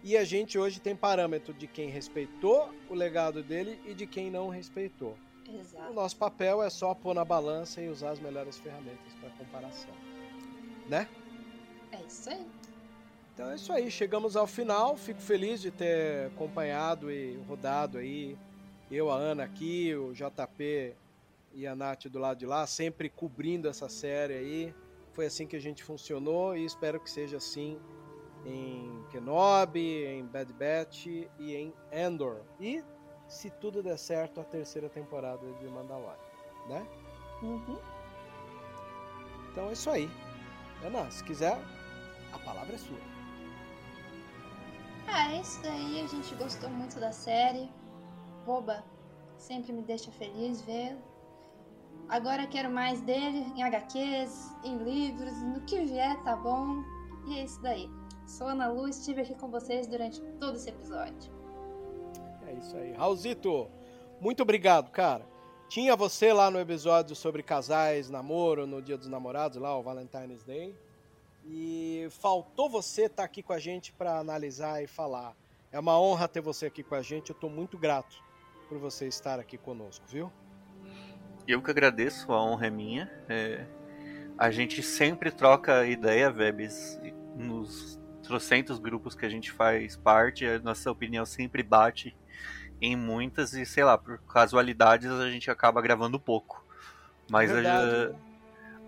[0.04, 4.30] E a gente hoje tem parâmetro de quem respeitou o legado dele e de quem
[4.30, 5.18] não respeitou.
[5.50, 5.92] Exato.
[5.92, 9.94] O nosso papel é só pôr na balança e usar as melhores ferramentas para comparação.
[10.88, 11.08] Né?
[11.92, 12.46] É isso aí.
[13.34, 14.98] Então é isso aí, chegamos ao final.
[14.98, 18.38] Fico feliz de ter acompanhado e rodado aí.
[18.90, 20.96] Eu, a Ana aqui, o JP
[21.54, 24.76] e a Nath do lado de lá, sempre cobrindo essa série aí.
[25.14, 27.80] Foi assim que a gente funcionou e espero que seja assim
[28.48, 32.42] em Kenobi, em Bad Batch e em Endor.
[32.60, 32.84] E,
[33.28, 36.18] se tudo der certo, a terceira temporada de Mandalorian,
[36.68, 36.88] né?
[37.42, 37.78] Uhum.
[39.52, 40.10] Então é isso aí.
[40.84, 41.58] Ana, se quiser,
[42.32, 42.98] a palavra é sua.
[45.08, 46.02] Ah, é isso daí.
[46.02, 47.70] A gente gostou muito da série.
[48.46, 48.84] Boba,
[49.38, 50.98] sempre me deixa feliz ver.
[52.10, 56.84] Agora quero mais dele em HQs, em livros, no que vier, tá bom?
[57.28, 57.90] E é isso daí.
[58.28, 61.32] Sou Ana Lu, estive aqui com vocês durante todo esse episódio.
[62.46, 62.92] É isso aí.
[62.92, 63.72] Raulzito,
[64.20, 65.26] muito obrigado, cara.
[65.70, 70.44] Tinha você lá no episódio sobre casais, namoro, no Dia dos Namorados, lá, o Valentine's
[70.44, 70.76] Day.
[71.46, 75.34] E faltou você estar aqui com a gente para analisar e falar.
[75.72, 77.30] É uma honra ter você aqui com a gente.
[77.30, 78.22] Eu estou muito grato
[78.68, 80.30] por você estar aqui conosco, viu?
[81.48, 83.10] Eu que agradeço, a honra é minha.
[83.30, 83.66] É,
[84.38, 87.00] a gente sempre troca ideia, Vebs,
[87.34, 87.98] nos
[88.28, 92.16] trocentos grupos que a gente faz parte, a nossa opinião sempre bate
[92.82, 96.64] em muitas e, sei lá, por casualidades a gente acaba gravando pouco.
[97.30, 98.16] Mas Verdade,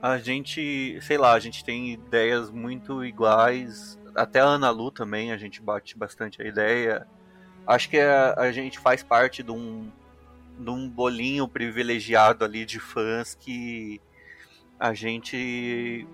[0.01, 3.99] a, a gente, sei lá, a gente tem ideias muito iguais.
[4.15, 7.07] Até a Ana Lu também, a gente bate bastante a ideia.
[7.65, 9.91] Acho que a, a gente faz parte de um,
[10.57, 14.01] de um bolinho privilegiado ali de fãs que
[14.79, 16.07] a gente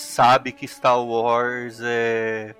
[0.00, 2.54] sabe que Star Wars é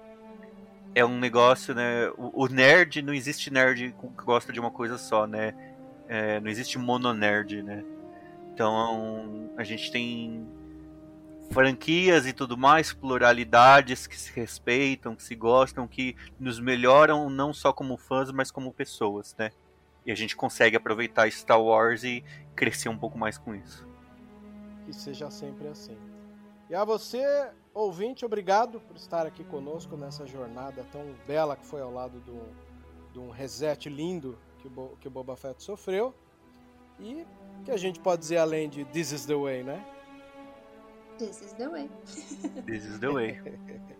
[0.95, 2.09] é um negócio, né?
[2.17, 5.55] O, o nerd não existe nerd que gosta de uma coisa só, né?
[6.09, 7.85] É, não existe mononerd, né?
[8.53, 10.47] Então a gente tem
[11.51, 17.53] franquias e tudo mais, pluralidades que se respeitam, que se gostam, que nos melhoram não
[17.53, 19.51] só como fãs, mas como pessoas, né?
[20.05, 23.87] E a gente consegue aproveitar Star Wars e crescer um pouco mais com isso.
[24.85, 25.97] Que seja sempre assim.
[26.71, 31.81] E a você, ouvinte, obrigado por estar aqui conosco nessa jornada tão bela que foi
[31.81, 32.41] ao lado do,
[33.13, 36.15] de um reset lindo que o, Bo, que o Boba Fett sofreu.
[37.01, 37.27] E
[37.65, 39.85] que a gente pode dizer além de This is the way, né?
[41.19, 41.91] This is the way.
[42.65, 43.41] This is the way.